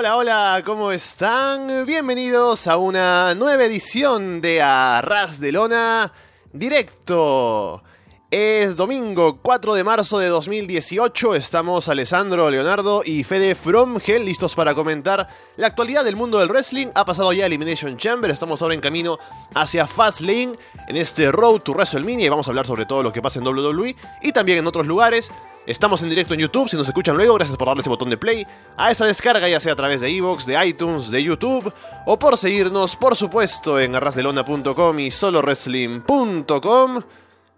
[0.00, 1.84] hola, hola, ¿cómo están?
[1.84, 6.10] Bienvenidos a una nueva edición de Arras de Lona
[6.54, 7.82] Directo.
[8.30, 14.54] Es domingo 4 de marzo de 2018, estamos Alessandro, Leonardo y Fede From Hell listos
[14.54, 15.28] para comentar
[15.58, 16.86] la actualidad del mundo del wrestling.
[16.94, 19.18] Ha pasado ya Elimination Chamber, estamos ahora en camino
[19.54, 20.52] hacia Fastlane
[20.88, 23.46] en este Road to WrestleMania y vamos a hablar sobre todo lo que pasa en
[23.46, 25.30] WWE y también en otros lugares.
[25.66, 28.16] Estamos en directo en YouTube, si nos escuchan luego, gracias por darle ese botón de
[28.16, 31.72] play a esa descarga, ya sea a través de Evox, de iTunes, de YouTube,
[32.06, 37.02] o por seguirnos, por supuesto, en arrasdelona.com y solowrestling.com.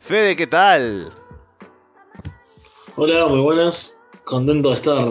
[0.01, 1.13] Fede, ¿qué tal?
[2.97, 3.99] Hola, muy buenas.
[4.25, 5.09] Contento de estar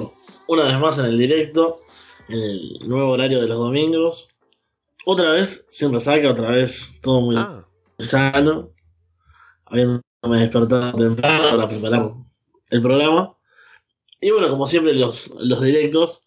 [0.48, 1.80] una vez más en el directo,
[2.28, 4.28] en el nuevo horario de los domingos.
[5.06, 7.66] Otra vez, sin resaca, otra vez todo muy Ah,
[8.00, 8.70] sano.
[9.66, 10.02] Habiéndome
[10.40, 12.12] despertado temprano para preparar
[12.72, 13.38] el programa.
[14.20, 16.24] Y bueno, como siempre, los, los directos,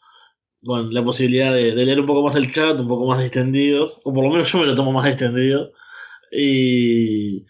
[0.65, 4.13] con la posibilidad de, leer un poco más el chat, un poco más distendidos, o
[4.13, 5.73] por lo menos yo me lo tomo más distendido.
[6.31, 7.45] Y,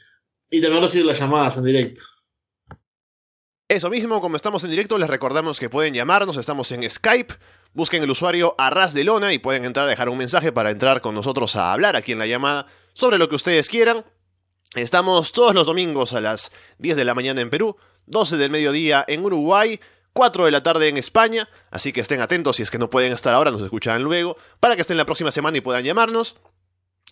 [0.51, 2.03] y también recibir las llamadas en directo.
[3.69, 7.35] Eso mismo, como estamos en directo, les recordamos que pueden llamarnos, estamos en Skype,
[7.73, 11.01] busquen el usuario Arras de Lona y pueden entrar a dejar un mensaje para entrar
[11.01, 14.05] con nosotros a hablar aquí en la llamada sobre lo que ustedes quieran.
[14.75, 19.05] Estamos todos los domingos a las 10 de la mañana en Perú, 12 del mediodía
[19.07, 19.81] en Uruguay,
[20.13, 23.13] 4 de la tarde en España, así que estén atentos si es que no pueden
[23.13, 26.37] estar ahora, nos escucharán luego, para que estén la próxima semana y puedan llamarnos.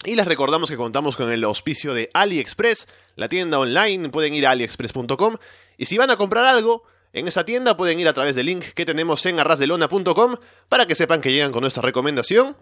[0.05, 4.47] Y les recordamos que contamos con el auspicio de AliExpress, la tienda online, pueden ir
[4.47, 5.37] a aliexpress.com
[5.77, 8.65] y si van a comprar algo en esa tienda pueden ir a través del link
[8.75, 10.37] que tenemos en arrasdelona.com
[10.69, 12.57] para que sepan que llegan con nuestra recomendación.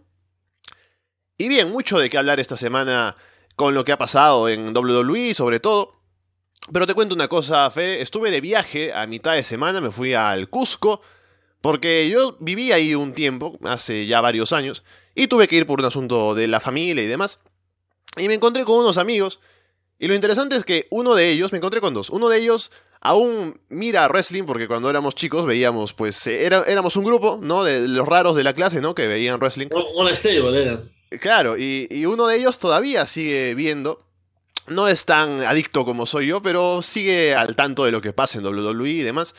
[1.38, 3.16] Y bien, mucho de qué hablar esta semana
[3.56, 5.99] con lo que ha pasado en WWE sobre todo.
[6.72, 10.14] Pero te cuento una cosa, Fe, estuve de viaje a mitad de semana, me fui
[10.14, 11.00] al Cusco,
[11.60, 14.84] porque yo viví ahí un tiempo, hace ya varios años,
[15.14, 17.40] y tuve que ir por un asunto de la familia y demás.
[18.16, 19.40] Y me encontré con unos amigos,
[19.98, 22.70] y lo interesante es que uno de ellos, me encontré con dos, uno de ellos
[23.00, 27.64] aún mira wrestling, porque cuando éramos chicos veíamos, pues, eh, era- éramos un grupo, ¿no?
[27.64, 28.94] De los raros de la clase, ¿no?
[28.94, 29.68] Que veían wrestling.
[29.72, 30.82] Un un stable era.
[31.20, 34.04] Claro, y, y uno de ellos todavía sigue viendo.
[34.70, 38.38] No es tan adicto como soy yo, pero sigue al tanto de lo que pasa
[38.38, 39.34] en WWE y demás.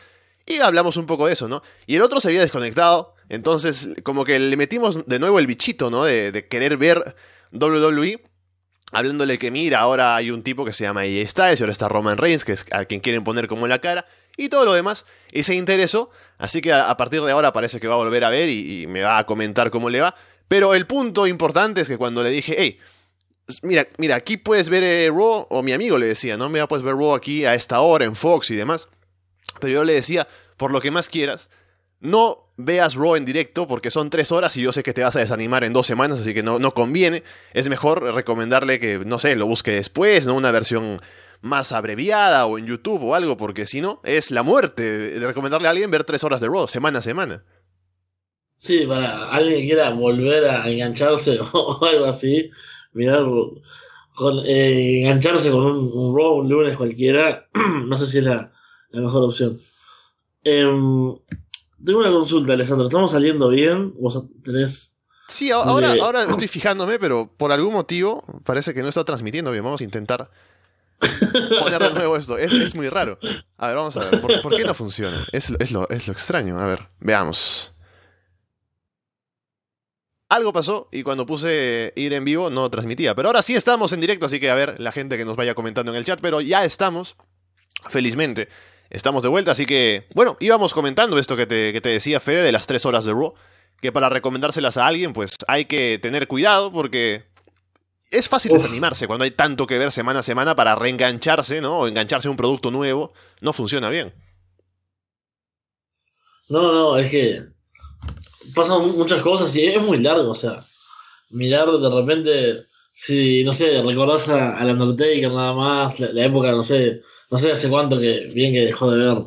[0.45, 1.63] Y hablamos un poco de eso, ¿no?
[1.87, 5.89] Y el otro se había desconectado, entonces como que le metimos de nuevo el bichito,
[5.89, 6.03] ¿no?
[6.03, 7.15] De, de querer ver
[7.53, 8.21] WWE.
[8.91, 12.17] Hablándole que mira, ahora hay un tipo que se llama AJ Styles ahora está Roman
[12.17, 14.05] Reigns, que es a quien quieren poner como la cara,
[14.35, 15.05] y todo lo demás.
[15.31, 16.09] Y se interesó,
[16.39, 18.81] así que a, a partir de ahora parece que va a volver a ver y,
[18.81, 20.13] y me va a comentar cómo le va.
[20.49, 22.79] Pero el punto importante es que cuando le dije, hey,
[23.63, 26.49] mira, mira, aquí puedes ver eh, Raw, o mi amigo le decía, ¿no?
[26.49, 28.87] Mira, puedes ver Raw aquí a esta hora en Fox y demás.
[29.59, 31.49] Pero yo le decía, por lo que más quieras,
[31.99, 35.15] no veas Raw en directo porque son tres horas y yo sé que te vas
[35.15, 37.23] a desanimar en dos semanas, así que no, no conviene.
[37.53, 40.35] Es mejor recomendarle que, no sé, lo busque después, ¿no?
[40.35, 40.99] Una versión
[41.41, 44.83] más abreviada o en YouTube o algo, porque si no, es la muerte
[45.19, 47.43] de recomendarle a alguien ver tres horas de Raw, semana a semana.
[48.57, 52.51] Sí, para alguien que quiera volver a engancharse o algo así,
[52.93, 53.23] mirar,
[54.15, 57.47] con, eh, engancharse con un, un Raw un lunes cualquiera,
[57.85, 58.51] no sé si es la,
[58.91, 59.59] la mejor opción.
[60.43, 61.15] Em,
[61.83, 62.85] tengo una consulta, Alessandro.
[62.87, 63.93] ¿Estamos saliendo bien?
[63.99, 64.95] ¿Vos tenés.?
[65.27, 69.51] Sí, ahora, De- ahora estoy fijándome, pero por algún motivo parece que no está transmitiendo
[69.51, 69.63] bien.
[69.63, 70.29] Vamos a intentar
[71.59, 72.37] poner de nuevo esto.
[72.37, 73.17] Es, es muy raro.
[73.57, 74.21] A ver, vamos a ver.
[74.21, 75.17] ¿Por, por qué no funciona?
[75.31, 76.59] Es, es lo, es lo extraño.
[76.59, 77.70] A ver, veamos.
[80.31, 83.13] Algo pasó y cuando puse ir en vivo no transmitía.
[83.15, 85.55] Pero ahora sí estamos en directo, así que a ver la gente que nos vaya
[85.55, 86.21] comentando en el chat.
[86.21, 87.17] Pero ya estamos,
[87.89, 88.47] felizmente.
[88.89, 92.43] Estamos de vuelta, así que, bueno, íbamos comentando esto que te, que te decía Fede
[92.43, 93.33] de las tres horas de Raw.
[93.81, 97.25] Que para recomendárselas a alguien, pues hay que tener cuidado porque
[98.09, 98.61] es fácil Uf.
[98.61, 101.79] desanimarse cuando hay tanto que ver semana a semana para reengancharse, ¿no?
[101.79, 103.11] O engancharse a un producto nuevo.
[103.41, 104.13] No funciona bien.
[106.47, 107.60] No, no, es que.
[108.55, 110.63] Pasan mu- muchas cosas y es muy largo, o sea.
[111.29, 112.65] Mirar de repente.
[112.93, 117.01] Si, no sé, recordás a, al Undertaker nada más, la, la época, no sé,
[117.31, 119.17] no sé hace cuánto que bien que dejó de ver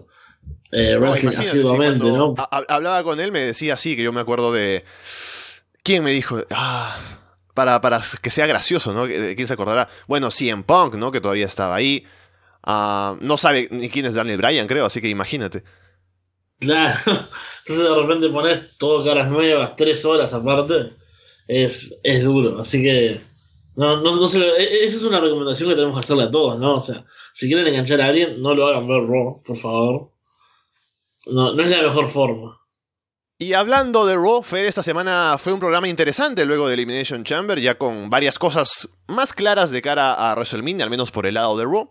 [0.70, 2.34] eh, No, wrestling imagínate, asiduamente, sí, ¿no?
[2.36, 4.84] ha- ha- hablaba con él, me decía así, que yo me acuerdo de...
[5.82, 6.42] ¿Quién me dijo?
[6.50, 6.98] Ah,
[7.54, 9.06] para, para que sea gracioso, ¿no?
[9.06, 9.88] ¿De ¿Quién se acordará?
[10.06, 11.10] Bueno, CM Punk, ¿no?
[11.10, 12.04] Que todavía estaba ahí.
[12.64, 15.64] Ah, no sabe ni quién es Daniel Bryan, creo, así que imagínate.
[16.60, 16.98] Claro.
[17.66, 20.92] Entonces de repente pones todo caras nuevas, tres horas aparte,
[21.48, 22.58] es, es duro.
[22.60, 23.18] Así que
[23.76, 26.30] no, no, no se lo- e- esa es una recomendación que tenemos que hacerle a
[26.30, 26.76] todos, ¿no?
[26.76, 30.10] O sea, si quieren enganchar a alguien, no lo hagan ver Raw, por favor.
[31.26, 32.60] No, no es la mejor forma.
[33.38, 37.58] Y hablando de Raw, Fede, esta semana fue un programa interesante luego de Elimination Chamber,
[37.60, 41.56] ya con varias cosas más claras de cara a WrestleMania, al menos por el lado
[41.56, 41.90] de Raw.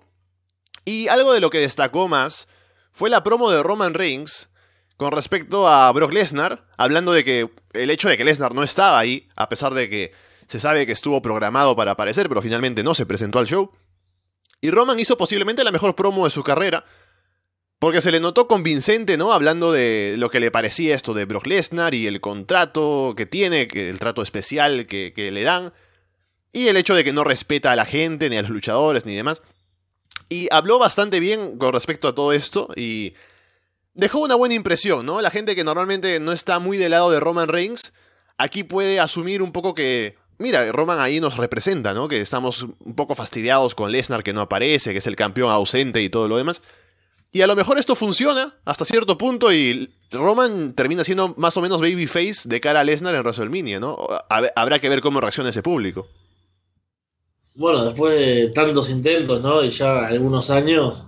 [0.85, 2.47] Y algo de lo que destacó más
[2.91, 4.49] fue la promo de Roman Reigns
[5.03, 8.97] con respecto a Brock Lesnar, hablando de que el hecho de que Lesnar no estaba
[8.97, 10.13] ahí, a pesar de que
[10.47, 13.71] se sabe que estuvo programado para aparecer, pero finalmente no se presentó al show.
[14.61, 16.85] Y Roman hizo posiblemente la mejor promo de su carrera,
[17.79, 19.33] porque se le notó convincente, ¿no?
[19.33, 23.67] Hablando de lo que le parecía esto de Brock Lesnar y el contrato que tiene,
[23.67, 25.73] que el trato especial que, que le dan,
[26.53, 29.15] y el hecho de que no respeta a la gente, ni a los luchadores, ni
[29.15, 29.41] demás.
[30.29, 33.15] Y habló bastante bien con respecto a todo esto y
[33.93, 35.21] dejó una buena impresión, ¿no?
[35.21, 37.93] La gente que normalmente no está muy del lado de Roman Reigns,
[38.37, 42.07] aquí puede asumir un poco que, mira, Roman ahí nos representa, ¿no?
[42.07, 46.01] Que estamos un poco fastidiados con Lesnar que no aparece, que es el campeón ausente
[46.01, 46.61] y todo lo demás.
[47.31, 51.61] Y a lo mejor esto funciona hasta cierto punto y Roman termina siendo más o
[51.61, 53.97] menos babyface de cara a Lesnar en WrestleMania, ¿no?
[54.55, 56.07] Habrá que ver cómo reacciona ese público.
[57.55, 59.63] Bueno, después de tantos intentos, ¿no?
[59.63, 61.07] Y ya algunos años,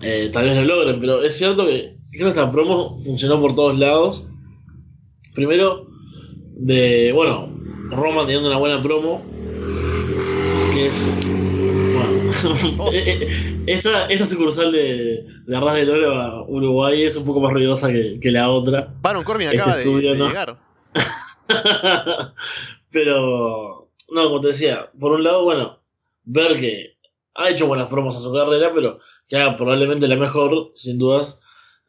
[0.00, 3.54] eh, tal vez lo logren, pero es cierto que creo que esta promo funcionó por
[3.54, 4.26] todos lados.
[5.34, 5.86] Primero,
[6.56, 7.48] de, bueno,
[7.90, 9.22] Roman teniendo una buena promo,
[10.72, 11.20] que es
[12.78, 12.90] Oh.
[12.92, 17.90] Eh, esta, esta, sucursal de, de Arras de Lora, Uruguay, es un poco más ruidosa
[17.90, 18.94] que, que la otra.
[19.00, 20.58] Baron Corbin este acaba de, llegar.
[22.90, 25.78] pero, no, como te decía, por un lado, bueno,
[26.24, 26.96] ver que
[27.34, 31.40] ha hecho buenas promos en su carrera, pero que haga probablemente la mejor, sin dudas,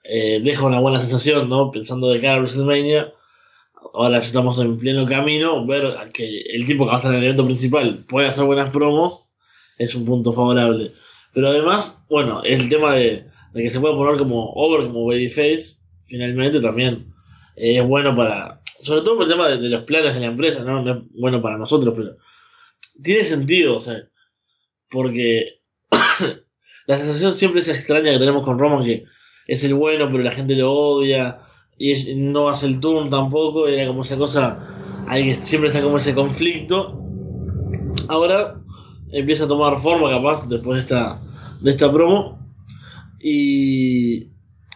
[0.03, 1.71] eh, deja una buena sensación, ¿no?
[1.71, 3.13] Pensando de cara a WrestleMania.
[3.93, 7.19] Ahora ya estamos en pleno camino, ver que el tipo que va a estar en
[7.19, 9.25] el evento principal puede hacer buenas promos
[9.77, 10.93] es un punto favorable.
[11.33, 16.59] Pero además, bueno, el tema de, que se puede poner como over, como babyface, finalmente
[16.59, 17.13] también
[17.55, 18.61] es bueno para.
[18.81, 20.81] Sobre todo por el tema de, los planes de la empresa, ¿no?
[20.81, 22.17] No es bueno para nosotros, pero.
[23.01, 24.07] Tiene sentido, o sea.
[24.89, 25.59] Porque.
[26.87, 29.05] la sensación siempre es extraña que tenemos con Roman, que
[29.51, 31.39] es el bueno, pero la gente lo odia.
[31.77, 33.67] Y no hace el turn tampoco.
[33.67, 35.03] Era como esa cosa.
[35.07, 36.97] Hay que siempre está como ese conflicto.
[38.07, 38.61] Ahora
[39.11, 41.19] empieza a tomar forma capaz después de esta,
[41.59, 42.39] de esta promo.
[43.19, 44.27] Y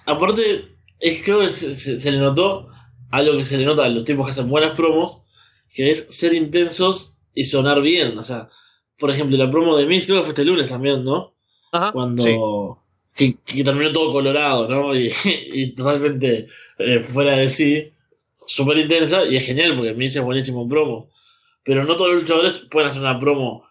[0.06, 2.68] aparte, es, creo que se, le notó
[3.12, 5.20] algo que se le nota a los tipos que hacen buenas promos,
[5.74, 8.18] que es ser intensos y sonar bien.
[8.18, 8.50] O sea,
[9.00, 11.34] por ejemplo, la promo de Miss creo que fue este lunes también, ¿no?
[11.72, 12.85] Ajá, Cuando...
[13.16, 14.94] Que, terminó todo colorado, ¿no?
[14.96, 16.48] Y, totalmente
[16.78, 17.94] eh, fuera de sí,
[18.46, 21.06] súper intensa, y es genial porque Miss es buenísimo en promos.
[21.64, 23.66] Pero no todos los luchadores pueden hacer una promo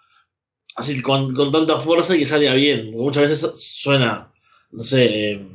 [0.76, 2.90] así con, con tanta fuerza y que salga bien.
[2.90, 4.32] Porque muchas veces suena,
[4.72, 5.46] no sé, eh,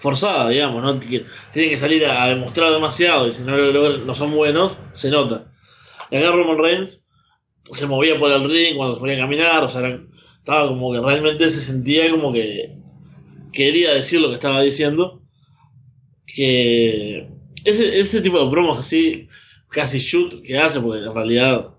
[0.00, 0.98] forzada, digamos, ¿no?
[0.98, 5.52] tienen que salir a, demostrar demasiado y si no no son buenos, se nota.
[6.10, 7.04] Y acá Roman Reigns
[7.70, 10.00] se movía por el ring cuando se ponía a caminar, o sea,
[10.38, 12.79] estaba como que realmente se sentía como que
[13.52, 15.22] quería decir lo que estaba diciendo.
[16.26, 17.28] Que
[17.64, 19.28] ese, ese tipo de promos así,
[19.68, 21.74] casi shoot que hace, porque en realidad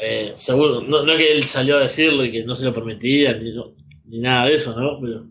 [0.00, 3.34] eh, seguro, no, es que él salió a decirlo y que no se lo permitía,
[3.34, 3.52] ni,
[4.06, 4.98] ni nada de eso, ¿no?
[5.00, 5.26] Pero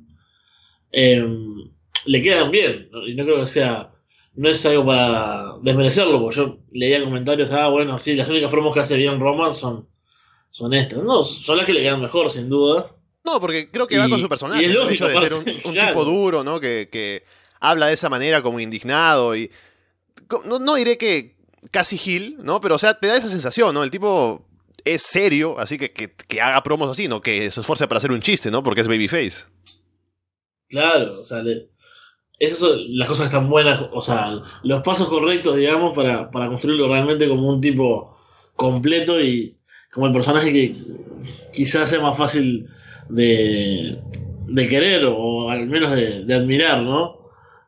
[0.91, 1.71] em,
[2.05, 3.91] le quedan bien, y no creo que sea,
[4.35, 8.73] no es algo para desmerecerlo, porque yo leía comentarios, ah, bueno, sí, las únicas promos
[8.73, 9.87] que hace bien Roman son,
[10.51, 12.95] son estas, no, son las que le quedan mejor, sin duda.
[13.29, 16.43] No, porque creo que va con su personaje, el hecho de ser un, tipo duro,
[16.43, 16.59] ¿no?
[16.59, 17.23] Que, que,
[17.59, 19.51] habla de esa manera como indignado y...
[20.45, 21.35] No, no diré que
[21.71, 22.61] casi Gil, ¿no?
[22.61, 23.83] Pero, o sea, te da esa sensación, ¿no?
[23.83, 24.45] El tipo
[24.83, 28.21] es serio, así que, que, haga promos así, no que se esfuerce para hacer un
[28.21, 28.63] chiste, ¿no?
[28.63, 29.45] Porque es babyface.
[30.69, 31.43] Claro, o sea,
[32.39, 36.47] esas son las cosas que están buenas, o sea, los pasos correctos, digamos, para, para
[36.47, 38.17] construirlo realmente como un tipo
[38.55, 39.57] completo y
[39.91, 40.75] como el personaje que
[41.51, 42.67] quizás sea más fácil
[43.09, 43.99] de,
[44.47, 47.17] de querer o al menos de, admirar, ¿no?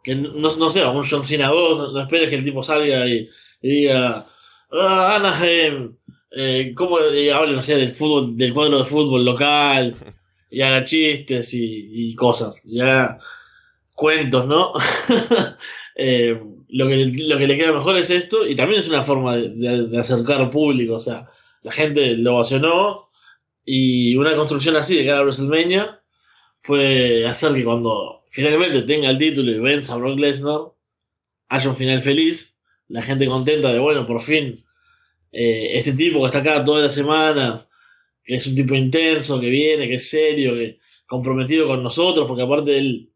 [0.03, 3.29] Que no, no sea un John Cena 2, no, esperes que el tipo salga y,
[3.61, 4.25] diga,
[4.71, 5.95] ah, Anaheim,
[6.31, 9.95] eh, cómo hablan, no sé, del fútbol, del cuadro de fútbol local,
[10.49, 13.19] y haga chistes y, cosas, y haga
[13.93, 14.73] cuentos, ¿no?
[15.93, 19.35] Eh, lo, que, lo que le queda mejor es esto, y también es una forma
[19.35, 21.27] de, acercar público, o sea,
[21.63, 23.10] la gente lo ovacionó,
[23.73, 26.01] y una construcción así de cada WrestleMania
[26.61, 30.73] puede hacer que cuando finalmente tenga el título y venza a Brock Lesnar,
[31.47, 32.57] haya un final feliz,
[32.89, 34.61] la gente contenta de, bueno, por fin
[35.31, 37.65] eh, este tipo que está acá toda la semana,
[38.21, 42.43] que es un tipo intenso, que viene, que es serio, que comprometido con nosotros, porque
[42.43, 43.13] aparte él,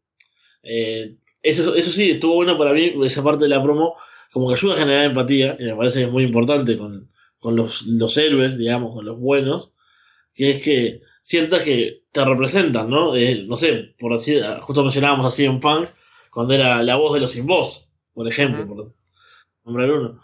[0.64, 3.96] eh, eso, eso sí, estuvo bueno para mí, esa parte de la promo,
[4.32, 7.58] como que ayuda a generar empatía, y me parece que es muy importante con, con
[7.58, 9.75] los, los héroes, digamos, con los buenos,
[10.36, 13.16] que es que sientas que te representan, ¿no?
[13.16, 15.90] Eh, no sé, por decir, justo mencionábamos así en Punk,
[16.30, 18.94] cuando era la voz de los sin voz, por ejemplo, por
[19.64, 20.22] nombrar uno.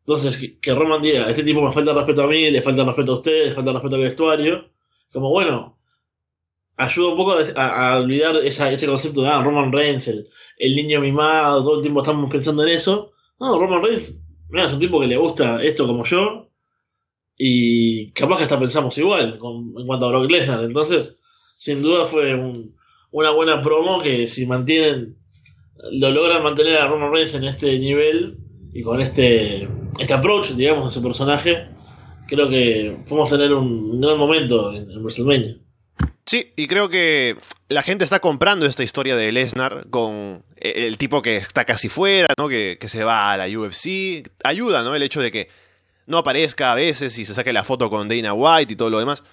[0.00, 3.14] Entonces, que, Roman diga, este tipo me falta respeto a mí, le falta respeto a
[3.14, 4.70] ustedes, le falta respeto al vestuario,
[5.12, 5.78] como bueno,
[6.76, 10.26] ayuda un poco a, olvidar ese concepto de ah, Roman Reigns, el,
[10.58, 13.12] el, niño mimado, todo el tiempo estamos pensando en eso.
[13.38, 16.51] No, Roman Reigns, mira, es un tipo que le gusta esto como yo,
[17.36, 20.64] y capaz que hasta pensamos igual en cuanto a Brock Lesnar.
[20.64, 21.20] Entonces,
[21.56, 22.34] sin duda fue
[23.10, 25.16] una buena promo que si mantienen,
[25.92, 28.38] lo logran mantener a Roman Reigns en este nivel
[28.72, 31.68] y con este, este approach, digamos, de su personaje,
[32.26, 35.56] creo que podemos tener un gran momento en, WrestleMania.
[36.24, 37.36] Sí, y creo que
[37.68, 42.28] la gente está comprando esta historia de Lesnar con el tipo que está casi fuera,
[42.38, 42.48] ¿no?
[42.48, 44.30] Que, que, se va a la UFC.
[44.44, 44.94] Ayuda, ¿no?
[44.94, 45.48] El hecho de que
[46.12, 48.98] no aparezca a veces y se saque la foto con Dana White y todo lo
[48.98, 49.24] demás.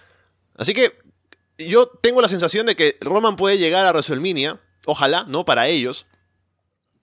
[0.55, 0.97] Así que
[1.57, 5.43] yo tengo la sensación de que Roman puede llegar a WrestleMania, ojalá, ¿no?
[5.43, 6.07] Para ellos,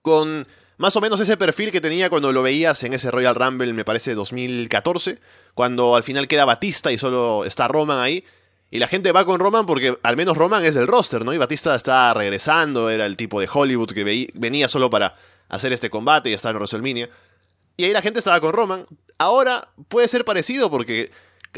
[0.01, 3.71] con más o menos ese perfil que tenía cuando lo veías en ese Royal Rumble,
[3.73, 5.19] me parece 2014,
[5.53, 8.25] cuando al final queda Batista y solo está Roman ahí.
[8.71, 11.33] Y la gente va con Roman porque al menos Roman es del roster, ¿no?
[11.33, 15.15] Y Batista está regresando, era el tipo de Hollywood que venía solo para
[15.49, 17.09] hacer este combate y estar en WrestleMania.
[17.77, 18.87] Y ahí la gente estaba con Roman.
[19.19, 21.11] Ahora puede ser parecido porque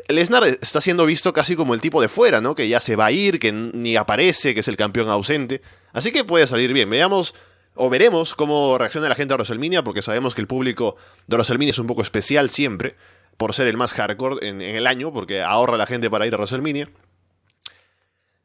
[0.09, 2.55] Lesnar está siendo visto casi como el tipo de fuera, ¿no?
[2.55, 5.61] Que ya se va a ir, que ni aparece, que es el campeón ausente.
[5.93, 6.89] Así que puede salir bien.
[6.89, 7.33] Veamos
[7.75, 10.97] o veremos cómo reacciona la gente a WrestleMania, porque sabemos que el público
[11.27, 12.95] de WrestleMania es un poco especial siempre,
[13.37, 16.37] por ser el más hardcore en, el año, porque ahorra la gente para ir a
[16.37, 16.89] WrestleMania.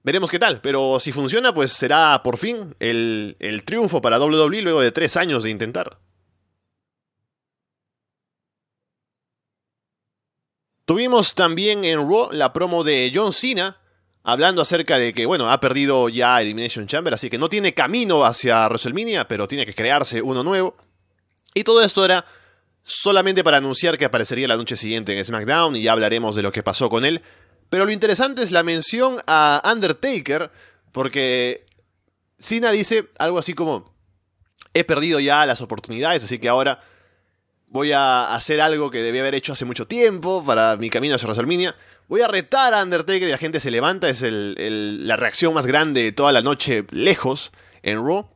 [0.04, 4.62] Veremos qué tal, pero si funciona, pues será por fin el, el triunfo para WWE
[4.62, 5.98] luego de tres años de intentar.
[10.84, 13.78] Tuvimos también en Raw la promo de John Cena,
[14.22, 18.24] hablando acerca de que, bueno, ha perdido ya Elimination Chamber, así que no tiene camino
[18.24, 20.76] hacia WrestleMania, pero tiene que crearse uno nuevo.
[21.54, 22.26] Y todo esto era
[22.82, 26.52] solamente para anunciar que aparecería la noche siguiente en SmackDown y ya hablaremos de lo
[26.52, 27.22] que pasó con él.
[27.70, 30.50] Pero lo interesante es la mención a Undertaker,
[30.92, 31.64] porque
[32.38, 33.94] Cena dice algo así como,
[34.74, 36.82] he perdido ya las oportunidades, así que ahora
[37.74, 41.26] voy a hacer algo que debía haber hecho hace mucho tiempo para mi camino hacia
[41.26, 41.74] WrestleMania.
[42.06, 44.08] Voy a retar a Undertaker y la gente se levanta.
[44.08, 47.50] Es la reacción más grande de toda la noche lejos
[47.82, 48.30] en Raw.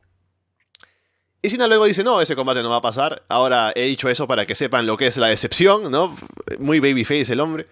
[1.41, 3.23] Y Cena luego dice, no, ese combate no va a pasar.
[3.29, 6.13] Ahora he dicho eso para que sepan lo que es la decepción, ¿no?
[6.59, 7.65] Muy babyface el hombre.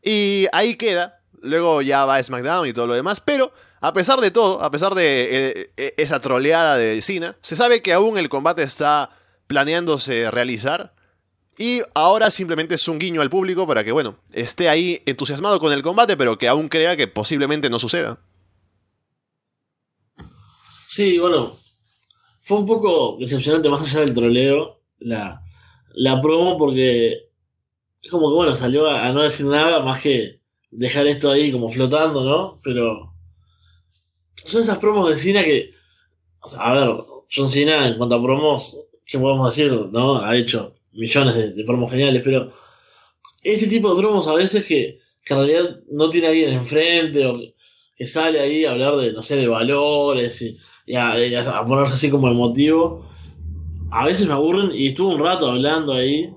[0.00, 1.18] Y ahí queda.
[1.40, 3.18] Luego ya va SmackDown y todo lo demás.
[3.18, 7.56] Pero, a pesar de todo, a pesar de eh, eh, esa troleada de Cena, se
[7.56, 9.10] sabe que aún el combate está
[9.46, 10.94] planeándose realizar.
[11.56, 15.72] Y ahora simplemente es un guiño al público para que, bueno, esté ahí entusiasmado con
[15.72, 18.18] el combate, pero que aún crea que posiblemente no suceda.
[20.84, 21.56] Sí, bueno,
[22.40, 25.42] fue un poco decepcionante más allá del troleo la,
[25.94, 27.30] la promo porque
[28.02, 31.70] es como que, bueno, salió a, no decir nada más que dejar esto ahí como
[31.70, 32.60] flotando, ¿no?
[32.62, 33.14] Pero
[34.34, 35.70] son esas promos de Cena que,
[36.40, 36.96] o sea, a ver,
[37.34, 39.72] John Cena en cuanto a promos, ¿qué podemos decir?
[39.92, 40.18] ¿No?
[40.22, 42.50] Ha hecho millones de, promos geniales, pero
[43.42, 47.40] este tipo de promos a veces que, en realidad no tiene a alguien enfrente o
[47.96, 52.28] que sale ahí a hablar de, no sé, de valores y, a, ponerse así como
[52.28, 53.06] emotivo,
[53.90, 56.30] a veces me aburren y estuvo un rato hablando ahí.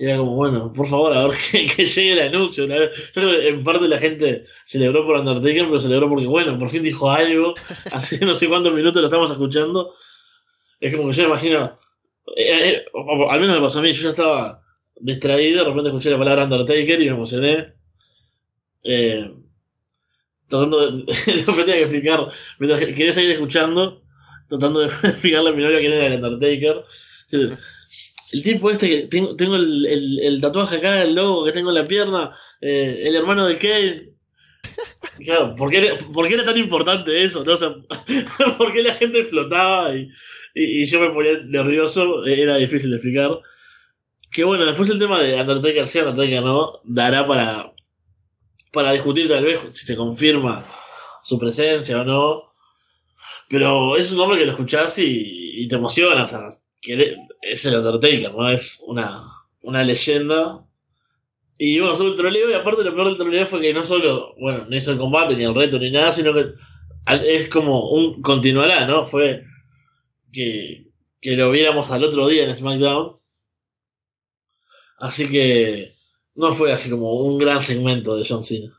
[0.00, 2.66] Y era como, bueno, por favor, a ver que, llegue el anuncio.
[2.66, 2.74] Yo
[3.12, 6.84] creo que en parte la gente celebró por Undertaker, pero celebró porque, bueno, por fin
[6.84, 7.54] dijo algo.
[7.90, 9.94] Hace no sé cuántos minutos lo estamos escuchando.
[10.78, 11.76] Es como que yo me imagino
[12.36, 12.84] eh, eh,
[13.30, 14.62] al menos me pasó a mí, yo ya estaba
[15.00, 17.74] distraído, de repente escuché la palabra Undertaker y me emocioné.
[18.84, 19.30] Eh,
[20.48, 21.04] tratando de.
[21.46, 22.28] no tenía que explicar.
[22.58, 24.02] Mientras quería seguir escuchando,
[24.48, 26.84] tratando de explicarle a mi novia quién era el Undertaker.
[28.32, 29.86] El tipo este que tengo, tengo el,
[30.22, 34.12] el, tatuaje acá, el logo que tengo en la pierna, eh, el hermano de Kane.
[35.24, 37.42] Claro, ¿por qué, era, tan importante eso?
[37.44, 37.54] ¿no?
[37.54, 37.74] O sea,
[38.56, 40.08] ¿Por qué la gente flotaba y,
[40.58, 43.30] y, yo me ponía nervioso, era difícil de explicar.
[44.30, 47.72] Que bueno, después el tema de Undertaker sí, Undertaker no, dará para,
[48.72, 50.66] para discutir tal vez si se confirma
[51.22, 52.42] su presencia o no.
[53.48, 56.48] Pero es un hombre que lo escuchás y, te emociona, o sea,
[57.42, 58.50] es el Undertaker, ¿no?
[58.50, 59.30] Es una,
[59.62, 60.64] una leyenda.
[61.56, 64.34] Y bueno, sobre el troleo, y aparte lo peor del troleo fue que no solo,
[64.38, 66.52] bueno, no hizo el combate, ni el reto, ni nada, sino que
[67.24, 69.06] es como un continuará, ¿no?
[69.06, 69.44] Fue
[70.32, 73.18] que, que lo viéramos al otro día en SmackDown.
[74.98, 75.92] Así que
[76.34, 78.76] no fue así como un gran segmento de John Cena.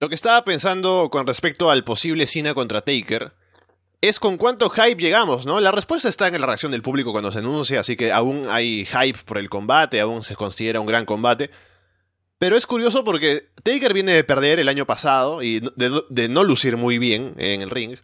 [0.00, 3.32] Lo que estaba pensando con respecto al posible Cena contra Taker
[4.08, 5.60] es con cuánto hype llegamos, ¿no?
[5.60, 8.84] La respuesta está en la reacción del público cuando se anuncia, así que aún hay
[8.84, 11.50] hype por el combate, aún se considera un gran combate.
[12.36, 16.76] Pero es curioso porque Taker viene de perder el año pasado y de, no lucir
[16.76, 17.96] muy bien en el ring.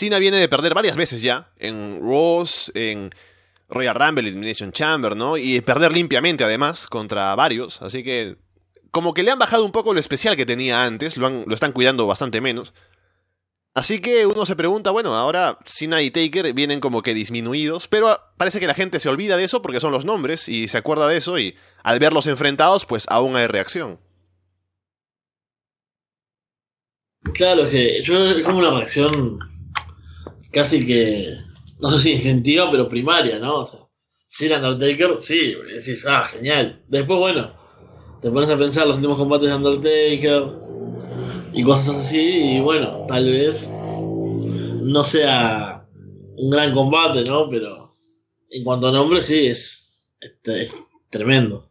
[0.00, 3.10] Cena viene de perder varias veces ya, en Ross, en
[3.68, 5.36] Royal Rumble, Elimination Chamber, ¿no?
[5.36, 8.38] Y perder limpiamente además contra varios, así que
[8.90, 12.06] como que le han bajado un poco lo especial que tenía antes, lo, están cuidando
[12.06, 12.72] bastante menos.
[13.74, 18.18] Así que uno se pregunta, bueno, ahora Cena y Taker vienen como que disminuidos, pero
[18.38, 21.08] parece que la gente se olvida de eso porque son los nombres y se acuerda
[21.08, 24.00] de eso y al verlos enfrentados, pues aún hay reacción.
[27.34, 29.38] Claro, es que yo es como una reacción
[30.52, 31.38] casi que,
[31.78, 33.60] no sé si instintiva, pero primaria, ¿no?
[33.60, 33.80] O sea,
[34.28, 36.82] Cena Undertaker, sí, decís, ah, genial.
[36.88, 37.52] Después, bueno,
[38.20, 40.70] te pones a pensar los últimos combates de Undertaker,
[41.52, 42.56] y cosas así.
[42.56, 45.86] Y bueno, tal vez no sea
[46.36, 47.48] un gran combate, ¿no?
[47.48, 47.92] Pero
[48.50, 50.74] en cuanto a nombre, sí, es, es,
[51.10, 51.68] tremendo.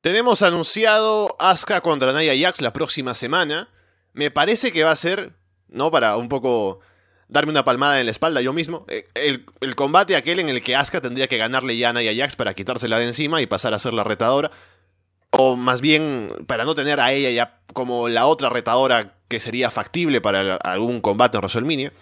[0.00, 3.68] Tenemos anunciado Asuka contra Naya Jax la próxima semana.
[4.12, 5.34] Me parece que va a ser,
[5.72, 5.90] ¿no?
[5.90, 6.80] Para un poco
[7.28, 8.84] darme una palmada en la espalda yo mismo.
[8.88, 12.36] Eh, el, combate aquel en el que Asuka tendría que ganarle ya a Naya Jax
[12.36, 14.50] para quitársela de encima y pasar a ser la retadora.
[15.30, 19.70] O más bien, para no tener a ella ya como la otra retadora que sería
[19.70, 21.92] factible para algún combate en WrestleMania.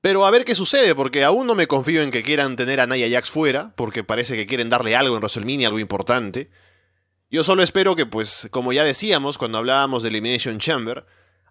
[0.00, 2.86] Pero a ver qué sucede, porque aún no me confío en que quieran tener a
[2.86, 6.48] Nia Jax fuera, porque parece que quieren darle algo en WrestleMania, algo importante.
[7.28, 11.04] Yo solo espero que, pues, como ya decíamos cuando hablábamos de Elimination Chamber,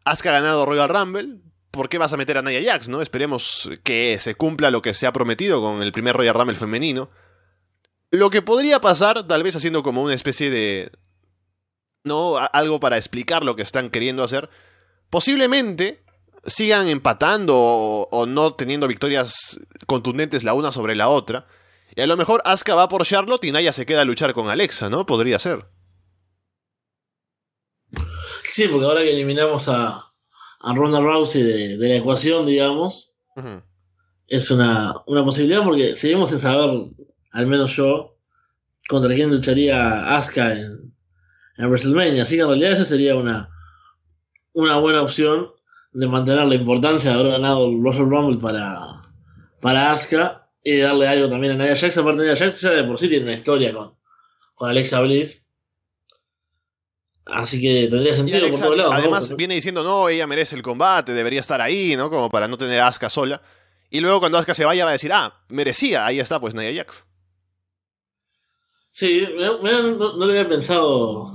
[0.09, 1.37] Asuka ha ganado Royal Rumble,
[1.71, 3.01] ¿por qué vas a meter a Nia Jax, no?
[3.01, 7.09] Esperemos que se cumpla lo que se ha prometido con el primer Royal Rumble femenino.
[8.11, 10.91] Lo que podría pasar, tal vez haciendo como una especie de...
[12.03, 12.37] ¿No?
[12.37, 14.49] Algo para explicar lo que están queriendo hacer.
[15.09, 16.03] Posiblemente
[16.45, 21.45] sigan empatando o, no teniendo victorias contundentes la una sobre la otra.
[21.95, 24.49] Y a lo mejor Asuka va por Charlotte y Naya se queda a luchar con
[24.49, 25.05] Alexa, ¿no?
[25.05, 25.65] Podría ser.
[28.43, 30.03] Sí, porque ahora que eliminamos a,
[30.59, 33.13] a Ronda Rousey de, la ecuación, digamos,
[34.27, 36.89] es una, una posibilidad porque seguimos sin saber
[37.31, 38.17] al menos yo,
[38.87, 40.93] contra quién lucharía Asuka en,
[41.57, 42.23] en WrestleMania.
[42.23, 43.49] Así que en realidad esa sería una,
[44.53, 45.51] una buena opción
[45.91, 49.03] de mantener la importancia de haber ganado el Russell Rumble para,
[49.61, 51.97] para Asuka y darle algo también a Nia Jax.
[51.97, 53.95] Aparte, Nia Jax ya de por sí tiene una historia con,
[54.55, 55.47] con Alexa Bliss.
[57.31, 58.93] Así que tendría sentido por todos lados.
[58.95, 62.09] Además, viene diciendo, no, ella merece el combate, debería estar ahí, ¿no?
[62.09, 63.41] Como para no tener a Asuka sola.
[63.89, 66.73] Y luego cuando Asuka se vaya va a decir, ah, merecía, ahí está, pues Nia
[66.73, 67.05] Jax.
[68.91, 71.31] Sí, no, lo había pensado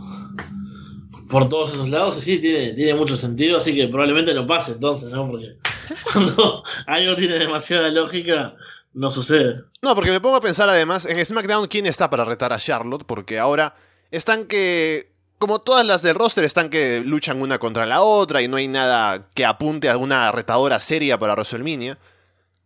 [1.31, 4.73] por todos esos lados, y sí, tiene, tiene mucho sentido, así que probablemente no pase
[4.73, 5.27] entonces, ¿no?
[5.27, 5.57] Porque
[6.13, 8.55] cuando algo tiene demasiada lógica,
[8.93, 9.63] no sucede.
[9.83, 13.05] No, porque me pongo a pensar además, en SmackDown, ¿quién está para retar a Charlotte?
[13.05, 13.75] Porque ahora
[14.11, 18.49] están que, como todas las del roster, están que luchan una contra la otra y
[18.49, 21.99] no hay nada que apunte a una retadora seria para WrestleMania.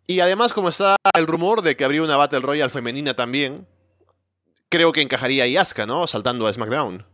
[0.07, 3.67] Y además, como está el rumor de que habría una Battle Royale femenina también,
[4.69, 6.07] creo que encajaría ahí Asuka, ¿no?
[6.07, 7.05] Saltando a SmackDown.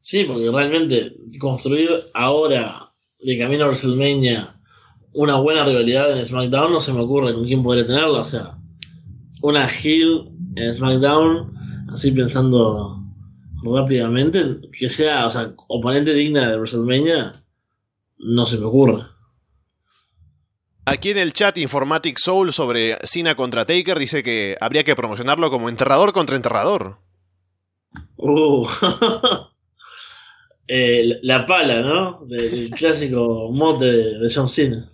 [0.00, 4.60] Sí, porque realmente construir ahora de camino a WrestleMania
[5.14, 8.20] una buena rivalidad en SmackDown no se me ocurre con quién podría tenerla.
[8.20, 8.58] O sea,
[9.42, 13.03] una heel en SmackDown, así pensando
[13.64, 17.44] rápidamente, que sea, o sea, oponente digna de WrestleMania,
[18.18, 19.04] no se me ocurre.
[20.86, 25.50] Aquí en el chat Informatic Soul sobre Cena contra Taker dice que habría que promocionarlo
[25.50, 26.98] como enterrador contra enterrador.
[28.16, 28.66] Uh.
[30.66, 32.24] Eh, la pala, ¿no?
[32.24, 34.90] Del clásico mote de, John Cena.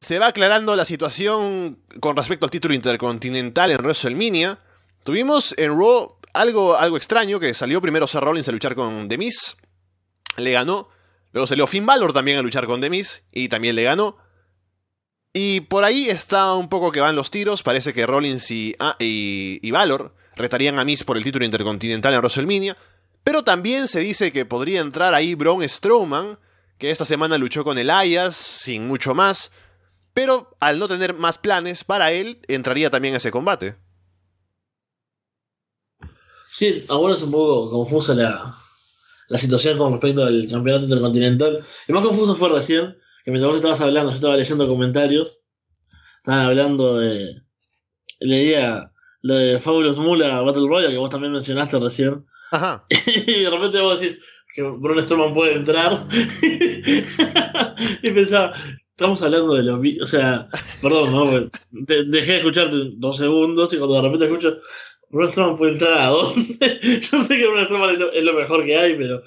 [0.00, 4.58] Se va aclarando la situación con respecto al título intercontinental en WrestleMania.
[5.04, 9.18] Tuvimos en Raw algo, algo extraño, que salió primero Seth Rollins a luchar con The
[9.18, 9.56] Miz.
[10.36, 10.88] Le ganó.
[11.36, 14.16] Luego salió Finn Balor también a luchar con Demis y también le ganó.
[15.34, 17.62] Y por ahí está un poco que van los tiros.
[17.62, 22.20] Parece que Rollins y, ah, y, Valor retarían a Miz por el título intercontinental en
[22.20, 22.78] WrestleMania.
[23.22, 26.38] Pero también se dice que podría entrar ahí Braun Strowman,
[26.78, 29.52] que esta semana luchó con Elias, sin mucho más.
[30.14, 33.76] Pero al no tener más planes para él, entraría también a ese combate.
[36.58, 38.56] Sí, ahora es un poco confusa la,
[39.28, 41.62] la situación con respecto al campeonato intercontinental.
[41.86, 45.40] El más confuso fue recién, que mientras vos estabas hablando, yo estaba leyendo comentarios
[46.18, 47.42] estaban hablando de.
[48.20, 48.90] Leía
[49.20, 52.24] lo de Fabulous Mula Battle Royale, que vos también mencionaste recién.
[52.50, 52.86] Ajá.
[53.26, 54.18] y de repente vos decís
[54.54, 56.08] que Braun Strowman puede entrar.
[58.02, 58.54] y pensaba,
[58.90, 59.80] estamos hablando de los.
[60.02, 60.48] O sea,
[60.80, 61.84] perdón, ¿no?
[61.86, 64.56] Te- dejé de escucharte dos segundos y cuando de repente escucho.
[65.16, 67.00] Braun Strowman puede entrar a dónde?
[67.00, 69.22] Yo sé que Braun Strowman es lo, mejor que hay, pero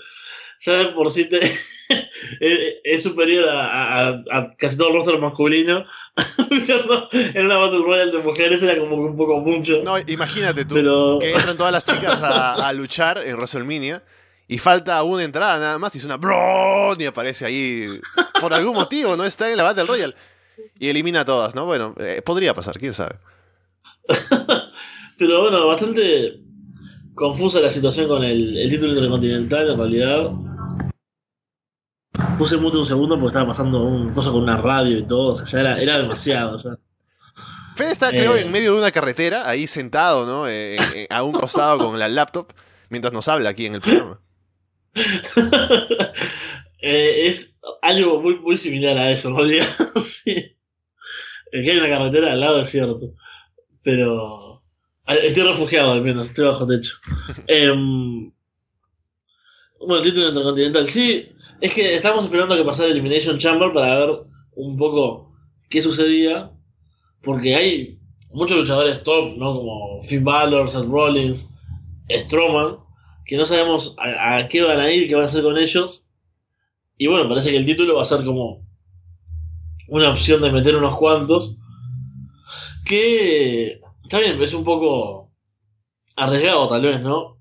[0.62, 1.39] ya de por sí te,
[2.84, 5.86] es, superior a, a- a casi todo el roster masculino.
[7.13, 9.82] En una Battle Royale de mujeres era como un poco mucho.
[9.84, 11.17] No, imagínate tú pero.
[11.19, 14.04] que entran todas las chicas a, a luchar en WrestleMania
[14.47, 17.86] y falta una entrada nada más y suena Braun y aparece ahí
[18.41, 20.13] por algún motivo, no está en la Battle Royale
[20.78, 21.65] y elimina a todas, ¿no?
[21.65, 23.15] Bueno, eh, podría pasar, quién sabe.
[25.19, 26.39] Pero bueno, bastante
[27.13, 30.32] confusa la situación con el, el título intercontinental en realidad.
[32.38, 35.36] Puse mute un segundo porque estaba pasando un cosa con una radio y todo, o
[35.36, 36.62] sea, ya era, era demasiado.
[36.63, 36.77] ya.
[37.75, 38.41] Fede está, creo, Eh.
[38.41, 40.47] en medio de una carretera, ahí sentado, ¿no?
[40.47, 42.51] Eh, en- a un costado con la laptop,
[42.89, 44.21] mientras nos habla aquí en el programa.
[46.82, 49.67] Eh, es algo muy, muy similar a eso, en realidad.
[49.97, 50.32] sí.
[50.32, 50.55] Eh,
[51.62, 53.15] Que hay una carretera al lado, es cierto.
[53.84, 54.48] Pero.
[55.10, 56.95] Eh, Estoy refugiado, al menos, estoy bajo techo.
[57.48, 58.32] Em,
[59.80, 60.88] bueno, título intercontinental.
[60.89, 61.30] Sí,
[61.62, 64.10] es que estamos esperando a que pasara Elimination Chamber para ver
[64.56, 65.34] un poco
[65.69, 66.52] qué sucedía.
[67.22, 68.00] Porque hay
[68.32, 69.54] muchos luchadores top, ¿no?
[69.54, 71.54] Como Finn Balor, Seth Rollins,
[72.10, 72.78] Strowman,
[73.26, 76.06] que no sabemos a, a qué van a ir, qué van a hacer con ellos.
[76.98, 78.65] Y bueno, parece que el título va a ser como
[79.88, 81.56] una opción de meter unos cuantos.
[82.86, 85.32] Que está bien, es un poco
[86.15, 87.39] arriesgado tal vez, ¿no?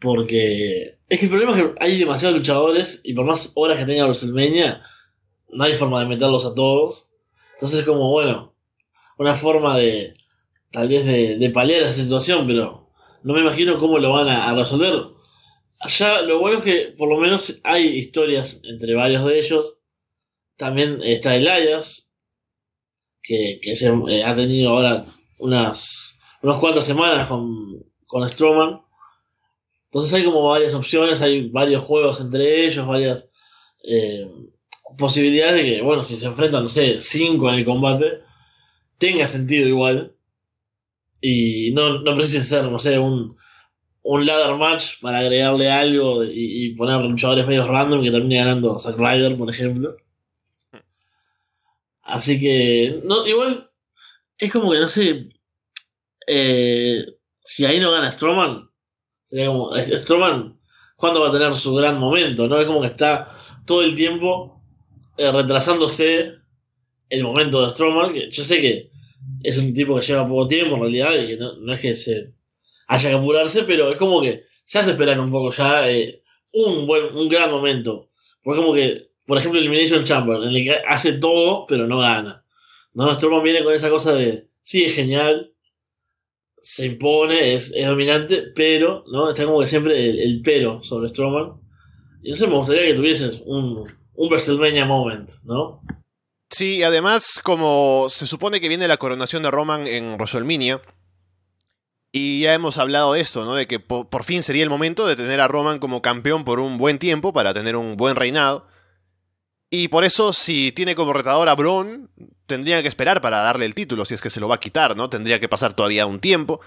[0.00, 3.84] Porque es que el problema es que hay demasiados luchadores y por más horas que
[3.84, 4.82] tenga WrestleMania,
[5.48, 7.08] no hay forma de meterlos a todos.
[7.52, 8.52] Entonces es como, bueno,
[9.16, 10.12] una forma de
[10.72, 12.90] tal vez de, de paliar esa situación, pero
[13.22, 14.92] no me imagino cómo lo van a, resolver.
[15.78, 19.78] Allá lo bueno es que por lo menos hay historias entre varios de ellos.
[20.56, 22.10] También está Elias,
[23.22, 25.04] que, que se, eh, ha tenido ahora
[25.38, 28.80] unas, unas cuantas semanas con, con Strowman.
[29.86, 33.30] Entonces hay como varias opciones, hay varios juegos entre ellos, varias
[33.84, 34.30] eh,
[34.98, 38.20] posibilidades de que, bueno, si se enfrentan, no sé, cinco en el combate,
[38.98, 40.14] tenga sentido igual.
[41.20, 43.36] Y no, no precisa ser, no sé, un,
[44.02, 48.78] un ladder match para agregarle algo y, y poner luchadores medios random que termine ganando
[48.78, 49.96] Zack Ryder, por ejemplo.
[52.02, 53.70] Así que, no, igual,
[54.38, 55.28] es como que no sé.
[56.26, 57.04] eh,
[57.44, 58.70] si ahí no gana Strowman,
[59.24, 59.70] sería como.
[59.78, 60.58] Strowman,
[60.96, 62.48] ¿cuándo va a tener su gran momento?
[62.48, 62.58] ¿No?
[62.58, 63.32] Es como que está
[63.66, 64.62] todo el tiempo
[65.16, 66.32] eh, retrasándose
[67.08, 68.12] el momento de Strowman.
[68.12, 68.90] Que yo sé que
[69.42, 71.94] es un tipo que lleva poco tiempo en realidad y que no, no es que
[71.94, 72.34] se
[72.88, 76.22] haya que apurarse, pero es como que se hace esperar un poco ya eh,
[76.52, 78.08] un buen, un gran momento.
[78.42, 82.44] Porque como que, por ejemplo, Elimination Chamber, en el que hace todo, pero no gana.
[82.96, 83.14] ¿No?
[83.14, 85.52] Strowman viene con esa cosa de, sí, es genial,
[86.58, 89.28] se impone, es, dominante, pero, ¿no?
[89.28, 91.60] Está como que siempre el, pero sobre Strowman.
[92.22, 95.82] Y no sé, me gustaría que tuvieses un, un WrestleMania moment, ¿no?
[96.50, 100.80] Sí, además, como se supone que viene la coronación de Roman en WrestleMania,
[102.12, 103.54] y ya hemos hablado de esto, ¿no?
[103.54, 106.60] De que po- por fin sería el momento de tener a Roman como campeón por
[106.60, 108.66] un buen tiempo para tener un buen reinado.
[109.70, 112.08] Y por eso, si tiene como retador a Braun,
[112.46, 114.96] tendrían que esperar para darle el título, si es que se lo va a quitar,
[114.96, 115.10] ¿no?
[115.10, 116.60] Tendría que pasar todavía un tiempo.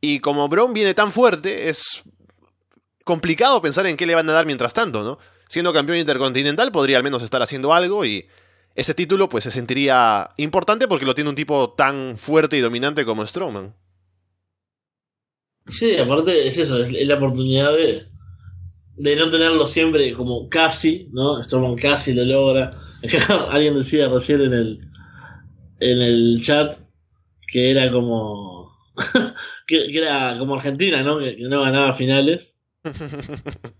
[0.00, 2.02] Y como Braun viene tan fuerte, es
[3.04, 5.18] complicado pensar en qué le van a dar mientras tanto, ¿no?
[5.48, 8.26] Siendo campeón intercontinental, podría al menos estar haciendo algo y
[8.74, 13.04] ese título pues se sentiría importante porque lo tiene un tipo tan fuerte y dominante
[13.04, 13.74] como Strowman.
[15.66, 18.06] Sí, aparte es eso, es, es la oportunidad de,
[18.96, 21.42] de no tenerlo siempre como casi, ¿no?
[21.42, 22.70] Strowman casi lo logra.
[23.50, 24.80] Alguien decía recién en el,
[25.80, 26.78] en el chat
[27.48, 28.72] que era como.
[29.66, 31.18] que, era como Argentina, ¿no?
[31.18, 32.58] Que, no ganaba finales.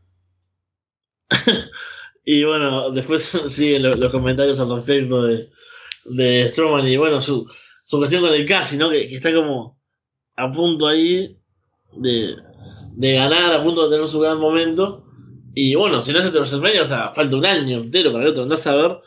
[2.24, 5.50] Y bueno, después siguen lo- los comentarios al respecto de,
[6.06, 7.46] de Strowman y bueno, su,
[7.84, 8.88] su cuestión con el casi, ¿no?
[8.90, 9.78] Que, que está como
[10.36, 11.38] a punto ahí
[11.94, 12.36] de,
[12.94, 15.03] de ganar, a punto de tener su gran momento.
[15.54, 18.30] Y bueno, si no es este WrestleMania, o sea, falta un año entero para el
[18.30, 18.42] otro.
[18.44, 18.98] Andás a ver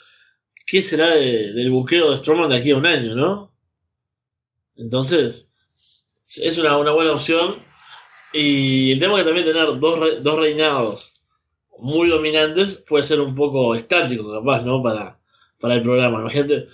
[0.67, 3.53] qué será de- del buqueo de Strowman de aquí a un año, ¿no?
[4.75, 5.51] Entonces,
[6.41, 7.63] es una, una buena opción.
[8.33, 11.13] Y el tema que también tener dos, dos reinados
[11.79, 14.83] muy dominantes puede ser un poco estático, capaz, ¿no?
[14.83, 15.19] Para,
[15.59, 16.21] para el programa.
[16.21, 16.67] Imagínate,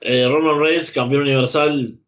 [0.00, 1.98] eh, Roman Reigns, campeón universal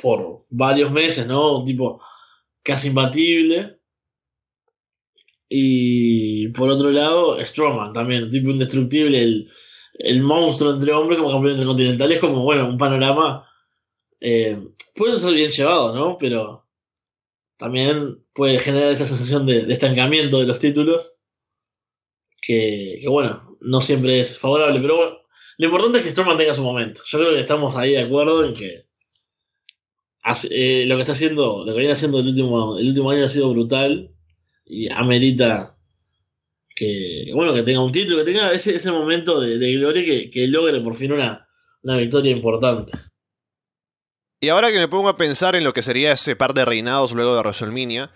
[0.00, 1.64] por varios meses, ¿no?
[1.64, 2.00] Tipo
[2.62, 3.80] casi imbatible.
[5.54, 9.50] Y por otro lado, Strowman también, tipo indestructible, el,
[9.92, 12.10] el monstruo entre hombres como campeón intercontinental.
[12.10, 13.46] Es como, bueno, un panorama.
[14.18, 14.58] Eh,
[14.94, 16.16] puede ser bien llevado, ¿no?
[16.18, 16.66] Pero
[17.58, 21.12] también puede generar esa sensación de, estancamiento de los títulos.
[22.40, 24.80] Que, que, bueno, no siempre es favorable.
[24.80, 25.18] Pero bueno,
[25.58, 27.02] lo importante es que Strowman tenga su momento.
[27.06, 28.86] Yo creo que estamos ahí de acuerdo en que
[30.50, 33.28] eh, lo que está haciendo, lo que viene haciendo el último, el último año ha
[33.28, 34.14] sido brutal
[34.64, 35.76] y amerita
[36.74, 40.46] que, bueno, que tenga un título, que tenga ese, ese momento de, gloria que, que,
[40.46, 41.46] logre por fin una,
[41.82, 42.92] una victoria importante.
[44.40, 47.12] Y ahora que me pongo a pensar en lo que sería ese par de reinados
[47.12, 48.10] luego de WrestleMania,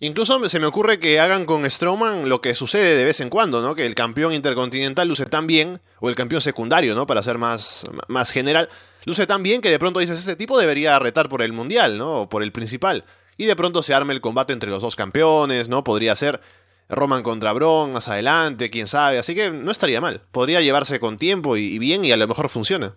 [0.00, 3.60] incluso se me ocurre que hagan con Strowman lo que sucede de vez en cuando,
[3.60, 3.74] ¿no?
[3.74, 7.06] Que el campeón intercontinental luce tan bien, o el campeón secundario, ¿no?
[7.06, 8.70] Para ser más, más general,
[9.04, 12.22] luce tan bien que de pronto dices, este tipo debería retar por el mundial, ¿no?
[12.22, 13.04] O por el principal.
[13.36, 15.84] Y de pronto se arme el combate entre los dos campeones, ¿no?
[15.84, 16.40] Podría ser
[16.88, 19.18] Roman contra Braun más adelante, quién sabe.
[19.18, 20.22] Así que no estaría mal.
[20.32, 22.96] Podría llevarse con tiempo y, bien y a lo mejor funciona.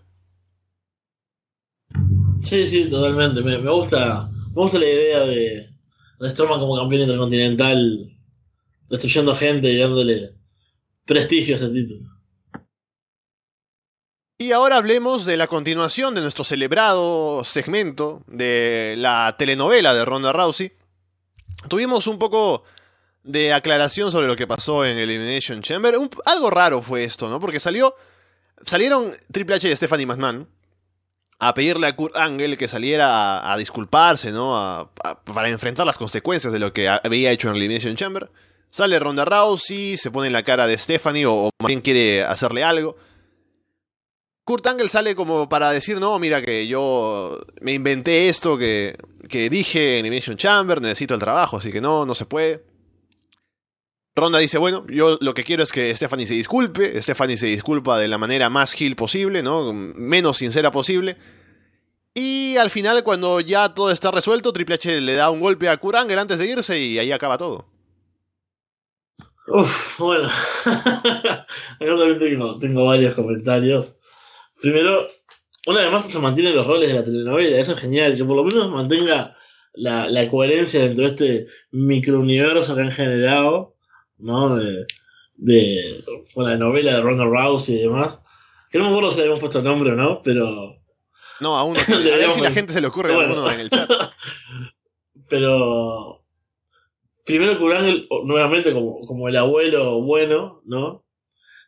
[2.42, 3.42] Sí, sí, totalmente.
[3.42, 5.70] Me, gusta me gusta la idea de,
[6.20, 8.10] de Strowman como campeón intercontinental,
[8.90, 10.34] destruyendo gente y dándole
[11.06, 12.09] prestigio a ese título.
[14.42, 20.32] Y ahora hablemos de la continuación de nuestro celebrado segmento de la telenovela de Ronda
[20.32, 20.72] Rousey.
[21.68, 22.64] Tuvimos un poco
[23.24, 25.94] de aclaración sobre lo que pasó en Elimination Chamber.
[26.24, 27.42] Algo raro fue esto, ¿no?
[27.42, 27.94] Porque salió.
[28.66, 30.48] Salieron Triple H y Stephanie McMahon
[31.40, 34.58] a pedirle a Kurt Angle que saliera a, a disculparse, ¿no?
[34.58, 38.32] A, a, para enfrentar las consecuencias de lo que había hecho en Elimination Chamber.
[38.70, 42.24] Sale Ronda Rousey, se pone en la cara de Stephanie o, o más bien quiere
[42.24, 42.96] hacerle algo.
[44.50, 48.98] Kurt Angle sale como para decir, no, mira que yo me inventé esto que,
[49.30, 52.64] que dije en Elimination Chamber, necesito el trabajo, así que no, no se puede.
[54.16, 57.00] Ronda dice, bueno, yo lo que quiero es que Stephanie se disculpe.
[57.00, 59.72] Stephanie se disculpa de la manera más heel posible, ¿no?
[59.72, 61.16] Menos sincera posible.
[62.16, 65.78] Y al final, cuando ya todo está resuelto, Triple H le da un golpe a
[65.78, 67.68] Kuranger antes de irse y ahí acaba todo.
[69.50, 70.28] Uf, bueno.
[71.80, 73.99] También tengo varios comentarios.
[74.62, 75.08] Primero,
[75.68, 78.36] una vez más se mantienen los roles de la telenovela, eso es genial, que por
[78.36, 79.36] lo menos mantenga
[79.74, 83.76] la, la coherencia dentro de este microuniverso que han generado
[84.20, 84.56] ¿no?
[84.56, 84.86] De,
[85.36, 88.24] de con la novela de Ronald Rousey y demás.
[88.70, 90.76] Que no me acuerdo si le habíamos puesto nombre o no, pero.
[91.40, 91.80] No, aún no.
[91.96, 93.34] A ver si la gente se le ocurre bueno.
[93.34, 93.90] alguno en el chat.
[95.30, 96.18] pero.
[97.26, 101.06] Primero Kurangel, nuevamente como, como el abuelo bueno, ¿no?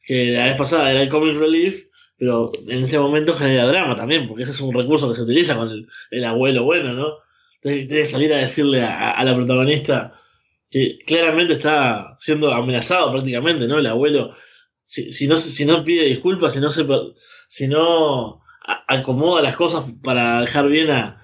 [0.04, 1.84] Que la vez pasada era el comic relief,
[2.22, 5.56] pero en este momento genera drama también, porque ese es un recurso que se utiliza
[5.56, 7.16] con el, el abuelo bueno, ¿no?
[7.60, 10.14] Tienes que salir a decirle a, a la protagonista,
[10.70, 13.80] que claramente está siendo amenazado prácticamente, ¿no?
[13.80, 14.34] El abuelo,
[14.86, 16.86] si, si, no, si no pide disculpas, si no, se,
[17.48, 18.44] si no
[18.88, 21.24] acomoda las cosas para dejar bien a,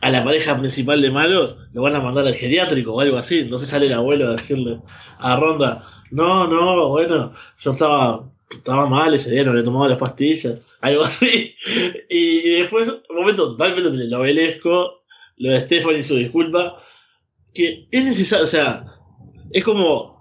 [0.00, 3.40] a la pareja principal de malos, lo van a mandar al geriátrico o algo así.
[3.40, 4.80] Entonces sale el abuelo a decirle
[5.18, 9.98] a Ronda, no, no, bueno, yo estaba, estaba mal ese día, no le tomaba las
[9.98, 11.54] pastillas, algo así.
[12.08, 15.02] Y, después, un momento totalmente novelesco,
[15.36, 16.76] lo de Stephanie y su disculpa,
[17.54, 18.84] que es necesario, o sea,
[19.52, 20.20] es como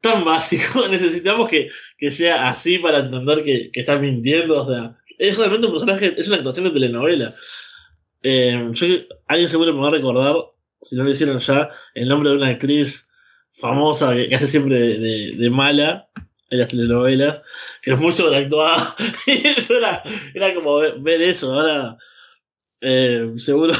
[0.00, 4.96] tan básico, necesitamos que, que sea así para entender que, que está mintiendo, o sea,
[5.18, 7.34] es realmente un personaje, es una actuación de telenovela.
[8.22, 8.86] Eh, yo,
[9.26, 10.36] alguien seguro me va a recordar,
[10.80, 13.10] si no lo hicieron ya, el nombre de una actriz
[13.52, 16.08] famosa que, que hace siempre de, mala
[16.50, 17.42] en las telenovelas,
[17.82, 18.96] que es muy sobreactuada.
[19.68, 20.02] era,
[20.34, 21.98] era como ver, ver eso, ahora
[22.80, 23.74] eh, seguro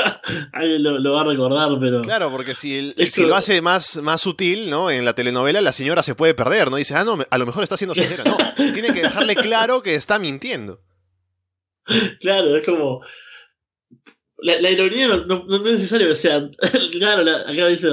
[0.54, 2.00] alguien lo, lo, va a recordar, pero.
[2.00, 3.22] Claro, porque si, el, Esto...
[3.22, 4.90] si lo hace más, más sutil, ¿no?
[4.90, 6.76] En la telenovela, la señora se puede perder, ¿no?
[6.76, 8.24] Dice, ah, no, a lo mejor está siendo sincera.
[8.24, 8.36] No,
[8.72, 10.80] tiene que dejarle claro que está mintiendo.
[12.20, 13.02] Claro, es como.
[14.40, 16.48] La, la ironía no, no, no, es necesario que sea.
[16.92, 17.88] claro, la, acá dice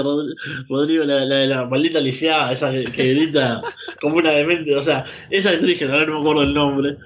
[0.69, 3.61] Rodrigo, la, la, la maldita lisiada, esa que, grita
[4.01, 4.75] como una demente.
[4.75, 6.97] O sea, esa actriz que no me acuerdo el nombre.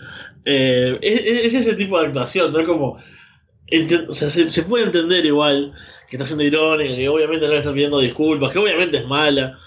[0.45, 2.97] Eh, es, es, ese tipo de actuación, no es como
[4.08, 5.73] o sea, se, se, puede entender igual
[6.08, 9.60] que está siendo irónica, que obviamente no le está pidiendo disculpas, que obviamente es mala.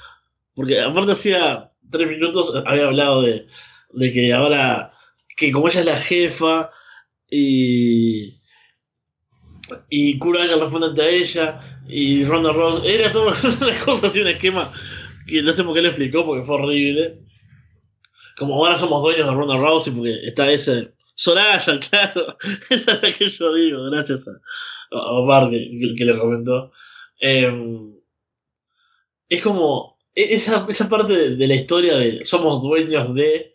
[0.54, 3.46] Porque aparte hacía tres minutos había hablado de,
[3.92, 4.92] de que ahora,
[5.36, 6.70] que como ella es la jefa
[7.30, 8.40] y.
[9.90, 12.82] Y Kuranga responde ante ella y Ronda Ross.
[12.84, 14.72] Era toda una cosa así, un esquema
[15.26, 17.20] que no sé por qué le explicó porque fue horrible.
[18.36, 22.36] Como ahora somos dueños de Ronda Rousey porque está ese Soraya, claro.
[22.70, 24.32] Esa es la que yo digo, gracias a,
[24.90, 26.72] Omar que, que lo comentó.
[27.20, 27.94] Em,
[29.28, 33.54] es como e, esa, esa parte de, de la historia de somos dueños de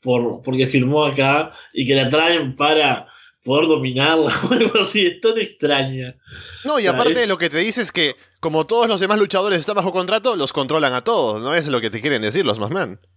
[0.00, 3.08] por, porque firmó acá y que la traen para
[3.44, 6.16] poder dominarla o algo así, es tan extraña.
[6.64, 9.00] No, y O sea, aparte es- lo que te dice es que, como todos los
[9.00, 11.54] demás luchadores están bajo contrato, los controlan a todos, ¿no?
[11.54, 13.00] Es lo que te quieren decir los McMahon.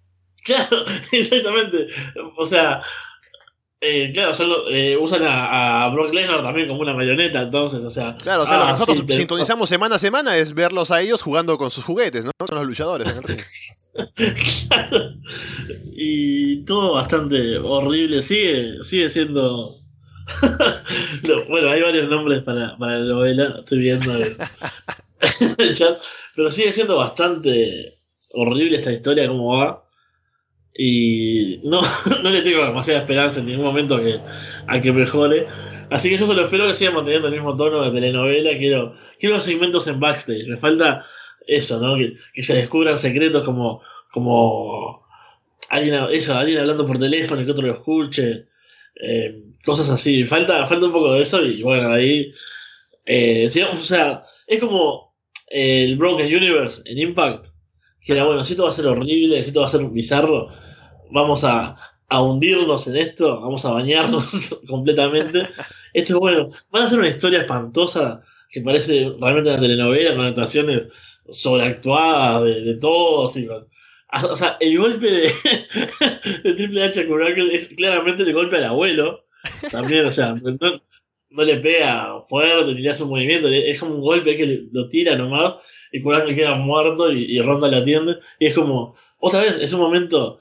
[0.44, 1.88] Claro, exactamente.
[2.36, 2.82] O sea,
[3.80, 7.90] eh, claro, solo, eh, usan a, a Brock Lesnar también como una marioneta, entonces, o
[7.92, 8.16] sea.
[8.16, 10.90] Claro, o sea, lo que ah, nosotros sí, te- sintonizamos semana a semana es verlos
[10.90, 12.32] a ellos jugando con sus juguetes, ¿no?
[12.48, 13.42] Son los luchadores en el ring.
[14.68, 15.14] Claro.
[15.96, 18.22] Y todo bastante horrible.
[18.22, 19.76] Sigue, sigue siendo.
[21.28, 23.58] No, bueno, hay varios nombres para, la novela.
[23.60, 24.36] Estoy viendo el,
[25.58, 26.00] el chat.
[26.36, 28.00] Pero sigue siendo bastante
[28.34, 29.84] horrible esta historia, cómo va.
[30.74, 31.82] Y no,
[32.24, 34.20] no le tengo demasiada esperanza en ningún momento a que,
[34.68, 35.48] a que mejore.
[35.90, 38.58] Así que yo solo espero que siga manteniendo el mismo tono de telenovela.
[38.58, 40.48] Quiero, quiero segmentos en backstage.
[40.48, 41.06] Me falta
[41.48, 41.98] eso, ¿no?
[41.98, 45.06] Que, que se descubran secretos como, como
[45.70, 48.48] alguien, eso, alguien hablando por teléfono y que otro lo escuche.
[48.96, 50.26] Eh, cosas así.
[50.26, 52.32] Falta, falta un poco de eso y bueno, ahí.
[53.06, 55.16] eh, o sea, es como
[55.50, 57.48] eh, el Broken Universe en Impact.
[58.06, 60.50] Que era bueno, si esto va a ser horrible, si esto va a ser bizarro,
[61.12, 61.76] vamos a,
[62.10, 65.42] a hundirnos en esto, vamos a bañarnos completamente.
[65.94, 70.26] Esto es bueno, van a ser una historia espantosa que parece realmente una telenovela con
[70.26, 70.88] actuaciones
[71.30, 73.68] sobreactuadas de, de todos y con-
[74.30, 75.32] o sea, el golpe de,
[76.56, 79.26] Triple H Kurt Angle es claramente el golpe al abuelo.
[79.72, 84.02] También, o sea, no, le pega fuerte ni le hace un movimiento, es como un
[84.02, 85.56] golpe que lo tira nomás
[85.92, 88.18] y Kurt Angle queda muerto y, Ronda le atiende.
[88.40, 90.40] Y es como, otra vez, es un momento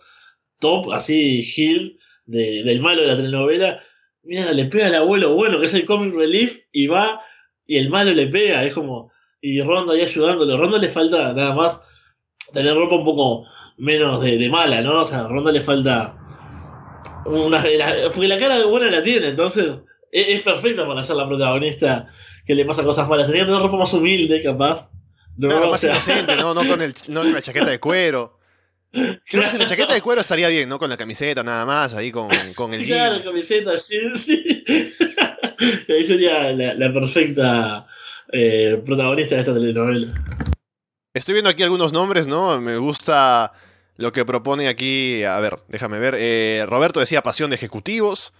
[0.58, 3.80] top, así, Hill, de, del malo de la telenovela.
[4.22, 7.22] Mira, le pega al abuelo bueno, que es el comic relief, y va
[7.66, 8.64] y el malo le pega.
[8.64, 10.56] Es como, y Ronda ahí ayudándolo.
[10.56, 11.80] Ronda le falta nada más
[12.52, 13.46] tener ropa un poco
[13.80, 15.02] menos de, de mala, ¿no?
[15.02, 16.14] O sea, a Ronda le falta.
[17.26, 21.16] Una, la- porque la cara de buena la tiene, entonces es, es perfecta para ser
[21.16, 22.08] la protagonista
[22.46, 23.26] que le pasa cosas malas.
[23.26, 24.88] Tenía que tener ropa más humilde, capaz.
[25.36, 26.54] No, Claro, más sea, inocente, ¿no?
[26.54, 28.38] No con, el, no con la chaqueta de cuero.
[29.24, 30.76] Si la chaqueta de cuero estaría bien, ¿no?
[30.78, 33.24] Con la camiseta nada más, ahí con, con el Claro, jean.
[33.24, 34.64] camiseta, jeans, sí.
[35.88, 37.86] Ahí sería la, la perfecta
[38.32, 40.08] eh, protagonista de esta telenovela.
[41.14, 42.60] Estoy viendo aquí algunos nombres, ¿no?
[42.60, 43.52] Me gusta
[44.00, 45.22] lo que propone aquí.
[45.24, 46.16] A ver, déjame ver.
[46.18, 48.32] Eh, Roberto decía pasión de ejecutivos.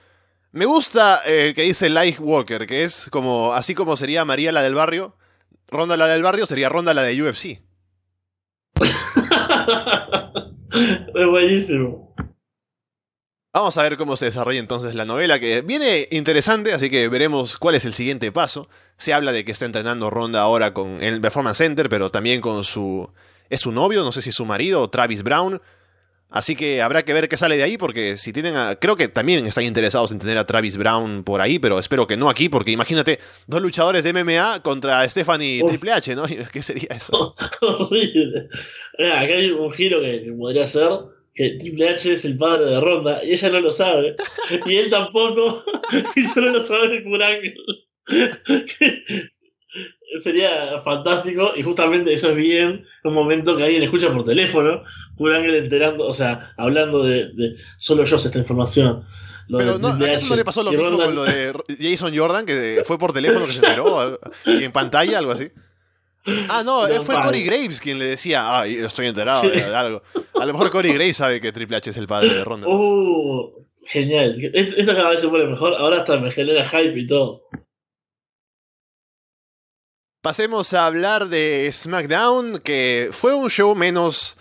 [0.52, 4.62] Me gusta eh, que dice Light Walker, que es como, así como sería María la
[4.62, 5.16] del barrio.
[5.68, 7.44] Ronda la del barrio sería Ronda la de UFC.
[11.14, 12.14] es buenísimo.
[13.52, 17.56] Vamos a ver cómo se desarrolla entonces la novela, que viene interesante, así que veremos
[17.56, 18.68] cuál es el siguiente paso.
[18.96, 22.64] Se habla de que está entrenando Ronda ahora con el Performance Center, pero también con
[22.64, 23.12] su...
[23.50, 24.02] ¿Es su novio?
[24.02, 25.60] No sé si es su marido, Travis Brown.
[26.30, 28.76] Así que habrá que ver qué sale de ahí, porque si tienen a...
[28.76, 32.16] Creo que también están interesados en tener a Travis Brown por ahí, pero espero que
[32.16, 35.70] no aquí, porque imagínate, dos luchadores de MMA contra Stephanie Uf.
[35.70, 36.22] Triple H, ¿no?
[36.52, 37.34] ¿Qué sería eso?
[37.60, 38.48] Horrible.
[38.94, 40.88] Acá hay un giro que, podría ser
[41.34, 44.14] que Triple H es el padre de Ronda y ella no lo sabe.
[44.66, 45.64] Y él tampoco.
[46.14, 47.54] Y solo lo sabe Kurt Angle.
[50.22, 54.82] Sería fantástico y justamente eso es bien un momento que alguien escucha por teléfono
[55.16, 59.04] Kurt Angle enterando, o sea, hablando de, de solo yo sé esta información.
[59.48, 62.16] Lo Pero de no, Triple ¿acaso no le pasó lo mismo con lo de Jason
[62.16, 65.50] Jordan, que fue por teléfono que se enteró, y en pantalla, algo así?
[66.48, 67.18] Ah, no, No, fue.
[67.20, 69.50] Corey Graves quien le decía, ah, yo estoy enterado Sí.
[69.50, 70.02] de algo.
[70.40, 72.68] A lo mejor Corey Graves sabe que Triple H es el padre de Ronda.
[72.68, 73.50] Uh,
[73.86, 74.36] genial.
[74.52, 75.74] Esto esto cada vez se pone mejor.
[75.74, 77.42] Ahora hasta me genera hype y todo.
[80.20, 84.36] Pasemos a hablar de SmackDown, que fue un show menos.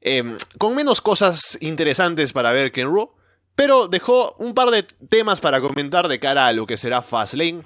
[0.00, 3.12] em, con menos cosas interesantes para ver que en Raw,
[3.54, 7.62] pero dejó un par de temas para comentar de cara a lo que será Fastlane.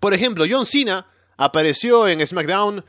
[0.00, 1.06] Por ejemplo, John Cena
[1.38, 2.84] apareció en SmackDown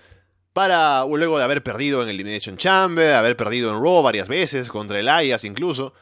[0.51, 4.99] para luego de haber perdido en Elimination Chamber, haber perdido en Raw varias veces, contra
[4.99, 5.93] Elias incluso.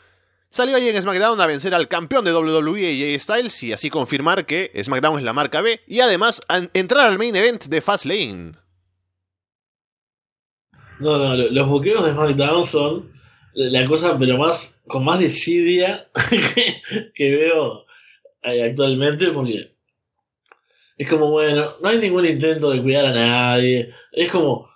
[0.55, 4.45] Salió ahí en SmackDown a vencer al campeón de WWE, Jay Styles, y así confirmar
[4.45, 6.41] que SmackDown es la marca B, y además
[6.73, 8.53] entrar al main event de Fastlane.
[10.99, 13.11] No, no, lo- los buqueos de SmackDown son
[13.53, 17.85] la cosa, pero más con más desidia que, que veo
[18.43, 19.75] eh, actualmente, porque
[20.97, 23.89] es como, bueno, no hay ningún intento de cuidar a nadie.
[24.13, 24.69] Es como,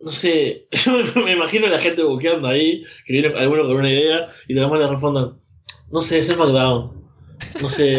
[0.00, 0.66] no sé,
[1.24, 4.80] me, imagino la gente buqueando ahí, que viene alguno con una idea, y los demás
[4.80, 5.40] le respondan,
[5.90, 7.00] no sé, es SmackDown.
[7.60, 7.96] No sé,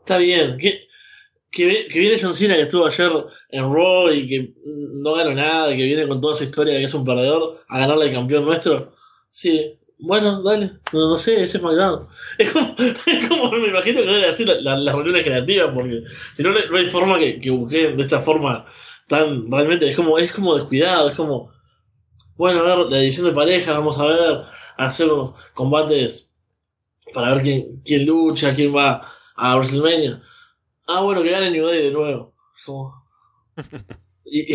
[0.00, 0.56] está bien.
[0.58, 0.88] Que,
[1.50, 3.10] que, viene John Cena que estuvo ayer
[3.50, 6.86] en Raw y que no ganó nada, que viene con toda su historia de que
[6.86, 8.92] es un perdedor a ganarle al campeón nuestro.
[9.30, 12.08] Sí, bueno, dale, no, sé, ese es McDonald's.
[12.38, 16.02] Es como, es como me imagino que debe hacer las reuniones creativas, porque
[16.34, 18.64] si no, no hay forma que, que busquen de esta forma
[19.12, 21.52] tan, realmente, es como, es como descuidado, es como,
[22.34, 24.44] bueno, a ver, la edición de pareja, vamos a ver,
[24.78, 26.32] hacer unos combates
[27.12, 29.06] para ver quién, quién lucha, quién va
[29.36, 30.22] a WrestleMania.
[30.86, 32.34] Ah, bueno, que gane New Day de nuevo.
[34.24, 34.54] y,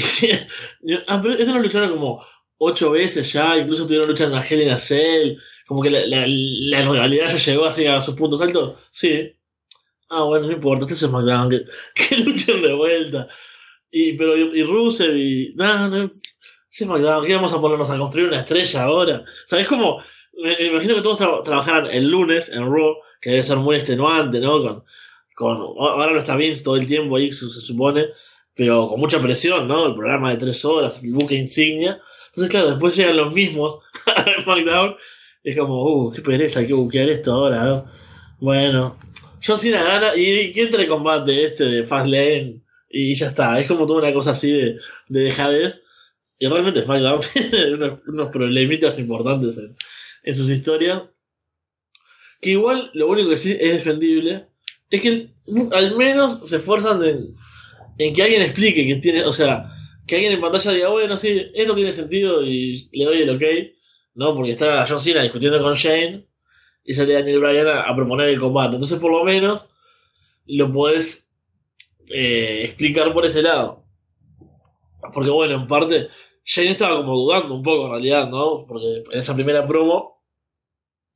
[1.07, 2.25] ah, pero esto lo lucharon como
[2.57, 5.37] ocho veces ya, incluso tuvieron lucha en la Hell in a Cell,
[5.67, 8.79] como que la, la, rivalidad ya llegó así a sus puntos altos.
[8.89, 9.35] Sí.
[10.09, 13.27] Ah, bueno, no importa, este es SmackDown, que, que luchen de vuelta.
[13.91, 15.53] Y, pero, y, Rusev y.
[15.55, 16.09] Nada, no,
[16.71, 19.25] SmackDown, ¿qué vamos a ponernos a construir una estrella ahora?
[19.45, 20.01] ¿Sabes cómo?
[20.33, 24.83] Me, imagino que todos trabajaran el lunes en Raw, que debe ser muy extenuante, ¿no?
[25.35, 28.07] Con, ahora no está Vince todo el tiempo ahí, se, se supone,
[28.53, 29.87] pero con mucha presión, ¿no?
[29.87, 31.99] El programa de tres horas, el buque insignia
[32.37, 33.79] entonces, claro, después llegan los mismos
[34.15, 34.95] a SmackDown.
[35.43, 37.85] Es como, uh, qué pereza, hay que buquear esto ahora, ¿no?
[38.39, 38.95] Bueno,
[39.43, 43.59] John Cena gana y que entre combate este de Fastlane y ya está.
[43.59, 44.79] Es como toda una cosa así de,
[45.09, 45.81] de dejadez.
[46.39, 49.75] Y realmente SmackDown tiene unos, unos problemitas importantes en,
[50.23, 51.03] en sus historias.
[52.41, 54.47] Que igual lo único que sí es defendible
[54.89, 55.29] es que
[55.73, 57.35] al menos se esfuerzan en,
[57.97, 59.71] en que alguien explique que tiene, o sea,
[60.05, 63.43] que alguien en pantalla diga, bueno, sí, esto tiene sentido y le doy el ok,
[64.15, 64.35] ¿no?
[64.35, 66.25] Porque está John Cena discutiendo con Shane
[66.83, 68.75] y sale Daniel Bryan a, proponer el combate.
[68.75, 69.67] Entonces, por lo menos,
[70.45, 71.26] lo podés
[72.09, 73.83] eh, explicar por ese lado.
[75.13, 76.09] Porque, bueno, en parte,
[76.45, 78.65] Shane estaba como dudando un poco en realidad, ¿no?
[78.67, 80.23] Porque en esa primera promo,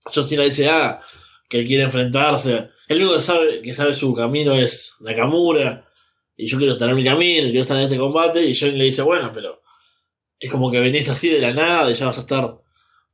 [0.05, 1.01] John Cena dice, ah,
[1.49, 2.69] que él quiere enfrentarse.
[2.87, 5.85] El único que sabe, que sabe su camino es Nakamura
[6.35, 9.03] y yo quiero tener mi camino, quiero estar en este combate, y Johnny le dice,
[9.03, 9.61] bueno, pero
[10.39, 12.57] es como que venís así de la nada y ya vas a estar,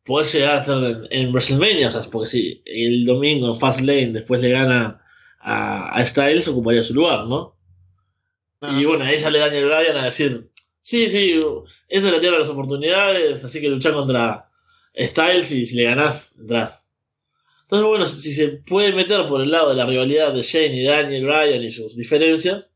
[0.05, 4.41] podés llegar a estar en, WrestleMania, o sea, porque si el domingo en Fastlane después
[4.41, 5.03] le gana
[5.41, 7.56] a Styles, ocuparía su lugar, ¿no?
[8.61, 10.49] Y bueno, ahí sale Daniel Bryan a decir,
[10.81, 14.49] sí, sí, esto es la tierra de las oportunidades, así que luchar contra
[14.95, 16.89] Styles y si le ganás, entras.
[17.61, 20.75] Entonces, bueno, si, si se puede meter por el lado de la rivalidad de Shane
[20.75, 22.69] y Daniel Bryan y sus diferencias,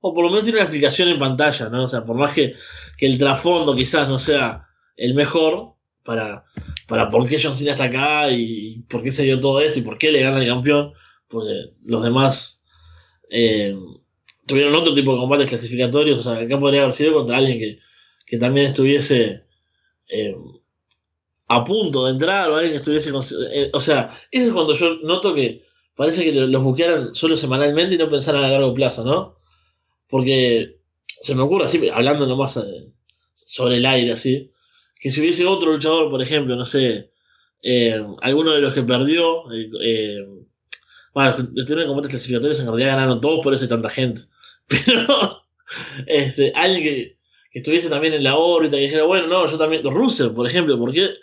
[0.00, 1.84] o por lo menos tiene una explicación en pantalla, ¿no?
[1.84, 2.54] O sea, por más que,
[2.96, 5.74] que el trasfondo quizás no sea el mejor
[6.04, 6.44] para,
[6.86, 9.82] para por qué John Cena está acá y por qué se dio todo esto y
[9.82, 10.92] por qué le gana el campeón,
[11.26, 12.62] porque los demás
[13.30, 13.76] eh,
[14.46, 17.78] tuvieron otro tipo de combates clasificatorios, o sea, acá podría haber sido contra alguien que,
[18.26, 19.44] que también estuviese
[20.08, 20.34] eh,
[21.48, 23.10] a punto de entrar o alguien que estuviese...
[23.52, 27.94] Eh, o sea, eso es cuando yo noto que parece que los buquearan solo semanalmente
[27.94, 29.38] y no pensaran a largo plazo, ¿no?
[30.08, 30.80] Porque
[31.20, 32.92] se me ocurre así, hablando nomás eh,
[33.34, 34.52] sobre el aire, así,
[35.00, 37.10] que si hubiese otro luchador, por ejemplo, no sé,
[37.62, 39.44] eh, alguno de los que perdió,
[41.14, 44.22] bueno, los que combates clasificatorios en realidad ganaron todos, por eso hay tanta gente.
[44.86, 45.42] Pero,
[46.06, 47.16] este, alguien que,
[47.50, 50.78] que estuviese también en la órbita, y dijera, bueno, no, yo también, Russell, por ejemplo,
[50.78, 51.14] ¿por qué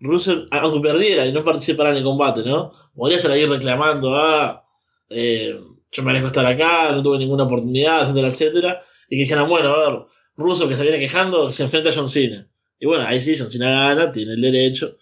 [0.00, 2.72] Russell, aunque perdiera y no participara en el combate, ¿no?
[2.94, 4.64] Podría estar ahí reclamando, ah,
[5.10, 5.58] eh,
[5.92, 8.82] yo me alejo estar acá, no tuve ninguna oportunidad, etcétera, etcétera.
[9.08, 10.00] Y que dijeran, bueno, a ver,
[10.36, 12.48] Russo que se viene quejando, se enfrenta a John Cena.
[12.78, 14.96] Y bueno, ahí sí, John Cena gana, tiene el derecho.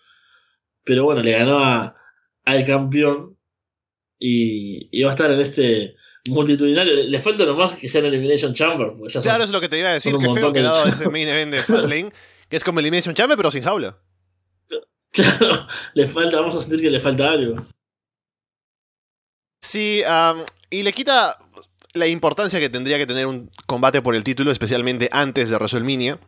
[0.85, 1.95] Pero bueno, le ganó a,
[2.45, 3.37] al campeón.
[4.19, 5.95] Y, y va a estar en este
[6.29, 6.95] multitudinario.
[6.95, 8.93] Le falta nomás que sea en Elimination Chamber.
[9.23, 10.17] claro, es lo que te iba a decir.
[10.17, 12.13] Que feo quedado ese main event de Fastlane,
[12.49, 13.99] que es como Elimination Chamber, pero sin jaula.
[15.11, 17.67] Claro, le falta, vamos a sentir que le falta algo.
[19.61, 21.37] Sí, um, y le quita
[21.95, 26.19] la importancia que tendría que tener un combate por el título, especialmente antes de WrestleMania.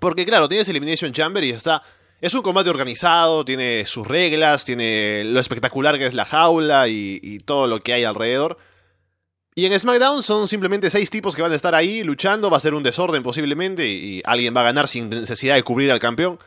[0.00, 1.82] Porque claro, tienes Elimination Chamber y está...
[2.20, 7.38] Es un combate organizado, tiene sus reglas, tiene lo espectacular que es la jaula y,
[7.44, 8.58] todo lo que hay alrededor.
[9.54, 12.60] Y en SmackDown son simplemente seis tipos que van a estar ahí luchando, va a
[12.60, 16.38] ser un desorden posiblemente y, alguien va a ganar sin necesidad de cubrir al campeón.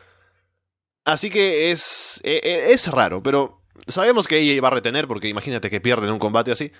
[1.04, 5.28] Así que es, es, e, es raro, pero sabemos que ella va a retener porque
[5.28, 6.72] imagínate que pierden un combate así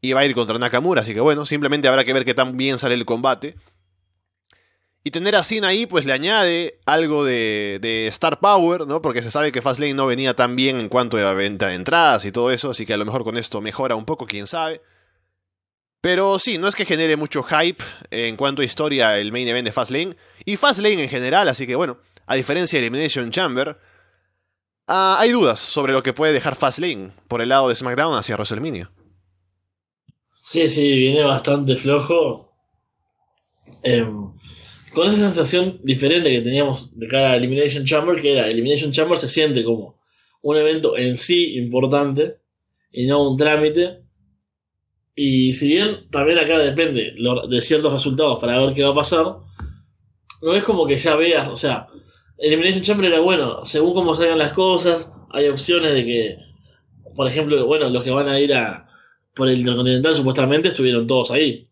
[0.00, 2.56] y va a ir contra Nakamura, así que bueno, simplemente habrá que ver qué tan
[2.56, 3.56] bien sale el combate.
[5.02, 9.00] Y tener a Cena ahí, pues le añade algo de, de, Star Power, ¿no?
[9.00, 12.26] Porque se sabe que Fastlane no venía tan bien en cuanto a venta de entradas
[12.26, 14.82] y todo eso, así que a lo mejor con esto mejora un poco, quién sabe.
[16.00, 19.66] Pero sí, no es que genere mucho hype en cuanto a historia el main event
[19.66, 23.78] de Fastlane, y Fastlane en general, así que bueno, a diferencia de Elimination Chamber,
[24.92, 28.34] Ah, hay dudas sobre lo que puede dejar Fastlane por el lado de SmackDown hacia
[28.34, 28.90] WrestleMania.
[30.42, 32.52] Sí, sí, viene bastante flojo.
[33.84, 34.32] Em,
[34.92, 39.16] con esa sensación diferente que teníamos de cara a Elimination Chamber, que era Elimination Chamber
[39.16, 40.00] se siente como
[40.42, 42.38] un evento en sí importante
[42.90, 43.99] y no un trámite.
[45.22, 49.36] Y si bien también acá depende de ciertos resultados para ver qué va a pasar,
[50.40, 51.88] no es como que ya veas, o sea,
[52.38, 56.38] Elimination Chamber era bueno, según cómo salgan las cosas, hay opciones de que,
[57.14, 58.88] por ejemplo, bueno, los que van a ir a
[59.34, 61.68] por el Intercontinental supuestamente estuvieron todos ahí.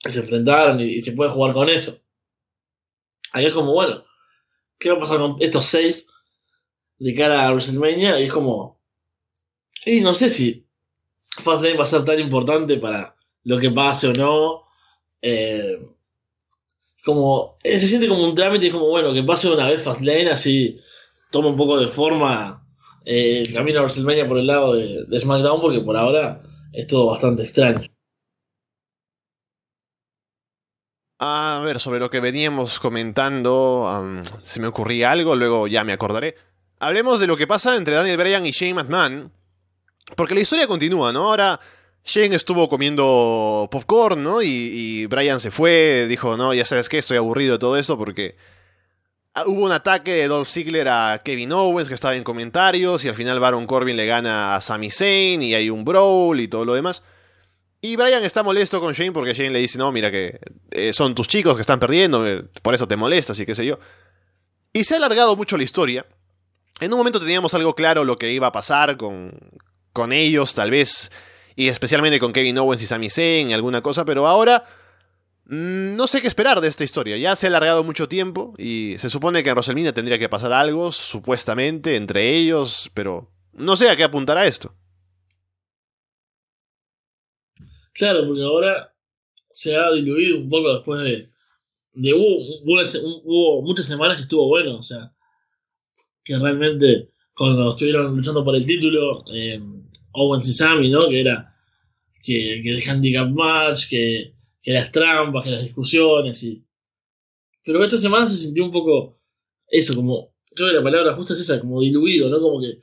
[0.00, 2.00] Se enfrentaron y, se puede jugar con eso.
[3.30, 4.02] Ahí es como, bueno,
[4.76, 6.08] ¿qué va a pasar con estos seis
[6.98, 8.18] de cara a WrestleMania?
[8.18, 8.80] Y es como,
[9.86, 10.66] y no sé si
[11.38, 13.14] Fastlane va a ser tan importante para
[13.44, 14.62] lo que pase o no.
[15.20, 15.78] Eh,
[17.04, 20.30] como eh, se siente como un trámite es como bueno que pase una vez Fastlane
[20.30, 20.80] así
[21.30, 22.66] toma un poco de forma
[23.04, 27.06] eh, el camino a WrestleMania por el lado de, SmackDown porque por ahora es todo
[27.06, 27.88] bastante extraño.
[31.24, 33.88] A ver, sobre lo que veníamos comentando,
[34.42, 36.34] si me ocurría algo, luego ya me acordaré.
[36.80, 39.32] Hablemos de lo que pasa entre Daniel Bryan y Shane McMahon,
[40.16, 41.24] porque la historia continúa, ¿no?
[41.24, 41.60] Ahora
[42.04, 44.42] Shane estuvo comiendo popcorn, ¿no?
[44.42, 48.36] Y, Brian se fue, dijo, no, ya sabes qué, estoy aburrido de todo esto porque
[49.34, 53.08] ah, hubo un ataque de Dolph Ziggler a Kevin Owens que estaba en comentarios y
[53.08, 56.64] al final Baron Corbin le gana a Sami Zayn y hay un brawl y todo
[56.64, 57.02] lo demás.
[57.80, 60.40] Y Brian está molesto con Shane porque Shane le dice, no, mira que
[60.70, 63.66] eh, son tus chicos que están perdiendo, eh, por eso te molestas y qué sé
[63.66, 63.78] yo.
[64.72, 66.06] Y se ha alargado mucho la historia.
[66.80, 69.36] En un momento teníamos algo claro lo que iba a pasar con,
[69.92, 71.10] con ellos, tal vez
[71.56, 74.64] y especialmente con Kevin Owens y Sami Zayn alguna cosa, pero ahora
[75.44, 77.16] mm, no sé qué esperar de esta historia.
[77.16, 80.52] Ya se ha alargado mucho tiempo y se supone que en WrestleMania tendría que pasar
[80.52, 84.74] algo, supuestamente, entre ellos, pero no sé a qué apuntará esto.
[87.94, 88.94] Claro, porque ahora
[89.50, 91.28] se ha diluido un poco después de...
[91.92, 95.12] de hubo, muchas semanas que estuvo bueno, o sea,
[96.24, 99.60] que realmente cuando estuvieron luchando por el título, eh,
[100.12, 101.08] Owens y Sammy, ¿no?
[101.08, 101.56] Que era
[102.22, 106.64] que, que el handicap match, que, que, las trampas, que las discusiones y...
[107.64, 109.16] Pero esta semana se sintió un poco
[109.68, 112.40] eso, como, creo que la palabra justa es esa, como diluido, ¿no?
[112.40, 112.78] Como que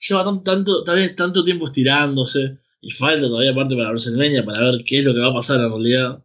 [0.00, 4.60] lleva tan, tanto, tal vez tanto tiempo estirándose y falta todavía parte para WrestleMania para
[4.60, 6.24] ver qué es lo que va a pasar en realidad.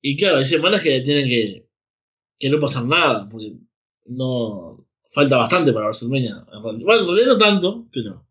[0.00, 1.68] Y claro, hay semanas que tienen que,
[2.38, 3.54] que no pasar nada, porque
[4.06, 6.46] no falta bastante para WrestleMania.
[6.62, 8.26] Bueno, en realidad no tanto, pero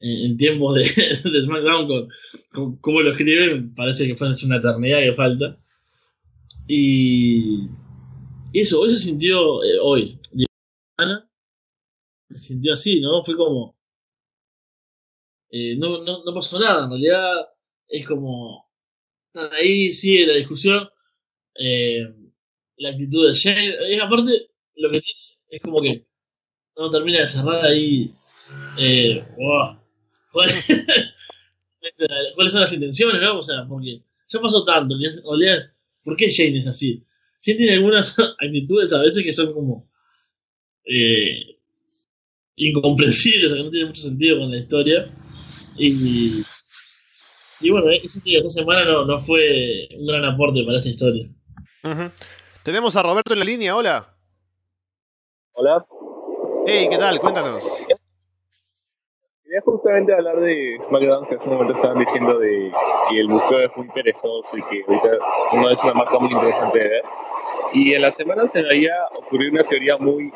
[0.00, 0.74] en, tiempos
[1.24, 2.08] de, SmackDown,
[2.50, 5.58] con, cómo lo escriben, parece que fue una eternidad que falta.
[6.66, 7.68] Y,
[8.52, 10.18] eso, hoy se sintió, eh, hoy,
[12.30, 13.22] se sintió así, ¿no?
[13.22, 13.76] Fue como...
[15.50, 17.48] Eh, no, no, no pasó nada, en realidad
[17.88, 18.70] es como...
[19.34, 20.88] Están ahí, sigue la discusión.
[21.54, 22.02] Eh,
[22.76, 23.74] la actitud de Shane.
[23.88, 25.21] Es aparte, lo que tiene
[25.52, 26.04] es como que
[26.76, 28.12] no termina de cerrar ahí.
[28.78, 29.24] Eh,
[32.34, 33.38] ¿Cuáles son las intenciones, no?
[33.38, 35.22] O sea, porque ya pasó tanto, es,
[36.02, 37.04] ¿por qué Shane es así?
[37.42, 39.90] Shane tiene algunas actitudes a veces que son como
[40.86, 41.58] eh,
[42.56, 45.14] incomprensibles, o que no tienen mucho sentido con la historia.
[45.76, 46.42] Y,
[47.60, 51.28] y bueno, esta semana no, no fue un gran aporte para esta historia.
[52.62, 54.11] Tenemos a Roberto en la línea, hola.
[55.64, 55.86] Hola.
[56.66, 57.20] Hey, ¿qué tal?
[57.20, 57.86] Cuéntanos.
[59.44, 62.72] Quería justamente hablar de SmackDown, que hace un momento estaban diciendo de
[63.08, 65.10] que el museo es muy perezoso y que ahorita
[65.52, 67.04] no es una marca muy interesante de ver.
[67.74, 70.32] Y en la semana se me había ocurrido una teoría muy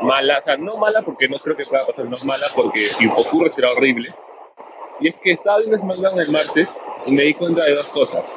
[0.00, 3.06] mala, o sea, no mala porque no creo que pueda pasar, no mala porque si
[3.06, 4.08] ocurre será horrible.
[5.00, 6.74] Y es que estaba viendo SmackDown el martes
[7.04, 8.32] y me di cuenta de dos cosas.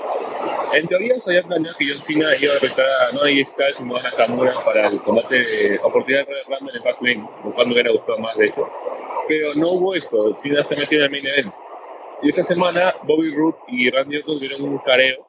[0.73, 3.75] En teoría se había planeado que John Cena iba a retar a no ahí Styles
[3.75, 7.73] sino a Nakamura para el combate de oportunidad de Rumble en Fastlane, lo cual me
[7.73, 8.67] hubiera gustado más de eso
[9.27, 11.53] pero no hubo esto, Cena se metió en el main event.
[12.21, 15.27] Y esta semana Bobby Roode y Randy Orton tuvieron un careo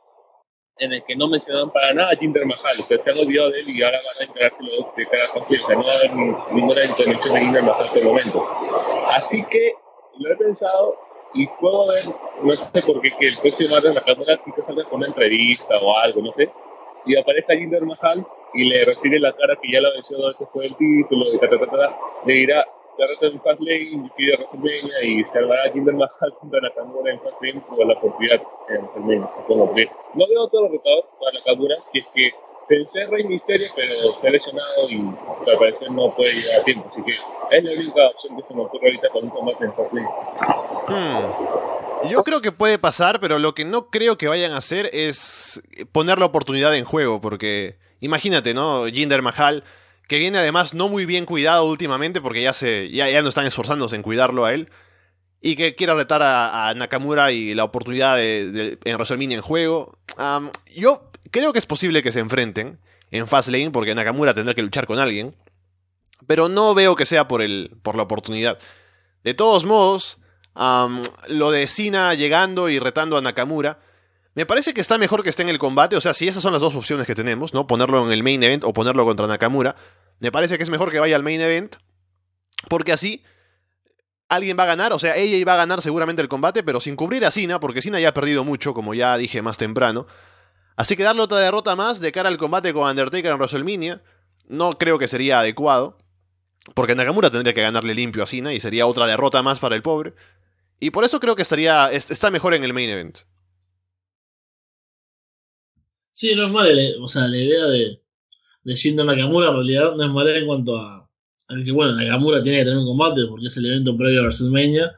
[0.78, 3.50] en el que no mencionaban para nada a Jinder Mahal, o sea, se han olvidado
[3.50, 5.96] de él y ahora van a enterarse los de cara a conciencia, no va a
[5.96, 6.14] haber
[6.52, 8.48] ninguna intervención de Jinder Mahal por el momento.
[9.08, 9.74] Así que
[10.18, 10.98] lo he pensado
[11.34, 12.04] y puedo ver,
[12.42, 15.74] no sé por qué, que el próximo martes la cámara quizás salga con una entrevista
[15.82, 16.48] o algo, no sé,
[17.06, 18.24] y aparezca Jinder Mahal
[18.54, 21.38] y le retire la cara que ya lo venció dos veces por el título, y
[21.38, 22.64] ta, ta, ta, ta, le dirá,
[22.96, 27.60] derrota en Fastlane, pide WrestleMania y se a Jinder Mahal junto a Nakamura en Fastlane
[27.68, 29.74] por la oportunidad en WrestleMania, supongo.
[30.14, 32.28] No veo todo retador para Nakamura si es que
[32.68, 33.92] Pensé en Rey Misterio, pero
[34.22, 34.96] ha lesionado y
[35.50, 36.90] al parecer no puede llegar a tiempo.
[36.90, 37.12] Así que
[37.56, 40.08] es la única opción que se me ocurre ahorita con un combate en Fastlane.
[40.88, 42.08] Hmm.
[42.10, 45.62] Yo creo que puede pasar, pero lo que no creo que vayan a hacer es
[45.92, 48.86] poner la oportunidad en juego, porque imagínate, ¿no?
[48.86, 49.64] Jinder Mahal,
[50.06, 53.46] que viene además no muy bien cuidado últimamente, porque ya, se, ya, ya no están
[53.46, 54.70] esforzándose en cuidarlo a él,
[55.40, 59.42] y que quiera retar a, a Nakamura y la oportunidad de, de, en WrestleMania en
[59.42, 59.98] juego.
[60.18, 62.78] Um, yo creo que es posible que se enfrenten
[63.10, 65.34] en Fastlane, porque Nakamura tendrá que luchar con alguien,
[66.28, 68.56] pero no veo que sea por, el, por la oportunidad.
[69.24, 70.18] De todos modos,
[71.28, 73.80] lo de Cena llegando y retando a Nakamura.
[74.36, 75.96] Me parece que está mejor que esté en el combate.
[75.96, 77.66] O sea, si esas son las dos opciones que tenemos, ¿no?
[77.66, 79.74] Ponerlo en el main event o ponerlo contra Nakamura.
[80.20, 81.74] Me parece que es mejor que vaya al main event.
[82.68, 83.24] Porque así
[84.28, 84.92] alguien va a ganar.
[84.92, 87.82] O sea, ella va a ganar seguramente el combate, pero sin cubrir a Cena, porque
[87.82, 90.06] Cena ya ha perdido mucho, como ya dije más temprano.
[90.76, 94.02] Así que darle otra derrota más de cara al combate con Undertaker en WrestleMania.
[94.48, 95.98] No creo que sería adecuado.
[96.74, 99.82] Porque Nakamura tendría que ganarle limpio a Cena y sería otra derrota más para el
[99.82, 100.14] pobre.
[100.80, 103.18] Y por eso creo que estaría está mejor en el main event.
[106.12, 106.70] Sí, no es mala,
[107.00, 108.00] o sea, la idea de,
[108.62, 111.10] de Shindo Nakamura en realidad no es mala en cuanto a,
[111.48, 114.22] a que, bueno, Nakamura tiene que tener un combate porque es el evento previo a
[114.22, 114.92] WrestleMania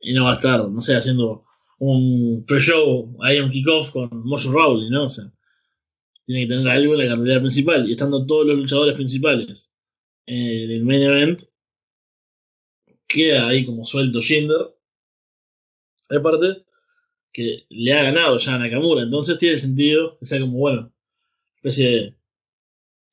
[0.00, 1.44] y no va a estar, no sé, haciendo
[1.84, 5.06] un pre-show en kickoff con Mojo Rawley, ¿no?
[5.06, 5.32] O sea,
[6.24, 7.88] tiene que tener algo en la carrera principal.
[7.88, 9.72] Y estando todos los luchadores principales
[10.26, 11.42] en el main event,
[13.08, 14.76] queda ahí como suelto Jinder
[16.16, 16.64] aparte
[17.32, 20.92] que le ha ganado ya a Nakamura, entonces tiene sentido que sea como, bueno,
[21.56, 22.16] especie de...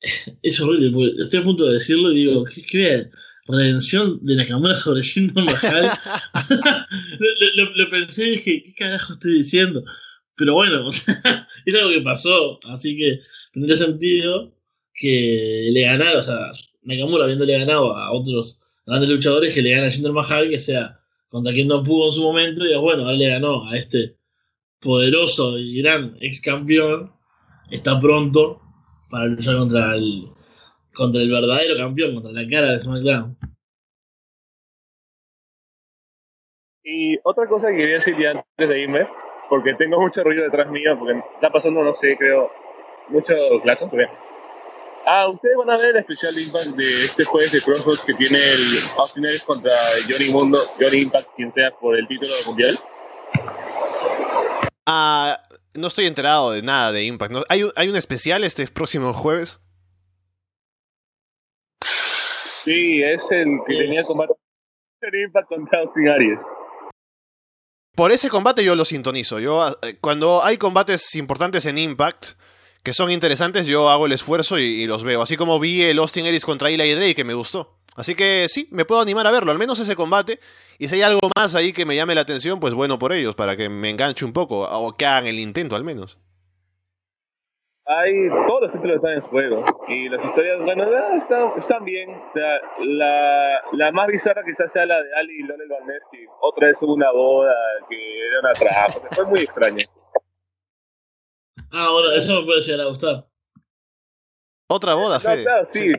[0.42, 3.10] es horrible, estoy a punto de decirlo y digo, ¿qué, qué
[3.50, 5.90] redención de Nakamura sobre Jinder Mahal?
[7.18, 9.82] lo, lo, lo, pensé y dije, ¿qué carajo estoy diciendo?
[10.36, 13.20] Pero bueno, es algo que pasó, así que
[13.52, 14.54] tendría sentido
[14.94, 19.86] que le ganara, o sea, Nakamura habiéndole ganado a otros grandes luchadores, que le gana
[19.86, 20.98] a Jinder Mahal, que sea
[21.28, 24.16] contra quien no pudo en su momento, y bueno, él le ganó a este
[24.80, 27.12] poderoso y gran ex campeón,
[27.70, 28.60] está pronto
[29.10, 30.26] para luchar contra el,
[30.94, 33.36] contra el verdadero campeón, contra la cara de SmackDown.
[36.82, 39.08] Y otra cosa que quería decir ya antes de irme,
[39.48, 42.50] porque tengo mucho ruido detrás mío, porque está pasando, no sé, creo,
[43.08, 44.06] mucho clase, porque
[45.06, 48.38] Ah, ustedes van a ver el especial Impact de este jueves de Crossroads que tiene
[48.38, 49.72] el Austin Aries contra
[50.08, 52.78] Johnny Mundo, Johnny Impact, quien sea por el título mundial.
[54.86, 55.40] Ah,
[55.74, 57.32] no estoy enterado de nada de Impact.
[57.32, 57.44] ¿no?
[57.48, 59.60] ¿Hay, ¿Hay un especial este próximo jueves?
[62.64, 64.34] Sí, es el que tenía combate
[65.02, 66.38] Impact contra Austin Aries.
[67.94, 69.40] Por ese combate yo lo sintonizo.
[69.40, 72.32] Yo cuando hay combates importantes en Impact
[72.82, 75.22] que son interesantes, yo hago el esfuerzo y, y, los veo.
[75.22, 77.80] Así como vi el Austin Aries contra Eli Drake, que me gustó.
[77.94, 80.40] Así que sí, me puedo animar a verlo, al menos ese combate.
[80.78, 83.34] Y si hay algo más ahí que me llame la atención, pues bueno por ellos,
[83.34, 86.16] para que me enganche un poco, o que hagan el intento al menos.
[87.92, 89.64] Hay, todos los títulos están en juego.
[89.88, 90.84] Y las historias, bueno,
[91.16, 92.10] están, están bien.
[92.10, 96.24] O sea, la, la más bizarra quizás sea la de Ali y Lionel Barnes, y
[96.40, 97.52] otra vez hubo una boda
[97.88, 99.08] que era una trampa.
[99.10, 99.84] Fue muy extraña.
[101.72, 103.24] Ah, bueno, eso me puede llegar a gustar.
[104.68, 105.42] Otra boda, no, Fede.
[105.42, 105.92] Claro, sí.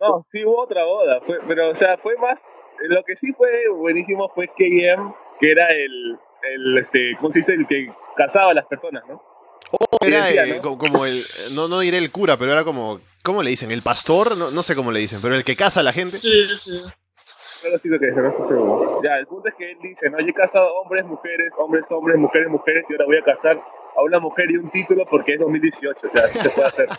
[0.00, 2.40] No, sí hubo otra boda, fue, pero o sea, fue más,
[2.80, 7.52] lo que sí fue buenísimo fue KM, que era el, el este, ¿cómo se dice?
[7.52, 9.29] El que casaba a las personas, ¿no?
[9.72, 10.78] Oh, era eh, ¿no?
[10.78, 13.70] como el, no, no diré el cura, pero era como, ¿cómo le dicen?
[13.70, 14.36] ¿El pastor?
[14.36, 16.18] No, no sé cómo le dicen, pero el que casa a la gente.
[16.18, 16.82] Sí, sí.
[17.62, 19.00] Pero sí lo que dice, no estoy seguro.
[19.04, 22.18] Ya, el punto es que él dice, no, yo he casado hombres, mujeres, hombres, hombres,
[22.18, 23.62] mujeres, mujeres, y ahora voy a casar
[23.96, 26.88] a una mujer y un título porque es 2018, o sea, así se puede hacer.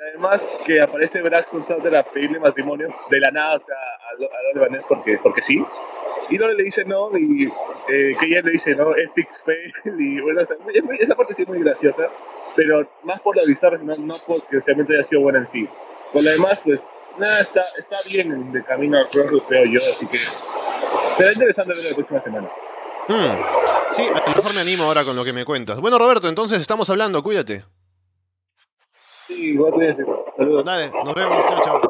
[0.00, 4.68] Además que aparece Braxton Sutter a pedirle matrimonio de la nada, o sea, a, Lore
[4.68, 5.60] Vaness porque, porque sí.
[6.30, 7.46] Y Lore le dice no, y
[7.88, 10.56] eh, que ella le dice no, epic fail, y bueno, o sea,
[11.00, 12.10] esa parte sí es muy graciosa,
[12.54, 15.68] pero más por la bizarra, no, no porque realmente haya sido buena en sí.
[16.12, 16.80] Con lo demás, pues,
[17.18, 20.18] nada, está, está bien de camino al Crossroads, creo yo, así que
[21.16, 22.48] será interesante verlo la próxima semana.
[23.08, 23.92] Hmm.
[23.92, 25.80] Sí, a lo mejor me animo ahora con lo que me cuentas.
[25.80, 27.64] Bueno, Roberto, entonces estamos hablando, cuídate.
[29.28, 29.72] Sí, igual
[30.36, 30.64] Saludos.
[30.64, 31.80] Dale, nos vemos, chao, chao.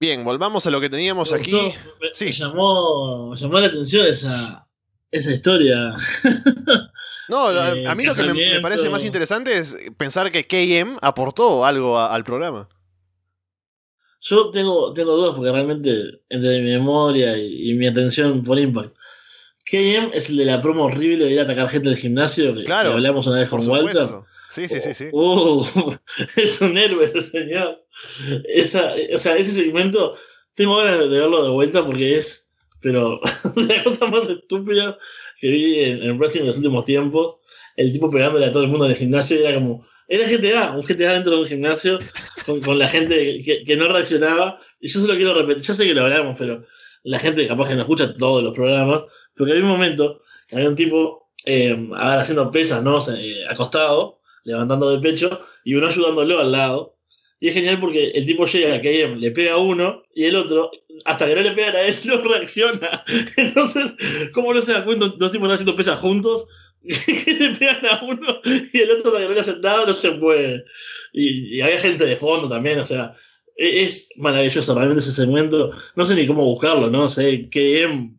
[0.00, 1.52] Bien, volvamos a lo que teníamos Me aquí.
[1.52, 1.68] gustó,
[2.00, 2.24] me, Sí.
[2.26, 4.66] me llamó, me llamó la atención esa,
[5.10, 5.92] esa historia.
[7.26, 10.98] No, a- Eh, a mí lo que me, parece más interesante es pensar que KM
[11.00, 12.68] aportó algo a- al programa.
[14.20, 18.94] Yo tengo, tengo dudas porque realmente entre mi memoria y, y mi atención por Impact,
[19.74, 22.62] KM es el de la promo horrible de ir a atacar gente del gimnasio, que,
[22.64, 24.06] Claro, que hablamos una vez con Walter.
[24.50, 25.06] Sí, sí, sí, sí.
[25.12, 25.64] Uh,
[26.36, 27.84] es un héroe ese señor.
[28.44, 30.16] Esa, o sea, ese segmento,
[30.54, 32.48] tengo ganas de verlo de vuelta porque es,
[32.80, 33.20] pero
[33.56, 34.96] la cosa más estúpida
[35.40, 37.36] que vi en, en wrestling en los últimos tiempos.
[37.76, 40.82] El tipo pegándole a todo el mundo en el gimnasio era como, era GTA, un
[40.82, 41.98] GTA dentro de un gimnasio
[42.46, 44.60] con, con la gente que, que no reaccionaba.
[44.78, 46.64] Y yo solo quiero repetir, ya sé que lo hablamos, pero
[47.04, 49.04] la gente capaz que no escucha todos los programas,
[49.36, 52.98] porque había un momento que había un tipo eh, haciendo pesas, ¿no?
[53.14, 56.96] Eh, acostado, levantando de pecho, y uno ayudándolo al lado.
[57.40, 60.70] Y es genial porque el tipo llega, que le pega a uno, y el otro,
[61.04, 63.04] hasta que no le pegan a él, no reacciona.
[63.36, 63.94] Entonces,
[64.32, 65.06] ¿cómo no se da cuenta?
[65.06, 66.46] Dos tipos están haciendo pesas juntos,
[66.82, 68.40] que le pegan a uno,
[68.72, 70.64] y el otro, hasta que no le no se puede.
[71.12, 73.14] Y, y había gente de fondo también, o sea,
[73.56, 75.70] es maravilloso realmente ese segmento.
[75.96, 78.18] No sé ni cómo buscarlo, no sé, KM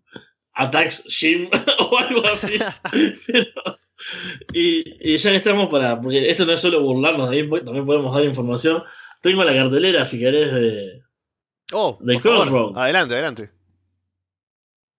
[0.53, 2.53] Attacks Jim o algo así.
[3.27, 3.79] Pero-
[4.53, 8.13] y, y ya que estamos para, porque esto no es solo burlarnos ahí, también podemos
[8.13, 8.83] dar información.
[9.21, 11.01] Tengo la cartelera, si querés, de.
[11.71, 12.19] Oh, De.
[12.19, 12.77] Crossroads.
[12.77, 13.51] Adelante, adelante.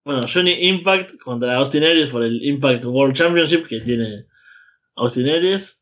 [0.03, 4.25] Bueno, Johnny Impact contra Austin Aries por el Impact World Championship que tiene
[4.95, 5.81] Austin Aries.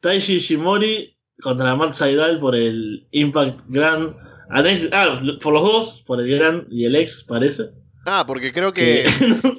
[0.00, 4.14] Taishi Shimori contra Matt Seidel por el Impact Grand.
[4.50, 7.70] Anex- Ah, por los dos, por el Grand y el X, parece.
[8.06, 9.04] Ah, porque creo que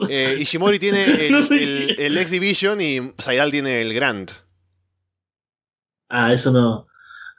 [0.10, 2.06] eh, Ishimori tiene el, No sé el- qué.
[2.08, 4.32] el X Division y Saidal tiene el Grand.
[6.10, 6.88] Ah, eso no.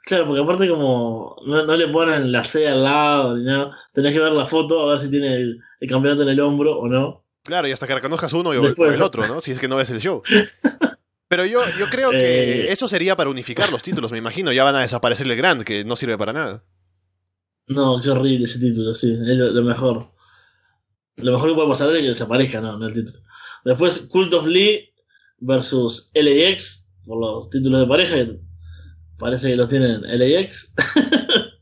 [0.05, 4.13] Claro, porque aparte como no, no le ponen la C al lado ni nada, tenés
[4.13, 6.87] que ver la foto a ver si tiene el, el campeonato en el hombro o
[6.87, 7.25] no.
[7.43, 9.41] Claro, y hasta que reconozcas uno y Después, el otro, ¿no?
[9.41, 10.21] Si es que no ves el show.
[11.29, 12.71] Pero yo, yo creo que Eh.
[12.71, 14.51] eso sería para unificar los títulos, me imagino.
[14.51, 16.65] Ya van a desaparecer el Grand, que no sirve para nada.
[17.67, 20.11] No, qué horrible ese título, sí, es lo, lo mejor.
[21.17, 23.19] Lo mejor que puede pasar es que desaparezca, no, no el título.
[23.63, 24.91] Después, Cult of Lee
[25.37, 28.15] versus LAX por los títulos de pareja.
[28.15, 28.39] que
[29.19, 30.73] Parece que los tienen LAX.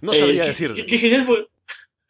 [0.00, 0.74] No Eh, sabría qué- decir.
[0.74, 1.46] Qué, qué genial porque,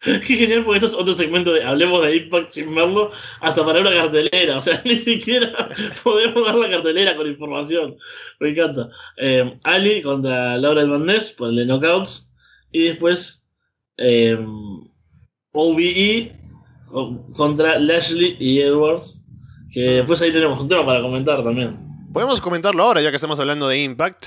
[0.04, 3.80] qué genial porque esto es otro segmento de hablemos de Impact sin verlo, hasta para
[3.80, 4.58] una cartelera.
[4.58, 5.52] O sea, ni siquiera
[6.02, 7.96] podemos dar la cartelera con información.
[8.40, 8.88] Me encanta.
[9.18, 12.32] Eh, Ali contra Laura Bandés por el de Knockouts.
[12.72, 13.46] Y después
[13.98, 14.38] eh,
[16.90, 19.20] con- contra Lashley y Edwards.
[19.72, 21.76] Que después ahí tenemos un tema para comentar también.
[22.12, 24.26] Podemos comentarlo ahora, ya que estamos hablando de Impact.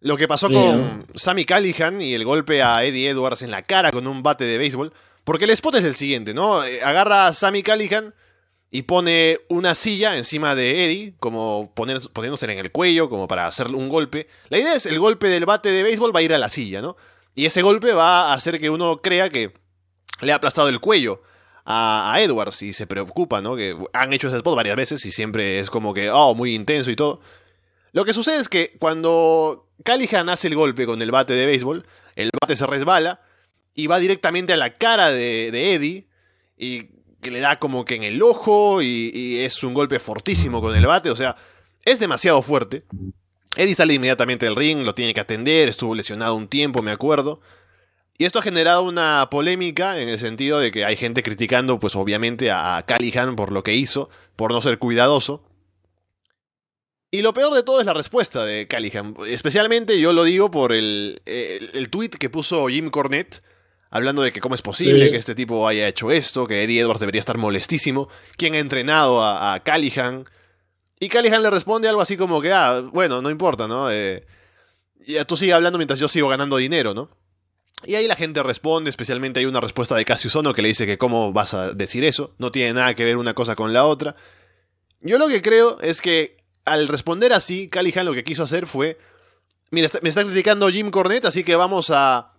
[0.00, 3.90] Lo que pasó con Sammy Callihan y el golpe a Eddie Edwards en la cara
[3.90, 4.92] con un bate de béisbol.
[5.24, 6.64] Porque el spot es el siguiente, ¿no?
[6.64, 8.14] Eh, Agarra a Sammy Callihan
[8.70, 13.46] y pone una silla encima de Eddie, como poner, poniéndose en el cuello, como para
[13.46, 14.28] hacerle un golpe.
[14.50, 16.80] La idea es el golpe del bate de béisbol va a ir a la silla,
[16.80, 16.96] ¿no?
[17.34, 19.52] Y ese golpe va a hacer que uno crea que
[20.20, 21.22] le ha aplastado el cuello
[21.64, 23.56] a, a Edwards y se preocupa, ¿no?
[23.56, 26.90] Que han hecho ese spot varias veces y siempre es como que, oh, muy intenso
[26.90, 27.20] y todo.
[27.92, 31.86] Lo que sucede es que cuando Callihan hace el golpe con el bate de béisbol,
[32.16, 33.20] el bate se resbala
[33.74, 36.06] y va directamente a la cara de, Eddie
[36.56, 36.88] y
[37.20, 40.86] que le da como que en el ojo y, es un golpe fortísimo con el
[40.86, 41.36] bate, o sea,
[41.84, 42.84] es demasiado fuerte.
[43.56, 47.40] Eddie sale inmediatamente del ring, lo tiene que atender, estuvo lesionado un tiempo, me acuerdo.
[48.18, 51.94] Y esto ha generado una polémica en el sentido de que hay gente criticando, pues
[51.94, 55.47] obviamente, a a Callihan por lo que hizo, por no ser cuidadoso.
[57.10, 59.14] Y lo peor de todo es la respuesta de Callihan.
[59.26, 63.42] Especialmente yo lo digo por el, el, el tweet que puso Jim Cornette,
[63.90, 65.10] hablando de que cómo es posible Sí.
[65.12, 69.22] que este tipo haya hecho esto, que Eddie Edwards debería estar molestísimo, quién ha entrenado
[69.22, 70.24] a, a Callihan.
[71.00, 73.90] Y Callihan le responde algo así como que, ah, bueno, no importa, ¿no?
[73.90, 74.26] Eh,
[75.06, 77.08] ya tú sigue hablando mientras yo sigo ganando dinero, ¿no?
[77.86, 80.84] Y ahí la gente responde, especialmente hay una respuesta de Cassius Ono que le dice
[80.84, 83.84] que cómo vas a decir eso, no tiene nada que ver una cosa con la
[83.86, 84.16] otra.
[85.00, 86.36] Yo lo que creo es que
[86.72, 88.98] al responder así, Callihan lo que quiso hacer fue,
[89.70, 92.32] mira, me está criticando Jim Cornette, así que vamos a,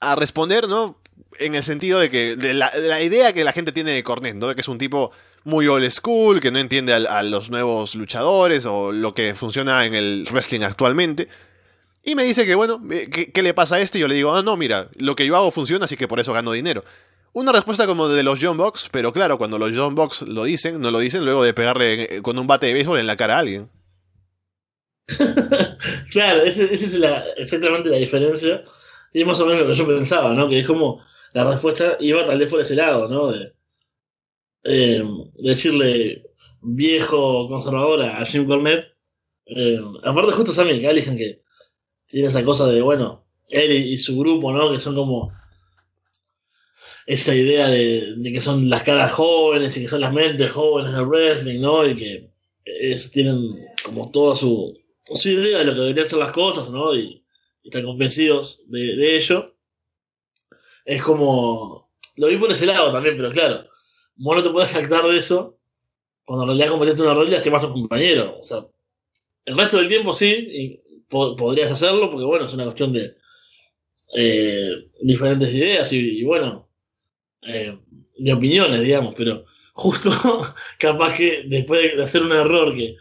[0.00, 0.98] a responder, ¿no?
[1.38, 4.02] En el sentido de que, de la, de la idea que la gente tiene de
[4.02, 4.48] Cornette, ¿no?
[4.48, 5.12] De que es un tipo
[5.44, 9.94] muy old school, que no entiende a, los nuevos luchadores o lo que funciona en
[9.94, 11.28] el wrestling actualmente.
[12.04, 13.98] Y me dice que, bueno, eh, ¿qué, qué le pasa a este?
[13.98, 16.20] Y yo le digo, ah, no, mira, lo que yo hago funciona, así que por
[16.20, 16.84] eso gano dinero.
[17.34, 20.80] Una respuesta como de los John Box, pero claro, cuando los John Box lo dicen,
[20.80, 23.36] no lo dicen luego de pegarle eh, con un bate de béisbol en la cara
[23.36, 23.70] a alguien.
[26.12, 28.64] Claro, esa es la- exactamente la diferencia.
[29.12, 30.48] Y es más o menos lo que yo pensaba, ¿no?
[30.48, 31.02] Que es como
[31.32, 33.32] la respuesta iba tal vez por ese lado, ¿no?
[33.32, 33.54] De
[34.64, 35.02] eh,
[35.38, 36.22] decirle
[36.60, 38.94] viejo conservador a Jim Cornette.
[39.46, 41.42] Eh, aparte, justo Sammy Callihan que
[42.06, 44.70] tiene esa cosa de, bueno, él y su grupo, ¿no?
[44.70, 45.32] Que son como.
[47.06, 51.06] Esa idea de, que son las caras jóvenes y que son las mentes jóvenes del
[51.06, 51.86] wrestling, ¿no?
[51.86, 52.30] Y que
[53.12, 56.94] tienen como toda su, su idea de lo que deberían ser las cosas, ¿no?
[56.94, 57.20] Y,
[57.64, 59.54] están convencidos de, ello.
[60.84, 61.92] Es como.
[62.16, 63.68] Lo vi por ese lado también, pero claro,
[64.16, 65.58] vos no te puedes jactar de eso
[66.24, 68.38] cuando en realidad cometiste un error y lastimas a tu compañero.
[68.40, 68.66] O sea,
[69.44, 73.16] el resto del tiempo sí, y po- podrías hacerlo, porque bueno, es una cuestión de
[74.14, 76.68] eh, diferentes ideas y, y bueno,
[77.42, 77.78] eh,
[78.16, 80.10] de opiniones, digamos, pero justo
[80.78, 82.96] capaz que después de hacer un error que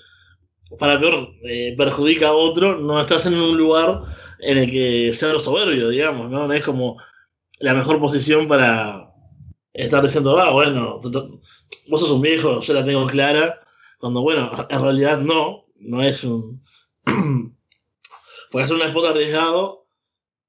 [0.79, 4.03] para peor eh, perjudica a otro, no estás en un lugar
[4.39, 6.47] en el que ser soberbio, digamos, ¿no?
[6.47, 6.97] No es como
[7.59, 9.11] la mejor posición para
[9.73, 11.01] estar diciendo, ah, bueno,
[11.87, 13.59] vos sos un viejo, yo la tengo clara,
[13.99, 16.61] cuando bueno, en realidad no, no es un...
[18.51, 19.87] Puede ser un spot arriesgado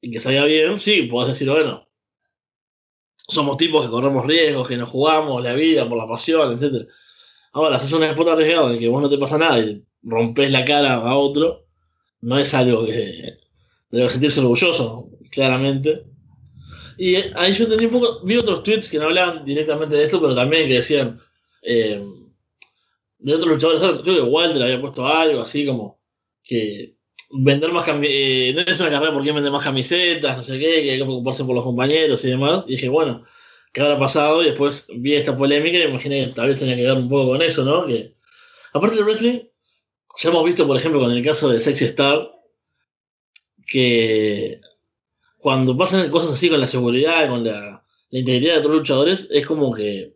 [0.00, 1.88] y que salga bien, sí, podés decir, bueno,
[3.28, 6.88] somos tipos que corremos riesgos, que nos jugamos la vida por la pasión, etc.
[7.52, 9.84] Ahora, si es un spot arriesgado en el que vos no te pasa nada y
[10.02, 11.66] rompes la cara a otro,
[12.20, 13.38] no es algo que
[13.90, 16.04] debe sentirse orgulloso, claramente.
[16.98, 20.20] Y ahí yo tenía un poco, vi otros tweets que no hablaban directamente de esto,
[20.20, 21.20] pero también que decían
[21.62, 22.04] eh,
[23.18, 26.00] de otros luchadores, creo que Walter había puesto algo así como
[26.42, 26.96] que
[27.32, 30.90] vender más eh, no es una carrera porque vender más camisetas, no sé qué, que
[30.92, 32.64] hay que preocuparse por los compañeros y demás.
[32.66, 33.24] Y dije, bueno,
[33.72, 34.42] ¿qué habrá pasado?
[34.42, 37.08] Y después vi esta polémica y me imaginé que tal vez tenía que ver un
[37.08, 37.86] poco con eso, ¿no?
[37.86, 38.14] Que,
[38.72, 39.40] aparte del wrestling,
[40.18, 42.30] ya hemos visto, por ejemplo, con el caso de Sexy Star,
[43.66, 44.60] que
[45.38, 49.46] cuando pasan cosas así con la seguridad, con la, la integridad de otros luchadores, es
[49.46, 50.12] como que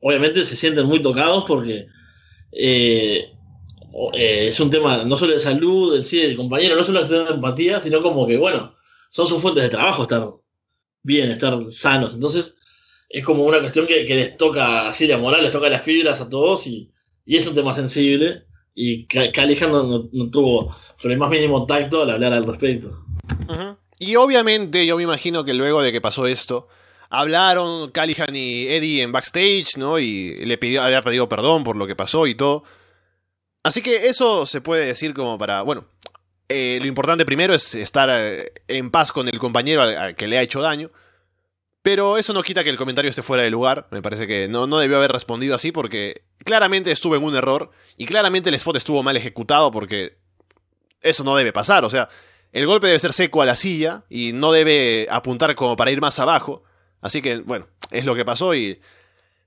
[0.00, 1.86] obviamente se sienten muy tocados porque
[2.52, 3.35] eh,
[4.14, 7.30] eh, es un tema no solo de salud, en sí, del compañero, no solo de
[7.30, 8.74] empatía, sino como que, bueno,
[9.10, 10.28] son sus fuentes de trabajo estar
[11.02, 12.14] bien, estar sanos.
[12.14, 12.56] Entonces,
[13.08, 16.28] es como una cuestión que, les toca así la moral, les toca las fibras a
[16.28, 16.90] todos y,
[17.24, 18.44] y es un tema sensible.
[18.74, 23.04] Y Ca- Callihan no, no- tuvo el más mínimo tacto al hablar al respecto.
[23.98, 26.68] Y obviamente yo me imagino que luego de que pasó esto,
[27.08, 29.98] hablaron Callihan y Eddie en backstage, ¿no?
[29.98, 32.64] Y le pidió, había pedido perdón por lo que pasó y todo.
[33.66, 35.86] Así que eso se puede decir como para, bueno,
[36.48, 39.82] eh, lo importante primero es estar eh, en paz con el compañero
[40.16, 40.92] que le ha hecho daño.
[41.82, 43.88] Pero eso no quita que el comentario esté fuera de lugar.
[43.90, 47.72] Me parece que no, no debió haber respondido así porque claramente estuvo en un error
[47.96, 50.16] y claramente el spot estuvo mal ejecutado porque
[51.00, 51.84] eso no debe pasar.
[51.84, 52.08] O sea,
[52.52, 56.00] el golpe debe ser seco a la silla y no debe apuntar como para ir
[56.00, 56.62] más abajo.
[57.00, 58.80] Así que, bueno, es lo que pasó y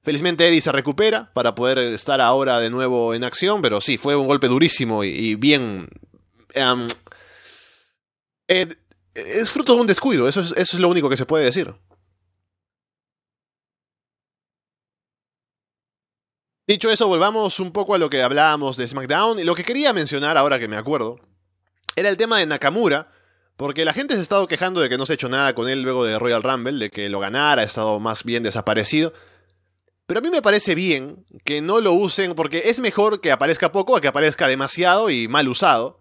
[0.10, 4.16] felizmente Eddie se recupera para poder estar ahora de nuevo en acción, pero sí, fue
[4.16, 5.88] un golpe durísimo y, bien...
[6.56, 6.88] em,
[8.48, 11.76] es fruto de un descuido, eso es, eso es lo único que se puede decir.
[16.66, 19.94] Dicho eso, volvamos un poco a lo que hablábamos de SmackDown y lo que quería
[19.94, 21.20] mencionar ahora que me acuerdo
[21.96, 23.12] era el tema de Nakamura,
[23.58, 25.70] porque la gente se ha estado quejando de que no se ha hecho nada con
[25.70, 29.14] él luego de Royal Rumble, de que lo ganara, ha estado más bien desaparecido.
[30.10, 33.72] Pero a mí me parece bien que no lo usen, porque es mejor que aparezca
[33.72, 36.00] poco a que aparezca demasiado y mal usado.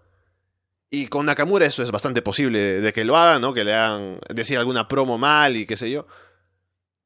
[0.91, 3.53] Y con Nakamura eso es bastante posible de, que lo hagan, ¿no?
[3.53, 6.07] Que le hagan decir alguna promo mal y qué sé yo.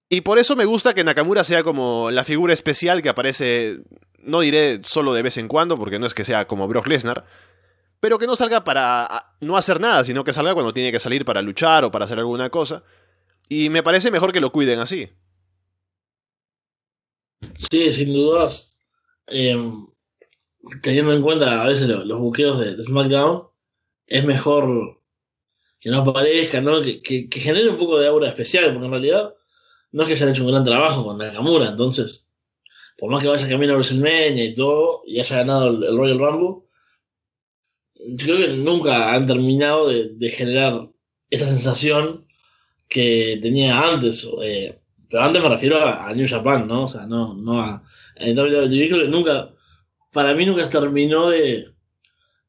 [0.09, 3.81] Y por eso me gusta que Nakamura sea como la figura especial que aparece,
[4.19, 7.25] no diré solo de vez en cuando, porque no es que sea como Brock Lesnar,
[7.99, 11.01] pero que no salga para a- no hacer nada, sino que salga cuando tiene que
[11.01, 12.85] salir para luchar o para hacer alguna cosa.
[13.49, 15.11] Y me parece mejor que lo cuiden así.
[17.57, 18.77] Sí, sin dudas.
[19.29, 19.57] eh,
[20.83, 23.45] teniendo en cuenta a veces lo- los buqueos de, SmackDown,
[24.07, 25.01] es mejor
[25.81, 26.83] que no aparezca, ¿no?
[26.83, 29.35] Que, que- genere un poco de aura especial, porque en realidad
[29.93, 32.29] no es que hayan hecho un gran trabajo con Nakamura, entonces,
[32.99, 36.63] por más que vaya camino a WrestleMania y todo, y haya ganado el, Royal Rumble,
[37.95, 40.91] yo creo que nunca han terminado de, de generar
[41.31, 42.27] esa sensación
[42.89, 44.29] que tenía antes.
[44.43, 44.82] eh,
[45.13, 46.85] pero antes me refiero a, New Japan, ¿no?
[46.85, 47.85] O sea, no, no a.
[48.17, 49.51] En WWE creo que nunca.
[50.11, 51.71] Para mí nunca terminó de,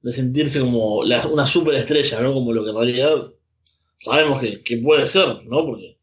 [0.02, 2.34] de sentirse como una superestrella, ¿no?
[2.34, 3.34] Como lo que en realidad
[3.98, 5.66] sabemos que, que puede ser, ¿no?
[5.66, 5.98] Porque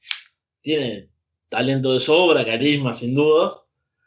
[0.60, 1.08] tiene
[1.48, 3.54] talento de sobra, carisma, sin dudas.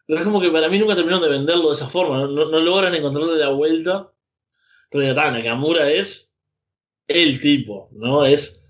[0.06, 2.20] Pero es como que para mí nunca terminaron de venderlo de esa forma.
[2.20, 4.12] No, no- logran encontrarle la vuelta.
[4.92, 6.36] Pero ya Nakamura es
[7.08, 8.24] el tipo, ¿no?
[8.26, 8.64] Es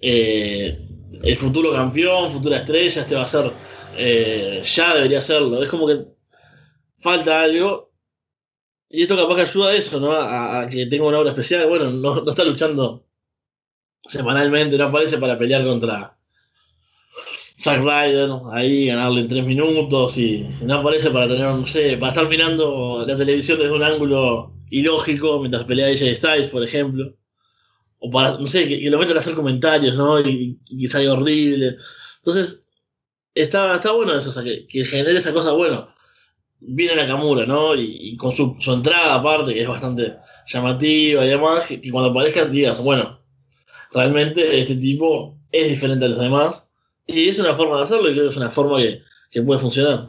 [0.00, 0.91] eh,
[1.22, 3.52] el futuro campeón, futura estrella, este va a ser,
[3.96, 5.62] eh, ya debería serlo.
[5.62, 6.04] Es como que
[6.98, 7.92] falta algo.
[8.88, 10.12] Y esto capaz que ayuda a eso, ¿no?
[10.12, 11.66] A, que tenga una obra especial.
[11.68, 13.06] Bueno, no, no está luchando
[14.02, 16.18] semanalmente, no aparece para pelear contra
[17.62, 22.10] Zack Ryder ahí, ganarle en tres minutos y no aparece para tener, no sé, para
[22.10, 27.14] estar mirando la televisión desde un ángulo ilógico mientras pelea AJ Styles, por ejemplo.
[28.04, 30.20] O para, no sé, que, lo metan a hacer comentarios, ¿no?
[30.20, 31.76] Y, y que horrible.
[32.18, 32.62] Entonces,
[33.34, 35.88] está, está bueno eso, o sea, que, que genere esa cosa, bueno,
[36.60, 37.74] viene Nakamura, ¿no?
[37.74, 42.44] Y, con su, su, entrada aparte, que es bastante llamativa y demás, y cuando aparezca
[42.44, 43.20] digas, bueno,
[43.92, 46.66] realmente este tipo es diferente a los demás,
[47.06, 49.60] y es una forma de hacerlo y creo que es una forma que, que puede
[49.60, 50.06] funcionar.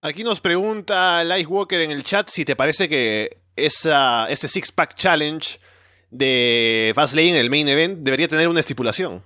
[0.00, 4.96] Aquí nos pregunta Walker en el chat si te parece que esa, ese Six Pack
[4.96, 5.58] Challenge
[6.10, 9.22] de Fastlane, el main event, debería tener una estipulación.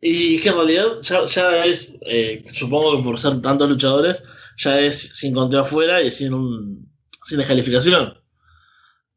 [0.00, 4.22] Y que en realidad ya, es, eh, supongo que por ser tantos luchadores,
[4.58, 6.92] ya es sin conteo afuera y sin, un,
[7.24, 8.12] sin descalificación.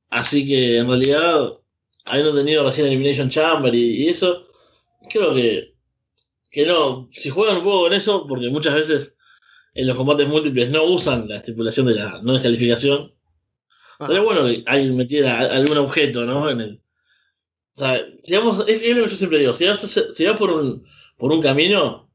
[0.09, 1.49] Así que en realidad,
[2.05, 4.45] habiendo tenido recién Elimination Chamber y, eso,
[5.09, 5.75] creo que,
[6.49, 7.09] que no.
[7.11, 9.17] Si juegan un poco con eso, porque muchas veces
[9.73, 13.13] en los combates múltiples no usan la estipulación de la no descalificación.
[13.99, 16.49] Pero bueno que alguien metiera algún objeto, ¿no?
[16.49, 16.81] En el,
[17.75, 19.79] o sea, digamos, es, lo que yo siempre digo, si vas,
[20.13, 20.83] si vas por, un,
[21.15, 22.09] por un camino,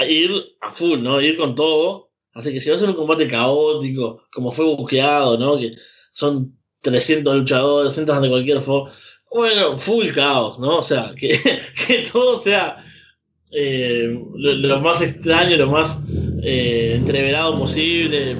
[0.00, 0.30] ir
[0.60, 1.20] a full, ¿no?
[1.20, 2.10] Ir con todo.
[2.34, 5.56] Así que si vas a un combate caótico, como fue buqueado, ¿no?
[5.58, 5.76] Que
[6.12, 8.92] son 300 luchadores, entras de cualquier forma.
[9.30, 10.78] Bueno, full caos, ¿no?
[10.78, 11.38] O sea, que,
[11.86, 12.84] que todo sea
[13.52, 16.02] eh, lo, más extraño, lo más
[16.42, 18.36] eh, entreverado posible.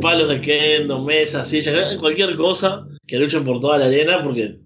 [0.00, 4.56] Palos de kendo, mesas, sillas, cualquier cosa que luchen por toda la arena, porque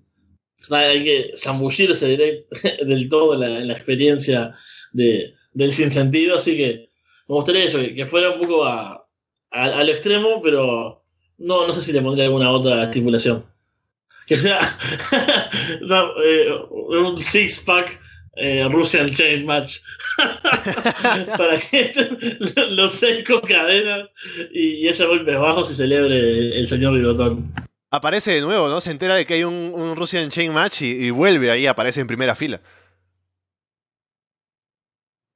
[0.70, 2.07] hay que zambullirse
[2.87, 4.55] del todo en la, experiencia
[4.93, 6.89] de, del sinsentido, así que
[7.26, 9.05] me gustaría eso, que, fuera un poco a,
[9.51, 11.03] al extremo, pero
[11.39, 13.45] no, no sé si le pondría alguna otra estipulación.
[14.26, 14.59] Que sea
[16.24, 18.01] eh, un six-pack
[18.37, 19.78] eh, Russian Chain Match.
[21.37, 21.93] Para que
[22.70, 24.09] los seis con cadenas
[24.53, 27.53] y, ella golpes bajos y celebre el señor Bigotón
[27.95, 28.80] aparece de nuevo, ¿no?
[28.80, 32.07] Se entera de que hay un, un Russian Chain Match y, vuelve ahí, aparece en
[32.07, 32.61] primera fila.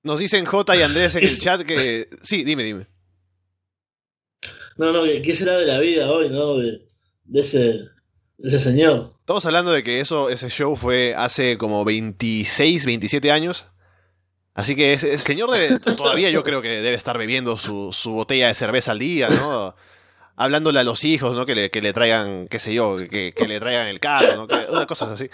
[0.02, 2.08] Nos dicen J y Andrés en el chat que.
[2.22, 2.86] Sí, dime, dime.
[4.76, 6.56] No, no, ¿qué será de la vida hoy, no?
[6.56, 6.80] De,
[7.34, 7.80] ese,
[8.38, 9.14] ese señor.
[9.20, 13.66] Estamos hablando de que eso, ese show fue hace como 26, 27 años.
[14.54, 18.48] Así que ese, señor debe, todavía yo creo que debe estar bebiendo su, su botella
[18.48, 19.74] de cerveza al día, ¿no?
[20.38, 21.44] hablándole a los hijos, ¿no?
[21.44, 24.46] Que le, que le traigan, qué sé yo, que, que le traigan el carro, ¿no?
[24.46, 25.28] Que, cosas así.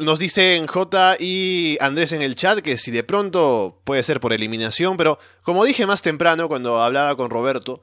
[0.00, 4.32] nos dicen J y Andrés en el chat que si de pronto puede ser por
[4.32, 7.82] eliminación, pero como dije más temprano cuando hablaba con Roberto,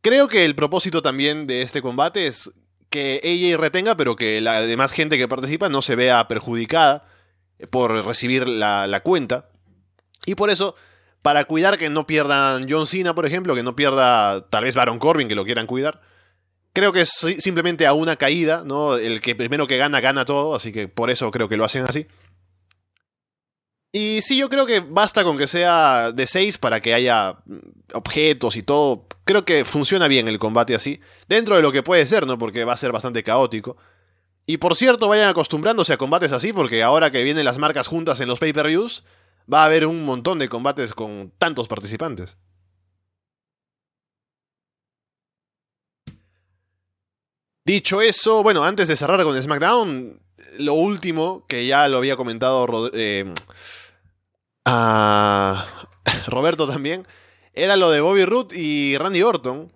[0.00, 2.52] creo que el propósito también de este combate es
[2.90, 7.06] que ella retenga, pero que la demás gente que participa no se vea perjudicada
[7.70, 9.50] por recibir la, la cuenta.
[10.26, 10.74] Y por eso
[11.22, 14.98] para cuidar que no pierdan John Cena, por ejemplo, que no pierda tal vez Baron
[14.98, 16.00] Corbin, que lo quieran cuidar.
[16.72, 18.96] Creo que es simplemente a una caída, ¿no?
[18.96, 21.84] El que primero que gana, gana todo, así que por eso creo que lo hacen
[21.84, 22.06] así.
[23.92, 27.56] Y sí, yo creo que basta con que sea de 6 para que haya mm,
[27.94, 29.06] objetos y todo.
[29.24, 31.00] Creo que funciona bien el combate así.
[31.26, 32.38] Dentro de lo que puede ser, ¿no?
[32.38, 33.76] Porque va a ser bastante caótico.
[34.46, 38.20] Y por cierto, vayan acostumbrándose a combates así, porque ahora que vienen las marcas juntas
[38.20, 39.04] en los pay-per-views,
[39.52, 42.36] va a haber un montón de combates con tantos participantes.
[47.64, 50.18] Dicho eso, bueno, antes de cerrar con SmackDown,
[50.58, 53.32] lo último, que ya lo había comentado eh,
[54.64, 55.66] a
[56.26, 57.06] Roberto también,
[57.52, 59.72] era lo de Bobby Roode y Randy Orton,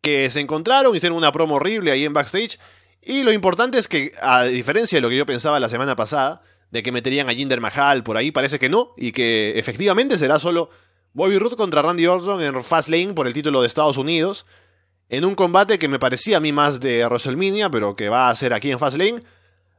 [0.00, 2.58] que se encontraron, hicieron una promo horrible ahí en backstage,
[3.02, 6.42] y lo importante es que, a diferencia de lo que yo pensaba la semana pasada,
[6.70, 10.38] de que meterían a Jinder Mahal por ahí, parece que no, y que efectivamente será
[10.38, 10.70] solo
[11.12, 14.44] Bobby Roode contra Randy Orton en Fastlane por el título de Estados Unidos,
[15.08, 18.36] en un combate que me parecía a mí más de WrestleMania, pero que va a
[18.36, 19.22] ser aquí en Fastlane.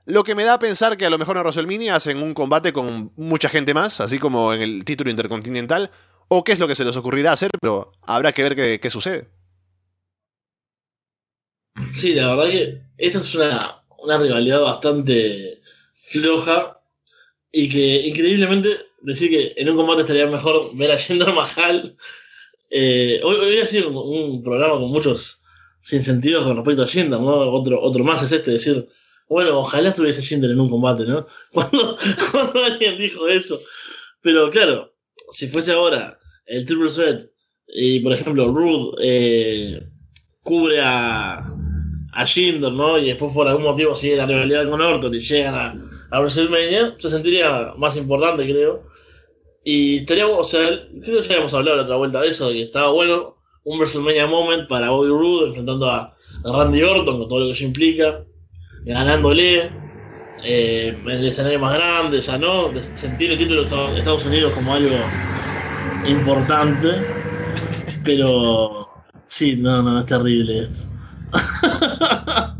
[0.08, 2.72] Lo que me da a pensar que a lo mejor en WrestleMania hacen un combate
[2.72, 5.92] con mucha gente más, así como en el título intercontinental,
[6.30, 8.90] o qué es lo que se les ocurrirá hacer, pero habrá que ver qué, qué
[8.90, 9.28] sucede.
[11.94, 15.60] Sí, la verdad que esta es una, una rivalidad bastante
[15.96, 16.80] floja
[17.52, 21.98] y que increíblemente decir que en un combate estaría mejor ver a Jinder Mahal.
[22.70, 25.42] Eh, hoy, hoy, ha sido un, programa con muchos
[25.82, 27.52] sin sentidos con respecto a Jinder, ¿no?
[27.52, 28.88] Otro, otro más es este, decir,
[29.30, 31.28] bueno, ojalá estuviese Jinder en un combate, ¿no?
[31.52, 31.98] Cuando,
[32.66, 33.60] alguien dijo eso.
[34.22, 34.94] Pero claro,
[35.32, 37.24] si fuese ahora el Triple Threat
[37.68, 39.88] y por ejemplo Rude eh,
[40.42, 41.44] cubre a,
[42.14, 42.98] a Jinder, ¿no?
[42.98, 46.96] Y después por algún motivo sigue la rivalidad con Orton y llegan a, a WrestleMania,
[46.98, 48.84] se sentiría más importante, creo.
[49.64, 50.62] Y estaría, o sea,
[51.04, 53.80] creo que ya habíamos hablado la otra vuelta de eso, de que estaba bueno un
[53.80, 56.16] WrestleMania Moment para Bobby Roode enfrentando a,
[56.46, 58.26] a Randy Orton con todo lo que eso implica,
[58.88, 59.70] ganándole
[60.44, 64.54] eh, en el escenario más grande, ya no, de sentir el título de Estados Unidos
[64.54, 64.96] como algo
[66.06, 66.94] importante,
[68.04, 68.88] pero
[69.28, 70.88] sí, no, no, es terrible esto.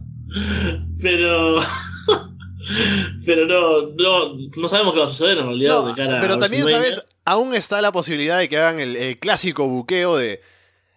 [1.02, 1.60] pero
[3.26, 6.34] pero no, no, no sabemos qué va a suceder en realidad No, de cara pero
[6.34, 6.68] a también.
[6.68, 7.06] ¿sabes?
[7.26, 10.42] Aún está la posibilidad de que hagan el, el clásico buqueo de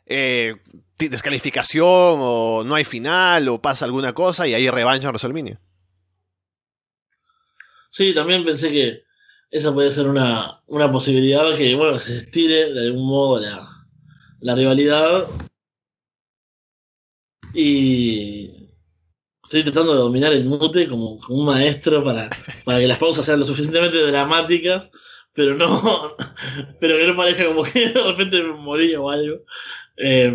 [0.07, 0.57] eh,
[1.09, 5.61] descalificación o no hay final o pasa alguna cosa y ahí revancha en WrestleMania.
[7.91, 9.03] Sí, también pensé que
[9.51, 13.69] esa puede ser una, una posibilidad que, bueno, se estire de algún modo la,
[14.41, 15.27] la rivalidad.
[17.53, 18.71] Y
[19.43, 22.31] estoy tratando de dominar el mute como, como un maestro para,
[22.65, 24.89] para que las pausas sean lo suficientemente dramáticas,
[25.33, 26.17] pero no,
[26.81, 29.41] pero que no parezca como que de repente me morí o algo.
[29.97, 30.33] Eh,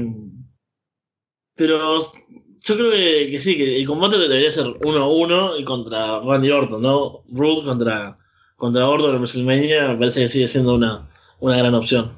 [1.55, 5.63] pero yo creo que, que sí, que el combate debería ser uno a uno y
[5.63, 7.23] contra Randy Orton, ¿no?
[7.29, 8.17] Rude contra,
[8.55, 12.11] contra Orton en WrestleMania me parece que sigue siendo una, una gran opción.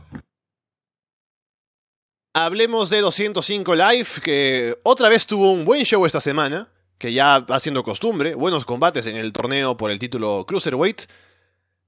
[2.33, 7.39] Hablemos de 205 Live, que otra vez tuvo un buen show esta semana, que ya
[7.39, 11.01] va siendo costumbre, buenos combates en el torneo por el título Cruiserweight.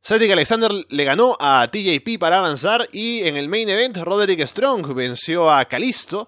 [0.02, 4.94] Cedric Alexander le ganó a TJP para avanzar y en el main event Roderick Strong
[4.96, 6.28] venció a Kalisto.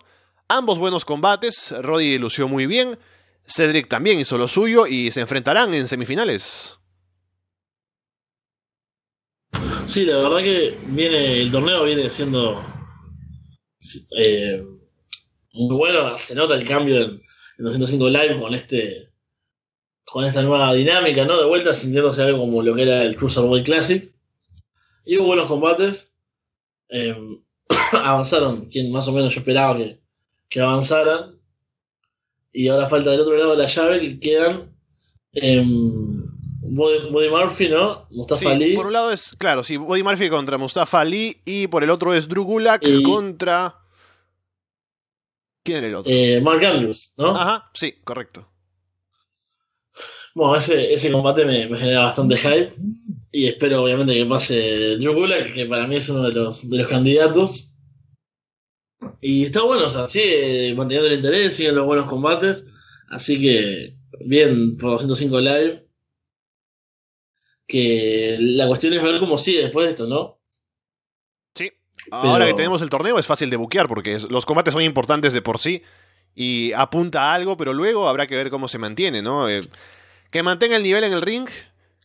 [0.53, 2.99] Ambos buenos combates, Roddy lució muy bien,
[3.47, 6.77] Cedric también hizo lo suyo y se enfrentarán en semifinales.
[9.85, 12.61] Sí, la verdad que viene el torneo viene siendo
[14.17, 14.61] eh,
[15.53, 16.17] muy bueno.
[16.17, 17.21] Se nota el cambio en,
[17.57, 19.09] en 205 Live con este
[20.03, 21.39] con esta nueva dinámica, ¿no?
[21.39, 24.13] De vuelta sintiéndose algo como lo que era el Cruiserweight Classic.
[25.05, 26.13] Y hubo buenos combates.
[26.89, 27.15] Eh,
[28.03, 30.01] avanzaron quien más o menos yo esperaba que,
[30.51, 31.39] que avanzaran.
[32.53, 34.75] Y ahora falta del otro lado de la llave que quedan
[35.31, 36.25] em,
[36.63, 38.05] Body, Body Murphy, ¿no?
[38.11, 38.75] Mustafa Sí, Ali.
[38.75, 42.13] por un lado es, claro, sí, Buddy Murphy contra Mustafa Ali y por el otro
[42.13, 43.77] es Drew Gulak Y- contra...
[45.63, 46.11] ¿Quién era el otro?
[46.11, 47.29] eh, Mark Andrews, ¿no?
[47.37, 48.47] Ajá, sí, correcto.
[50.33, 52.73] Bueno, ese, ese combate me, me genera bastante hype.
[53.31, 56.77] Y espero, obviamente, que pase Drew Gulak, que para mí es uno de los, de
[56.77, 57.70] los candidatos.
[59.21, 62.65] Y está bueno, o sea, sigue manteniendo el interés, siguen los buenos combates.
[63.09, 63.95] Así que,
[64.25, 65.87] bien por 205 Live.
[67.67, 70.39] Que la cuestión es ver cómo sigue después de esto, ¿no?
[71.55, 71.71] Sí.
[72.11, 75.41] Ahora que tenemos el torneo es fácil de buquear porque los combates son importantes de
[75.41, 75.83] por sí
[76.35, 79.49] y apunta a algo, pero luego habrá que ver cómo se mantiene, ¿no?
[79.49, 79.61] Eh,
[80.31, 81.47] que mantenga el nivel en el ring,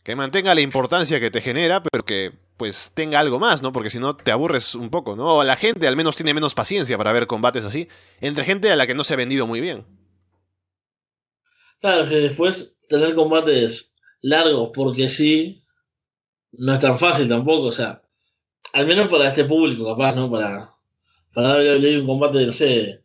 [0.03, 3.71] que mantenga la importancia que te genera, pero que pues tenga algo más, ¿no?
[3.71, 5.35] Porque si no te aburres un poco, ¿no?
[5.35, 7.87] O la gente al menos tiene menos paciencia para ver combates así,
[8.19, 9.85] entre gente a la que no se ha vendido muy bien.
[11.79, 15.63] Claro, que después tener combates largos porque sí,
[16.51, 18.01] no es tan fácil tampoco, o sea,
[18.73, 20.29] al menos para este público capaz, ¿no?
[20.29, 20.73] Para,
[21.33, 23.03] para darle un combate, no sé,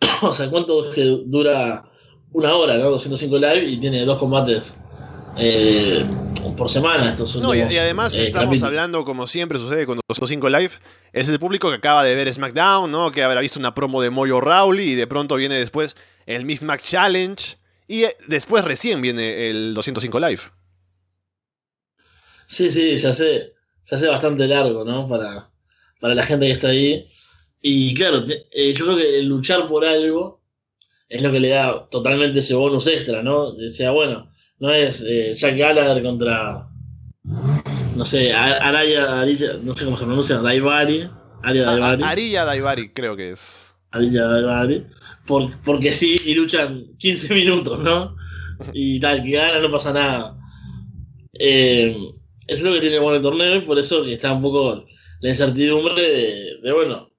[0.22, 1.84] o sea, ¿cuánto es que dura
[2.32, 2.90] una hora, ¿no?
[2.90, 4.78] 205 live y tiene dos combates
[5.36, 6.06] eh,
[6.56, 10.00] por semana estos No, y, últimos, y además eh, estamos hablando, como siempre sucede con
[10.08, 10.72] 205 Live,
[11.12, 13.10] es el público que acaba de ver SmackDown, ¿no?
[13.12, 15.96] Que habrá visto una promo de Moyo Rawley y de pronto viene después
[16.26, 17.56] el Mismatch Challenge
[17.88, 20.42] y eh, después recién viene el 205 Live.
[22.46, 23.52] Sí, sí, se hace,
[23.82, 25.06] se hace bastante largo, ¿no?
[25.06, 25.50] Para,
[26.00, 27.06] para la gente que está ahí.
[27.62, 30.40] Y claro, eh, yo creo que el luchar por algo
[31.08, 33.52] es lo que le da totalmente ese bonus extra, ¿no?
[33.68, 34.29] Sea, bueno,
[34.60, 36.68] no es eh, Jack Gallagher contra,
[37.96, 41.10] no sé, Araya, Araya, no sé cómo se pronuncia, Daivari,
[41.42, 43.66] Aria Daivari, Arilla Daivari creo que es.
[43.90, 44.86] Araya Daivari,
[45.26, 48.14] por, porque sí, y luchan 15 minutos, ¿no?
[48.74, 50.36] Y tal, que gana, no pasa nada.
[51.32, 51.96] Eh,
[52.46, 54.84] eso es lo que tiene bueno el torneo y por eso que está un poco
[55.20, 57.10] la incertidumbre de, de, bueno,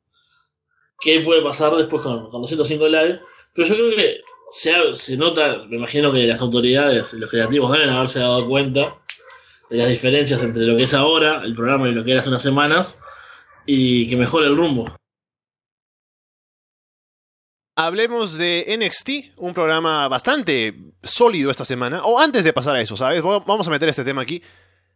[1.00, 3.20] qué puede pasar después con, con 205 live.
[3.56, 8.20] Pero yo creo que se, nota, me imagino que las autoridades los creativos deben haberse
[8.20, 8.98] dado cuenta
[9.70, 12.30] de las diferencias entre lo que es ahora, el programa y lo que era hace
[12.30, 13.00] unas semanas,
[13.66, 14.86] y que mejore el rumbo.
[17.78, 22.02] Hablemos de NXT, un programa bastante sólido esta semana.
[22.04, 23.24] O antes de pasar a eso, ¿sabes?
[23.24, 24.42] Va- Vamos a meter este tema aquí.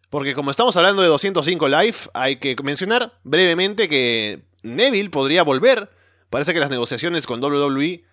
[0.10, 5.90] Porque como estamos hablando de 205 Live, hay que mencionar brevemente que Neville podría volver.
[6.30, 8.04] Parece que las negociaciones con WWE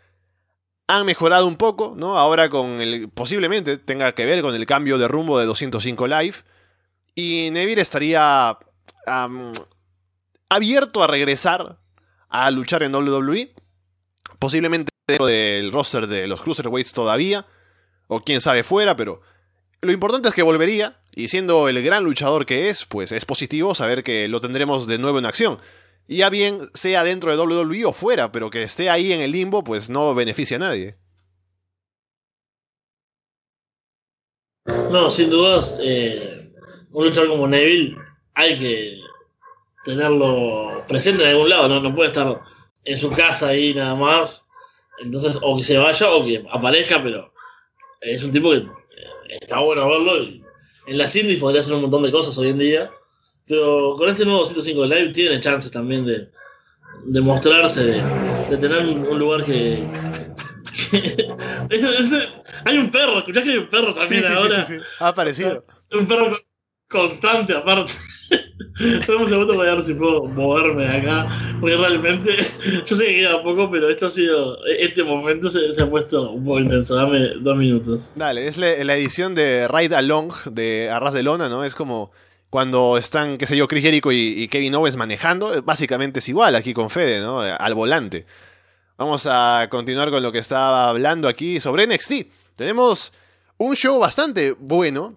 [0.87, 2.19] han mejorado un poco, ¿no?
[2.19, 3.09] Ahora con el.
[3.09, 6.37] posiblemente tenga que ver con el cambio de rumbo de 205 Live.
[7.15, 8.59] Y Neville estaría
[10.49, 11.79] abierto a regresar
[12.29, 13.55] a luchar en WWE.
[14.39, 17.47] Posiblemente dentro del roster de los Cruiserweights todavía.
[18.09, 19.23] O quién sabe fuera, pero
[19.81, 20.99] lo importante es que volvería.
[21.15, 24.99] Y siendo el gran luchador que es, pues es positivo saber que lo tendremos de
[24.99, 25.59] nuevo en acción.
[26.17, 29.65] Ya bien sea dentro de WWE o fuera, pero que esté ahí en el limbo,
[29.65, 30.97] pues no beneficia a nadie.
[34.67, 36.53] No, sin dudas, eh,
[36.91, 37.97] un luchador como Neville
[38.35, 39.01] hay que
[39.85, 42.41] tenerlo presente en algún lado, no, no puede estar
[42.85, 44.47] en su casa ahí nada más.
[45.01, 47.33] Entonces, o que se vaya o que aparezca, pero
[48.01, 48.69] es un tipo que eh,
[49.41, 50.17] está bueno verlo.
[50.87, 52.91] en las indies podría hacer un montón de cosas hoy en día,
[53.47, 56.29] pero con este nuevo 105 Live tiene chances también de,
[57.05, 58.03] de mostrarse, de,
[58.51, 59.85] de tener un, un lugar que.
[62.65, 64.67] hay un perro, escuchás que hay un perro también ahora.
[65.01, 65.65] Ha aparecido.
[65.93, 66.39] Un perro con-
[67.09, 67.93] constante, aparte.
[69.07, 71.29] Dame un segundo para ver si puedo moverme de acá.
[71.61, 72.35] Porque realmente,
[72.87, 74.65] yo sé que queda poco, pero esto ha sido.
[74.67, 76.95] Este momento se, se ha puesto un poco intenso.
[76.97, 78.13] Dame dos minutos.
[78.17, 81.65] Dale, es la, la edición de Ride Along de Arras de Lona, ¿no?
[81.65, 82.13] Es como
[82.53, 85.63] cuando están, qué sé yo, Chris Jericho y, Kevin Owens manejando.
[85.63, 87.41] Básicamente es igual aquí con Fede, ¿no?
[87.41, 88.27] Al volante.
[88.99, 92.13] Vamos a continuar con lo que estaba hablando aquí sobre NXT.
[92.55, 93.15] Tenemos
[93.57, 95.17] un show bastante bueno,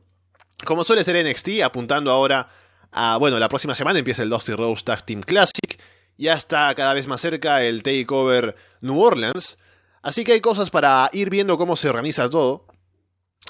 [0.64, 2.50] como suele ser NXT, apuntando ahora
[2.90, 5.78] a, bueno, la próxima semana empieza el Dusty Rose Tag Team Classic,
[6.18, 9.58] ya está cada vez más cerca el Takeover New Orleans,
[10.02, 12.66] así que hay cosas para ir viendo cómo se organiza todo.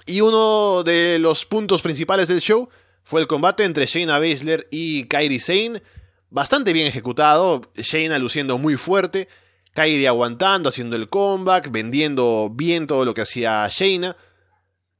[0.08, 2.68] Y uno de los puntos principales del show
[3.06, 5.84] fue el combate entre Shayna Baszler y Kairi Sane,
[6.32, 9.30] bastante bien ejecutado, Shayna luciendo muy fuerte,
[9.76, 14.18] Kairi aguantando, haciendo el comeback, vendiendo bien todo lo que hacía Shayna.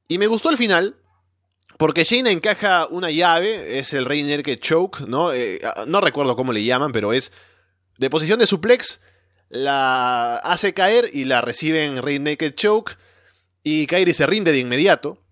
[0.08, 0.98] Y me gustó el final,
[1.78, 5.34] porque Shayna encaja una llave, es el Rey Naked Choke, ¿no?
[5.34, 7.32] Eh, no recuerdo cómo le llaman, pero es
[7.98, 9.02] de posición de suplex,
[9.50, 12.98] la hace caer y la recibe en Rey Naked Choke,
[13.64, 15.25] y Kairi se rinde de inmediato.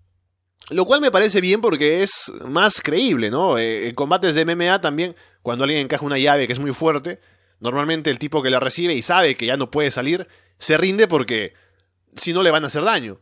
[0.70, 3.58] Lo cual me parece bien porque es más creíble, ¿no?
[3.58, 7.20] Eh, en combates de MMA también, cuando alguien encaja una llave que es muy fuerte,
[7.60, 10.28] normalmente el tipo que la recibe y sabe que ya no puede salir,
[10.58, 11.54] se rinde porque
[12.16, 13.20] si no le van a hacer daño.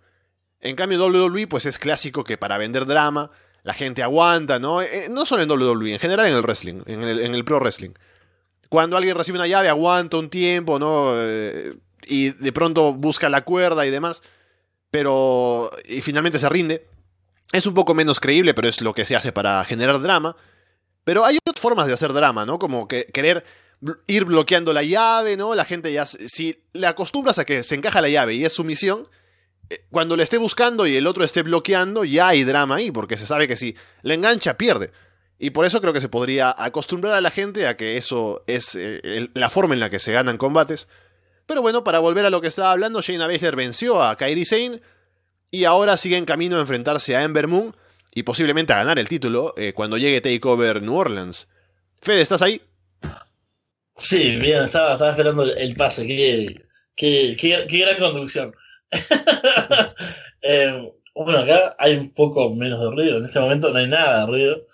[0.60, 3.32] En cambio, WWE, pues es clásico que para vender drama,
[3.64, 4.82] la gente aguanta, ¿no?
[4.82, 7.60] Eh, no solo en WWE, en general en el wrestling, en el, en el pro
[7.60, 7.92] wrestling.
[8.70, 11.14] Cuando alguien recibe una llave, aguanta un tiempo, ¿no?
[11.16, 11.74] Eh,
[12.06, 14.22] y de pronto busca la cuerda y demás,
[14.90, 15.70] pero.
[15.88, 16.88] y finalmente se rinde.
[17.52, 20.36] Es un poco menos creíble, pero es lo que se hace para generar drama.
[21.04, 22.60] Pero hay otras formas de hacer drama, ¿no?
[22.60, 23.44] Como que querer
[24.08, 25.56] ir bloqueando la llave, ¿no?
[25.56, 26.06] La gente ya.
[26.06, 29.08] Si le acostumbras a que se encaja la llave y es su misión,
[29.70, 33.18] eh, cuando le esté buscando y el otro esté bloqueando, ya hay drama ahí, porque
[33.18, 34.92] se sabe que si le engancha, pierde.
[35.40, 38.76] Y por eso creo que se podría acostumbrar a la gente a que eso es
[38.76, 40.88] eh, la forma en la que se ganan combates.
[41.48, 44.82] Pero bueno, para volver a lo que estaba hablando, Shayna Baszler venció a Kairi Sane
[45.52, 47.76] y ahora sigue en camino a enfrentarse a Ember Moon
[48.14, 51.48] y posiblemente a ganar el título eh, cuando llegue Takeover New Orleans.
[52.02, 52.62] Fede, ¿estás ahí?
[53.96, 56.08] Sí, bien, estaba, estaba esperando el- pase.
[56.08, 56.56] Qué
[57.68, 58.54] gran conducción.
[60.44, 63.18] Eh, bueno, acá hay un poco menos de ruido.
[63.20, 64.68] En este momento no hay nada de ruido.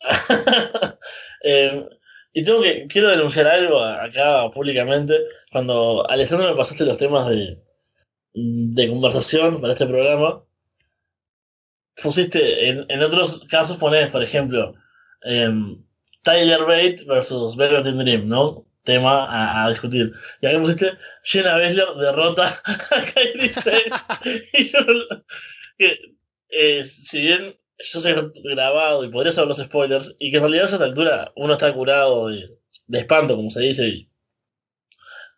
[1.44, 1.88] Eh,
[2.34, 5.18] y tengo que, quiero denunciar algo acá públicamente.
[5.50, 7.58] Cuando Alessandro me pasaste los temas de,
[8.34, 10.42] de conversación para este programa,
[12.02, 14.74] pusiste, en, en otros casos ponés, por ejemplo,
[15.22, 15.82] em,
[16.22, 18.66] Tyler Bate versus Velvet Dream, ¿no?
[18.84, 20.12] Tema a, a discutir.
[20.40, 20.92] Y acá pusiste,
[21.22, 22.76] Jenna Baszler derrota a
[23.14, 24.42] Kairi Sane.
[24.54, 25.24] y yo, no-
[25.78, 25.98] que,
[26.50, 28.14] eh, si bien yo sé
[28.44, 31.72] grabado y podría saber los spoilers, y que en realidad a esta altura uno está
[31.72, 32.56] curado de,
[32.86, 34.08] de espanto, como se dice, y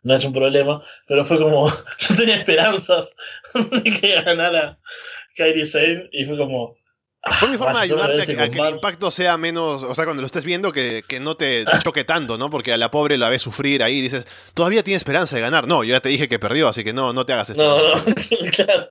[0.04, 1.68] no es un problema, pero fue como,
[1.98, 3.14] yo tenía esperanzas
[3.54, 4.78] de que ganara
[5.36, 6.76] Kairi Sane, y fue como...
[7.40, 8.74] Fue mi forma de "Ah, ayudarte a, que- a que el combate".
[8.74, 12.36] impacto sea menos, o sea, cuando lo estés viendo, que, que no te choque tanto,
[12.36, 12.50] ¿no?
[12.50, 15.66] Porque a la pobre la ves sufrir ahí y dices, todavía tiene esperanza de ganar.
[15.66, 17.62] No, yo ya te dije que perdió, así que no, no te hagas esto.
[17.62, 18.14] No, no,
[18.54, 18.90] claro.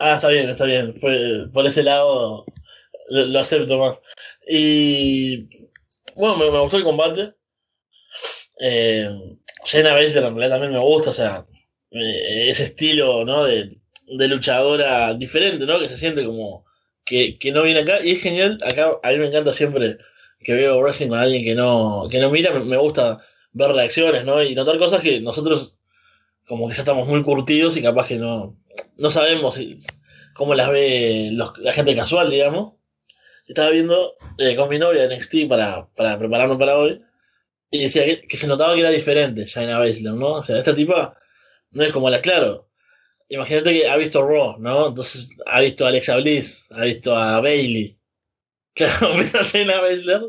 [0.00, 0.96] ah, está bien, está bien.
[1.00, 2.44] Fue, por ese lado
[3.10, 3.98] lo, lo acepto más.
[4.48, 5.48] Y
[6.16, 7.34] bueno, me, me gustó el combate.
[8.60, 9.08] Eh,
[9.64, 11.46] Shayna Baszler en realidad también me gusta, o sea,
[11.90, 13.44] eh, ese estilo, ¿no?
[13.44, 13.76] De,
[14.06, 15.78] de luchadora diferente, ¿no?
[15.78, 16.64] Que se siente como
[17.04, 18.04] que, que no viene acá.
[18.04, 19.98] Y es genial, acá a mí me encanta siempre
[20.40, 23.20] que veo wrestling con alguien que no, que no mira, me, gusta
[23.52, 24.42] ver reacciones, ¿no?
[24.42, 25.76] Y notar cosas que nosotros
[26.46, 28.56] como que ya estamos muy curtidos y capaz que no,
[28.96, 29.60] no sabemos
[30.34, 32.74] cómo las ve la gente casual, digamos.
[33.46, 37.02] Estaba viendo eh, con mi novia NXT para, para prepararme para hoy
[37.70, 40.34] y decía que, se notaba que era diferente Jaina Baszler, ¿no?
[40.34, 41.16] O sea, esta tipa
[41.70, 42.68] no es como la claro.
[43.28, 44.88] Imagínate que ha visto Raw, ¿no?
[44.88, 47.96] Entonces ha visto a Alexa Bliss, ha visto a Bailey.
[48.72, 50.22] Claro, mira a Jaina Baszler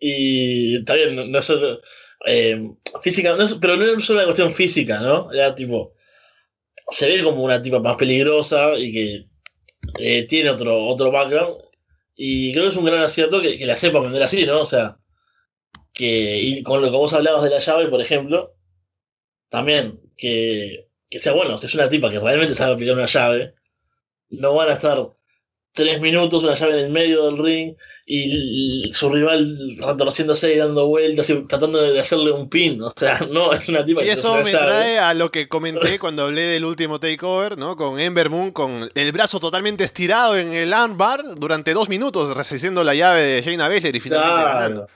[0.00, 1.80] y está bien, no, solo
[2.26, 2.58] eh,
[3.02, 5.30] física, pero no era solo una cuestión física, ¿no?
[5.32, 5.94] Era tipo,
[6.90, 9.26] se ve como una tipa más peligrosa y que
[9.98, 11.58] eh, tiene otro, otro background.
[12.16, 14.60] Y creo que es un gran acierto que, que la sepa vender así, ¿no?
[14.60, 14.98] O sea,
[15.98, 18.54] que y con lo que vos hablabas de la llave, por ejemplo,
[19.48, 23.54] también que, que sea bueno, si es una tipa que realmente sabe aplicar una llave,
[24.30, 25.10] no van a estar
[25.72, 27.76] tres minutos, una llave en el medio del ring
[28.06, 32.80] y su rival retorciéndose y dando vueltas y tratando de hacerle un pin.
[32.80, 36.24] O sea, no, es una tipa y eso me trae a lo que comenté cuando
[36.24, 37.76] hablé del último takeover, ¿no?
[37.76, 42.84] Con Ember Moon, con el brazo totalmente estirado en el armbar durante dos minutos, resistiendo
[42.84, 44.86] la llave de Shayna Baszler y finalmente ganando.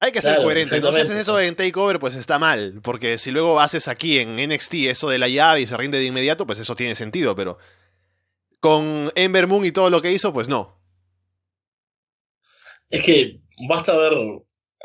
[0.00, 0.80] Hay que ser coherente.
[0.80, 2.80] No haces eso en Takeover, pues está mal.
[2.82, 6.04] Porque si luego haces aquí en NXT eso de la llave y se rinde de
[6.04, 7.34] inmediato, pues eso tiene sentido.
[7.34, 7.58] Pero
[8.60, 10.78] con Ember Moon y todo lo que hizo, pues no.
[12.90, 14.12] Es que basta ver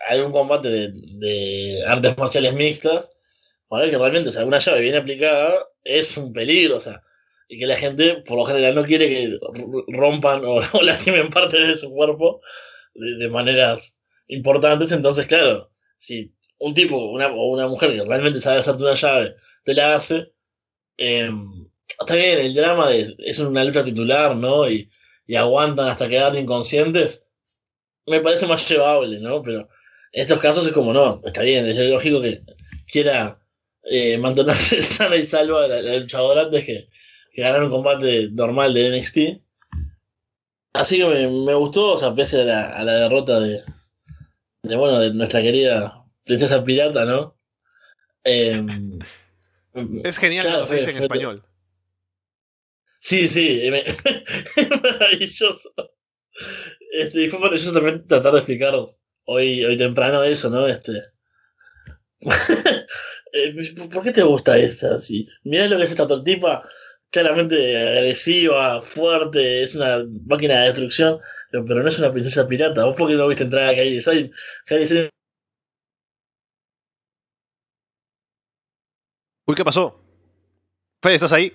[0.07, 3.11] algún combate de, artes marciales mixtas
[3.67, 6.77] para ver que realmente, si alguna llave bien aplicada, es un peligro.
[6.77, 7.03] O sea,
[7.49, 9.39] y que la gente, por lo general, no quiere que
[9.89, 12.41] rompan o, o lastimen parte de su cuerpo
[12.93, 13.97] de maneras
[14.31, 18.95] importantes, entonces, claro, si un tipo una, o una mujer que realmente sabe hacerte una
[18.95, 19.35] llave
[19.65, 20.31] te la hace,
[20.97, 24.69] em, está bien, el drama de, es una lucha titular, ¿no?
[24.69, 24.89] Y,
[25.37, 27.23] aguantan hasta quedar inconscientes,
[28.05, 29.41] me parece más llevable, ¿no?
[29.41, 29.69] Pero
[30.11, 32.41] en estos casos es como, no, está bien, es lógico que
[32.91, 33.39] quiera
[33.83, 36.89] eh, mantenerse sana y salva la, la luchadora antes que,
[37.31, 39.17] que ganar un combate normal de NXT.
[40.73, 43.61] Así que me, gustó, o sea, pese a la derrota de,
[44.71, 47.37] de, bueno, de nuestra querida princesa pirata, ¿no?
[48.23, 48.99] Em,
[50.03, 51.43] es genial claro, lo en español.
[53.01, 55.73] Sí, sí, es maravilloso.
[56.93, 58.73] Este, y fue maravilloso también tratar de explicar
[59.25, 60.67] hoy, hoy temprano eso, ¿no?
[60.67, 61.01] Este.
[63.33, 63.55] Eh,
[63.89, 64.99] ¿Por qué te gusta esta?
[64.99, 65.25] Sí.
[65.45, 66.67] Mirá lo que es esta tortipa,
[67.09, 71.17] claramente agresiva, fuerte, es una máquina de destrucción
[71.51, 72.85] pero no es una princesa pirata.
[72.85, 74.31] ¿Vos por qué no viste entrar a Kairi Sane?
[74.65, 75.09] Kairi
[79.47, 79.99] Uy, ¿qué pasó?
[81.01, 81.53] Fede, ¿estás ahí?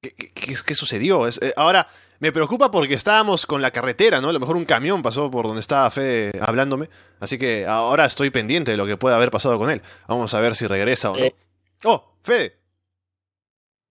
[0.00, 1.28] ¿Qué, sucedió?
[1.28, 1.86] Eh, ahora,
[2.18, 4.30] me preocupa porque estábamos con la carretera, ¿no?
[4.30, 6.88] A lo mejor un camión pasó por donde estaba Fede hablándome.
[7.20, 9.82] Así que ahora estoy pendiente de lo que pueda haber pasado con él.
[10.08, 11.24] Vamos a ver si regresa o no.
[11.24, 11.34] Eh.
[11.84, 12.58] ¡Oh, Fede!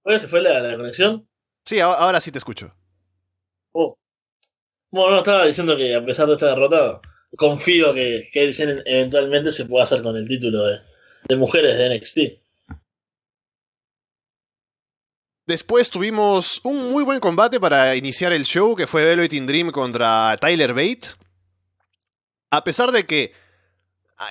[0.04, 1.31] Oye, ¿se fue la conexión?
[1.66, 2.74] Sí, ahora sí te escucho.
[3.74, 3.98] Oh.
[4.90, 7.00] Bueno, estaba diciendo que a pesar de esta derrota,
[7.38, 8.52] confío que, que
[8.86, 10.80] eventualmente se pueda hacer con el título de,
[11.30, 12.42] de mujeres de NXT.
[15.48, 19.72] Después tuvimos un muy buen combate para iniciar el show, que fue Velvet in Dream
[19.72, 21.10] contra Tyler Bate.
[22.52, 23.34] A pesar de que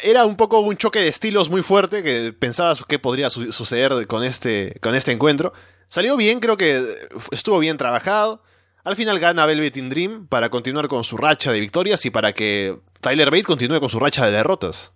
[0.03, 4.25] era un poco un choque de estilos muy fuerte, que pensabas que podría suceder con
[4.25, 5.53] este, con este encuentro,
[5.91, 6.85] Salió bien, creo que
[7.33, 8.45] estuvo bien trabajado.
[8.85, 12.33] Al final gana Velvet in Dream para continuar con su racha de victorias y para
[12.33, 14.93] que Tyler Bate continúe con su racha de derrotas.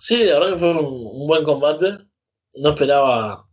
[0.00, 1.98] Sí, la verdad que fue un, buen combate.
[2.54, 3.46] No esperaba.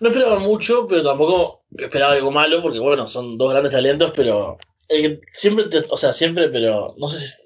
[0.00, 4.58] No esperaba mucho, pero tampoco esperaba algo malo, porque bueno, son dos grandes talentos, pero.
[4.90, 6.94] Eh, siempre, o sea, siempre, pero.
[6.98, 7.42] No sé si.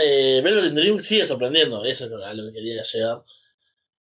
[0.00, 3.24] Eh, Velvet in Dream sigue sorprendiendo, eso es a lo que quería llegar.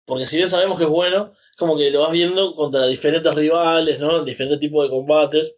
[0.05, 3.33] Porque si bien sabemos que es bueno, es como que lo vas viendo contra diferentes
[3.33, 4.23] rivales, ¿no?
[4.23, 5.57] Diferentes tipos de combates.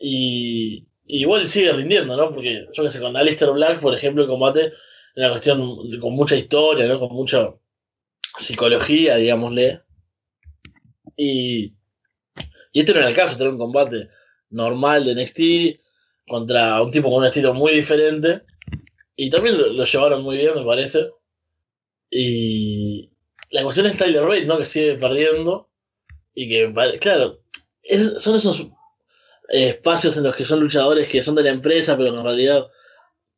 [0.00, 2.30] Y, igual sigue rindiendo, ¿no?
[2.30, 4.72] Porque yo que sé, con Alistair Black, por ejemplo, el combate es
[5.16, 6.98] una cuestión con mucha historia, ¿no?
[6.98, 7.54] Con mucha
[8.38, 9.82] psicología, digámosle.
[11.16, 11.74] Y,
[12.72, 14.08] y este no era el caso, este era un combate
[14.50, 15.80] normal de NXT
[16.26, 18.42] contra un tipo con un estilo muy diferente.
[19.16, 21.10] Y también lo llevaron muy bien, me parece.
[22.10, 23.10] Y,
[23.56, 24.58] la cuestión es Tyler Bate, ¿no?
[24.58, 25.70] Que sigue perdiendo.
[26.34, 27.40] Y que, claro,
[28.18, 28.66] son esos
[29.48, 32.66] espacios en los que son luchadores que son de la empresa, pero en realidad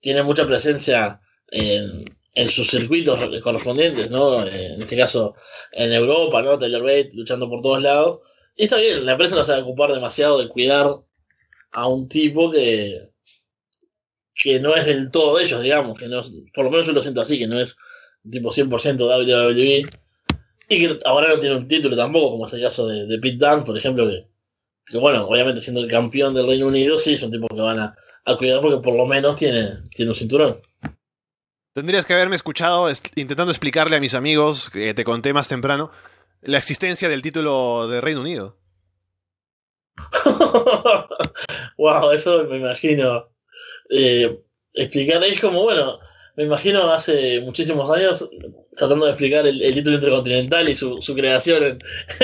[0.00, 2.04] tienen mucha presencia en,
[2.48, 4.44] sus circuitos correspondientes, ¿no?
[4.44, 5.36] En este caso,
[5.70, 6.58] en Europa, ¿no?
[6.58, 8.20] Tyler Bate luchando por todos lados.
[8.56, 10.88] Y está bien, la empresa no se va a ocupar demasiado de cuidar
[11.70, 13.10] a un tipo que,
[14.34, 16.22] que no es del todo de ellos, digamos, que no
[16.54, 17.76] por lo menos yo lo siento así, que no es
[18.28, 19.84] tipo 100% WWE.
[20.68, 23.38] Y que ahora no tiene un título tampoco, como es el caso de, de Pete
[23.38, 24.26] Dunne, por ejemplo, que,
[24.86, 27.78] que, bueno, obviamente siendo el campeón del Reino Unido, sí es un tipo que van
[27.78, 30.60] a, a cuidar porque por lo menos tiene, tiene un cinturón.
[31.72, 35.90] Tendrías que haberme escuchado intentando explicarle a mis amigos, que te conté más temprano,
[36.42, 38.58] la existencia del título de Reino Unido.
[41.78, 43.28] wow, eso me imagino.
[43.90, 44.42] Eh,
[44.74, 45.98] explicar es como, bueno,
[46.38, 48.30] me imagino hace muchísimos años
[48.76, 51.78] tratando de explicar el, título intercontinental y su, su creación en,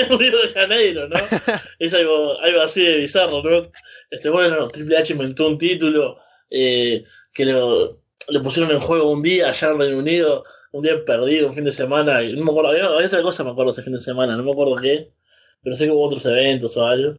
[0.17, 1.17] Río de Janeiro, ¿no?
[1.79, 3.69] es algo, algo así de bizarro, ¿no?
[4.09, 6.17] Este, bueno, Triple H inventó un título
[6.49, 11.03] eh, que lo, le pusieron en juego un día allá en Reino Unido, un día
[11.03, 13.83] perdido, un fin de semana, y no me acuerdo, había, otra cosa me acuerdo ese
[13.83, 15.11] fin de semana, no me acuerdo qué,
[15.61, 17.17] pero sé que hubo otros eventos o algo.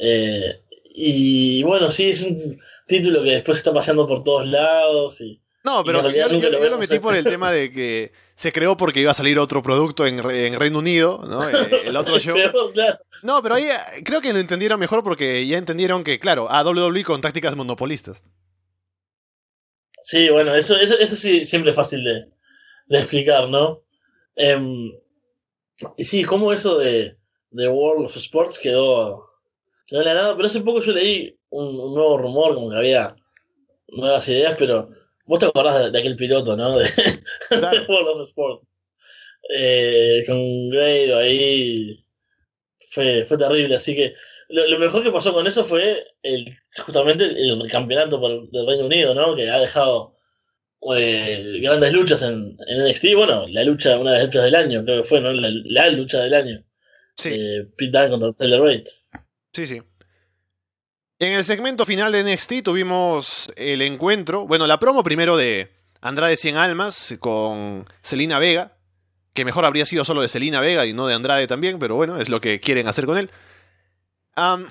[0.00, 0.60] Eh,
[0.92, 2.58] y bueno, sí, es un
[2.88, 7.16] título que después está paseando por todos lados y no, pero yo, lo, metí por
[7.16, 11.24] el tema de que se creó porque iba a salir otro producto en, Reino Unido,
[11.26, 11.42] ¿no?
[11.42, 12.36] Eh, el otro show.
[13.24, 16.62] No, pero ahí eh, creo que lo entendieron mejor porque ya entendieron que, claro, a
[16.62, 18.22] WWE con tácticas monopolistas.
[20.04, 23.82] Sí, bueno, eso, eso, eso sí siempre es fácil de, explicar, ¿no?
[25.96, 27.16] Y sí, como eso de,
[27.50, 29.20] de World of Sports quedó,
[29.84, 33.16] quedó en la nada, pero hace poco yo leí un nuevo rumor, como que había
[33.88, 34.90] nuevas ideas, pero
[35.26, 36.78] Vos te acordás de, aquel piloto, ¿no?
[36.78, 36.86] De,
[37.88, 38.62] World of Sport.
[39.54, 42.02] Eh, con Grado ahí.
[42.90, 44.14] Fue, fue terrible, así que
[44.48, 49.34] lo, mejor que pasó con eso fue el, justamente el, campeonato del Reino Unido, ¿no?
[49.34, 50.16] Que ha dejado
[50.96, 53.14] eh, grandes luchas en, en, NXT.
[53.16, 55.32] Bueno, la lucha, una de las luchas del año, creo que fue, ¿no?
[55.32, 56.64] La, lucha del año.
[57.16, 57.30] Sí.
[57.32, 58.90] Eh, Pete Dunne contra Taylor Rate.
[59.52, 59.82] Sí, sí.
[61.18, 65.72] En el segmento final de NXT tuvimos el encuentro, bueno, la promo primero de
[66.02, 68.76] Andrade 100 Almas con Selina Vega,
[69.32, 72.20] que mejor habría sido solo de Selina Vega y no de Andrade también, pero bueno,
[72.20, 73.30] es lo que quieren hacer con él.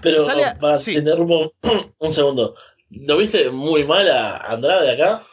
[0.04, 0.28] pero
[0.62, 0.96] para sí.
[1.98, 2.54] un segundo,
[2.92, 5.24] ¿lo viste muy mal a Andrade acá?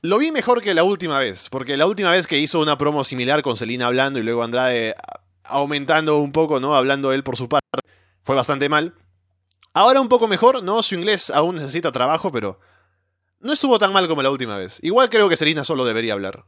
[0.00, 3.04] Lo vi mejor que la última vez, porque la última vez que hizo una promo
[3.04, 4.94] similar con Selina hablando y luego Andrade
[5.44, 6.74] aumentando un poco, ¿no?
[6.74, 7.80] Hablando él por su parte,
[8.22, 8.94] fue bastante mal.
[9.78, 10.82] Ahora un poco mejor, ¿no?
[10.82, 12.58] Su inglés aún necesita trabajo, pero
[13.38, 14.80] no estuvo tan mal como la última vez.
[14.82, 16.46] Igual creo que Selina solo debería hablar.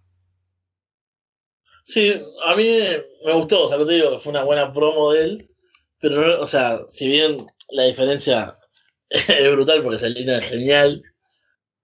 [1.85, 2.81] Sí, a mí
[3.25, 5.51] me gustó, o sea, no te digo fue una buena promo de él,
[6.01, 8.59] pero, o sea, si bien la diferencia
[9.11, 11.01] es brutal porque Selina es genial,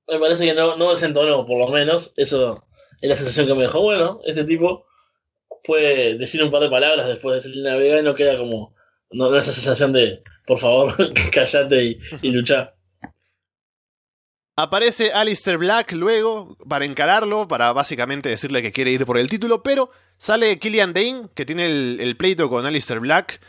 [0.09, 2.67] me parece que no, no desentonó, por lo menos, eso
[3.01, 3.83] es la sensación que me dejó.
[3.83, 4.85] Bueno, este tipo
[5.63, 8.75] puede decir un par de palabras después de Selina Vega y no queda como,
[9.11, 10.95] no da esa sensación de por favor,
[11.33, 12.43] cállate y, y.
[14.59, 19.63] Aparece Alistair Black luego para encararlo, para básicamente decirle que quiere ir por el título,
[19.63, 23.41] pero sale Killian Dane, que tiene el, pleito con Alistair Black.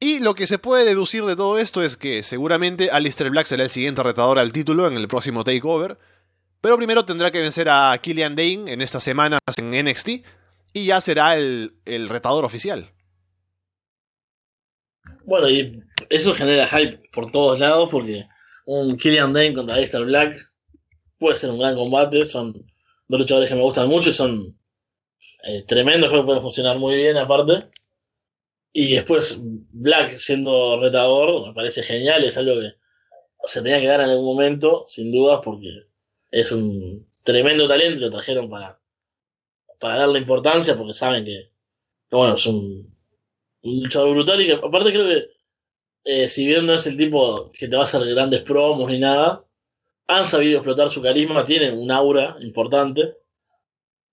[0.00, 3.64] Y lo que se puede deducir de todo esto es que seguramente Alistair Black será
[3.64, 5.98] el siguiente retador al título en el próximo Takeover.
[6.62, 10.08] Pero primero tendrá que vencer a Killian Dane en estas semanas en NXT
[10.72, 12.92] y ya será el, el retador oficial.
[15.28, 18.26] Bueno, y eso genera hype por todos lados porque
[18.64, 20.50] un Killian Dane contra Alistair Black
[21.18, 22.24] puede ser un gran combate.
[22.24, 22.54] Son
[23.08, 24.58] dos luchadores que me gustan mucho y son
[25.44, 27.68] eh, tremendos, creo que pueden funcionar muy bien aparte.
[28.72, 32.72] Y después Black siendo retador me parece genial, es algo que
[33.44, 35.88] se tenía que dar en algún momento, sin dudas, porque
[36.30, 38.80] es un tremendo talento y lo trajeron para,
[39.78, 41.50] para darle importancia porque saben que
[42.10, 42.97] bueno, es un
[43.62, 45.38] un luchador brutal y que aparte creo que
[46.04, 48.98] eh, si bien no es el tipo que te va a hacer grandes promos ni
[48.98, 49.44] nada,
[50.06, 53.16] han sabido explotar su carisma, tienen un aura importante.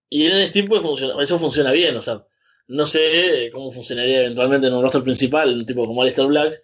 [0.10, 2.26] Y en NXT pues funciona, eso funciona bien, o sea,
[2.68, 6.62] no sé cómo funcionaría eventualmente en un roster principal, un tipo como Alistair Black,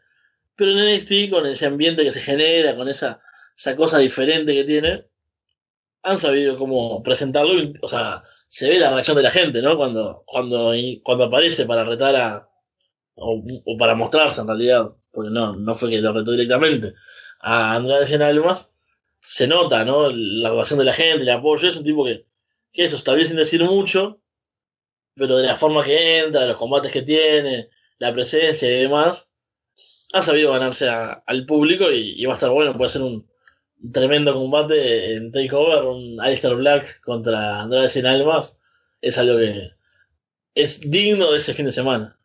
[0.55, 3.21] pero en NXT con ese ambiente que se genera, con esa,
[3.57, 5.05] esa cosa diferente que tiene,
[6.03, 9.77] han sabido cómo presentarlo, o sea, se ve la reacción de la gente, ¿no?
[9.77, 12.50] Cuando, cuando, cuando aparece para retar a,
[13.15, 13.43] o,
[13.77, 16.93] para mostrarse en realidad, porque no, no fue que lo retó directamente,
[17.39, 18.69] a Andrés en Almas,
[19.19, 20.09] se nota, ¿no?
[20.09, 22.25] La relación de la gente, el apoyo, es un tipo que,
[22.71, 24.21] que eso está bien sin decir mucho,
[25.15, 27.69] pero de la forma que entra, los combates que tiene,
[27.99, 29.29] la presencia y demás,
[30.13, 33.29] ha sabido ganarse al público y, va a estar bueno, puede ser un,
[33.93, 38.59] tremendo combate en Takeover, un Alistair Black contra Andrade Sin Almas,
[39.01, 39.71] es algo que
[40.55, 42.19] es digno de ese fin de semana.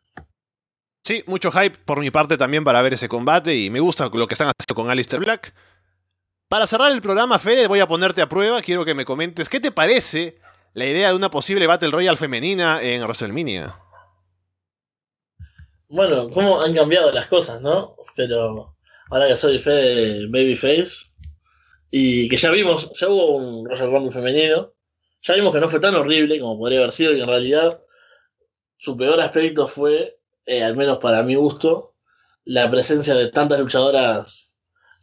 [1.07, 4.27] Sí, mucho hype por mi parte también para ver ese combate y me gusta lo
[4.27, 5.53] que están haciendo con Alistair Black.
[6.49, 8.61] Para cerrar el programa, Fede, voy a ponerte a prueba.
[8.61, 10.37] Quiero que me comentes qué te parece
[10.73, 13.79] la idea de una posible Battle Royale femenina en WrestleMania.
[15.87, 17.95] Bueno, cómo han cambiado las cosas, ¿no?
[18.13, 18.75] Pero
[19.09, 21.13] ahora que soy Fede Babyface
[21.89, 24.73] y que ya vimos, ya hubo un Rumble femenino,
[25.21, 27.81] ya vimos que no fue tan horrible como podría haber sido y que en realidad
[28.77, 30.16] su peor aspecto fue,
[30.47, 31.93] eh, al menos para mi gusto,
[32.45, 34.53] la presencia de tantas luchadoras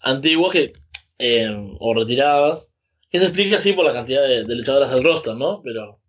[0.00, 0.72] antiguas que,
[1.18, 2.70] eh, o retiradas,
[3.10, 5.60] que se explica así por la cantidad de, luchadoras del roster, ¿no?
[5.62, 6.00] Pero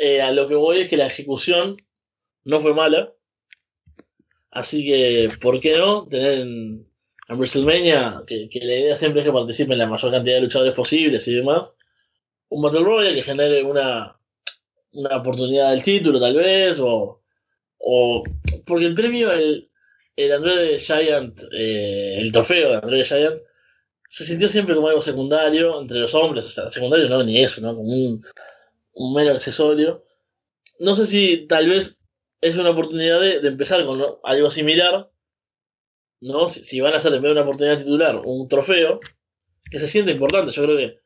[0.00, 1.76] eh, a lo que voy es que la ejecución
[2.44, 3.14] no fue mala.
[4.50, 6.88] Así que, ¿por qué no tener en,
[7.28, 10.74] en WrestleMania, que, que, la idea siempre es que participen la mayor cantidad de luchadores
[10.74, 11.72] posibles y demás,
[12.48, 14.18] un Battle Royale que genere una,
[14.92, 17.19] una oportunidad del título, tal vez, o,
[17.80, 18.22] o
[18.66, 19.70] porque el premio, el,
[20.16, 23.40] el André Giant, eh, el trofeo de André Giant,
[24.08, 27.60] se sintió siempre como algo secundario entre los hombres, o sea, secundario no, ni eso,
[27.60, 27.74] ¿no?
[27.74, 28.24] Como un,
[28.92, 30.04] un mero accesorio.
[30.78, 31.98] No sé si tal vez
[32.40, 35.10] es una oportunidad de, de empezar con algo similar,
[36.20, 36.48] ¿no?
[36.48, 39.00] Si, van a hacer en vez de una oportunidad titular un trofeo,
[39.70, 41.00] que se siente importante, yo creo que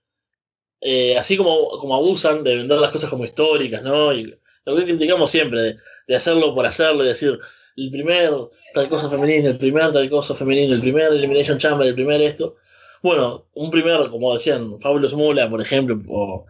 [0.80, 4.12] eh, así como, como abusan de vender las cosas como históricas, ¿no?
[4.64, 5.76] Lo que criticamos siempre, de,
[6.06, 7.38] de hacerlo por hacerlo y decir,
[7.76, 8.30] el primer
[8.72, 12.56] tal cosa femenino, el primer tal cosa femenino, el primer Elimination Chamber, el primer esto.
[13.02, 16.46] Bueno, un primer, como decían, Fabulous Mula, por ejemplo, o,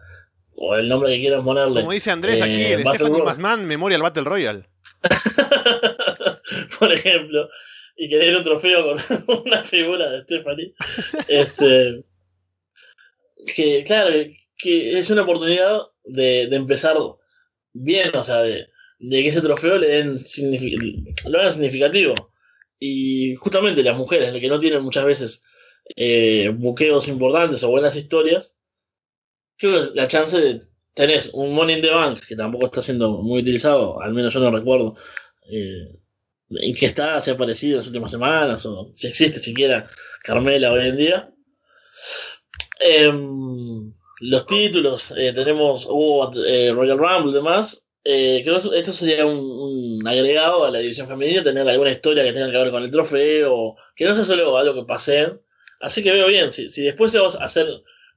[0.55, 1.81] o el nombre que quieran ponerle.
[1.81, 4.63] Como dice Andrés eh, aquí, el Stephanie McMahon Memorial Battle Royale.
[6.79, 7.49] por ejemplo,
[7.97, 10.73] y que den un trofeo con una figura de Stephanie.
[11.27, 12.03] este,
[13.53, 14.15] que, claro,
[14.57, 16.95] que es una oportunidad de, de empezar
[17.75, 18.67] bien, o sea, de,
[18.99, 20.15] que ese trofeo le den
[21.27, 22.15] lo hagan significativo.
[22.79, 25.43] Y justamente las mujeres, que no tienen muchas veces
[25.95, 28.57] eh, buqueos importantes o buenas historias,
[29.57, 30.61] creo que la chance de
[30.93, 34.39] tenés un Money in the Bank, que tampoco está siendo muy utilizado, al menos yo
[34.39, 34.95] no recuerdo
[35.49, 35.99] eh,
[36.49, 39.89] en qué está, si ha aparecido en las últimas semanas, o si existe siquiera
[40.23, 41.33] Carmela hoy en día.
[42.79, 43.11] Eh,
[44.19, 45.87] los títulos, eh, tenemos
[46.45, 47.83] eh, Royal Rumble y demás.
[48.03, 52.33] Eh, creo que esto sería un, agregado a la división femenina, tener alguna historia que
[52.33, 55.33] tenga que ver con el trofeo, que no sea solo algo que pase.
[55.81, 57.67] Así que veo bien, si, si después se va a hacer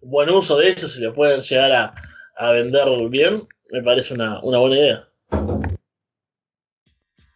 [0.01, 1.95] buen uso de eso, si le pueden llegar a,
[2.37, 5.09] a vender bien, me parece una, una buena idea.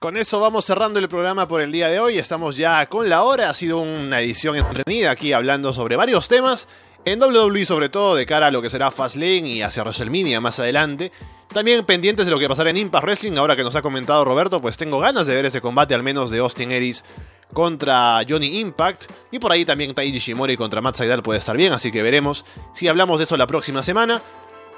[0.02, 2.18] Con eso vamos cerrando el programa por el día de hoy.
[2.18, 3.48] Estamos ya con la hora.
[3.48, 6.66] Ha sido una edición entretenida aquí hablando sobre varios temas.
[7.04, 10.60] En WWE sobre todo de cara a lo que será Fastlane y hacia WrestleMania más
[10.60, 11.10] adelante.
[11.48, 14.62] También pendientes de lo que pasará en Impact Wrestling, ahora que nos ha comentado Roberto,
[14.62, 17.04] pues tengo ganas de ver ese combate al menos de Austin Aries
[17.52, 19.10] contra Johnny Impact.
[19.32, 22.44] Y por ahí también Taiji Shimori contra Matt Seidel puede estar bien, así que veremos
[22.72, 24.22] si hablamos de eso la próxima semana.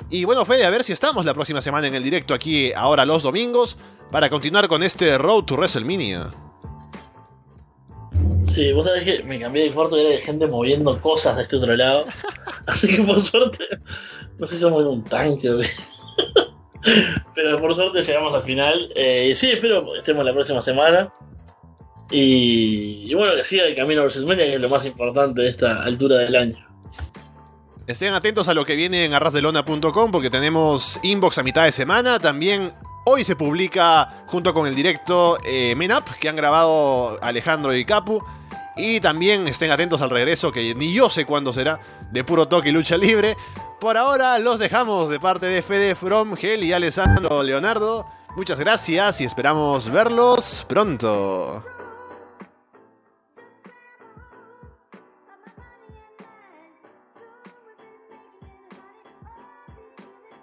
[0.08, 3.04] Y bueno, Fede, a ver si estamos la próxima semana en el directo aquí ahora
[3.04, 3.76] los domingos
[4.10, 6.30] para continuar con este Road to WrestleMania.
[8.44, 11.56] Sí, vos sabés que me cambié de cuarto y era gente moviendo cosas de este
[11.56, 12.06] otro lado.
[12.66, 13.66] Así que por suerte,
[14.38, 15.60] no sé si somos un tanque o
[17.34, 18.92] Pero por suerte llegamos al final.
[18.94, 21.12] Eh, sí, espero estemos la próxima semana.
[22.10, 25.48] Y, y, bueno, que siga el camino a WrestleMania, que es lo más importante de
[25.48, 26.64] esta altura del año.
[27.86, 32.18] Estén atentos a lo que viene en arrasdelona.com porque tenemos inbox a mitad de semana.
[32.18, 32.72] También
[33.04, 35.76] hoy se publica junto con el directo eh,
[36.20, 38.22] que han grabado Alejandro y Capu.
[38.76, 41.78] Y también estén atentos al regreso, que ni yo sé cuándo será,
[42.10, 43.36] de puro toque y lucha libre.
[43.80, 48.06] Por ahora los dejamos de parte de Fede From, Gel y Alessandro Leonardo.
[48.34, 51.73] Muchas gracias y esperamos verlos pronto.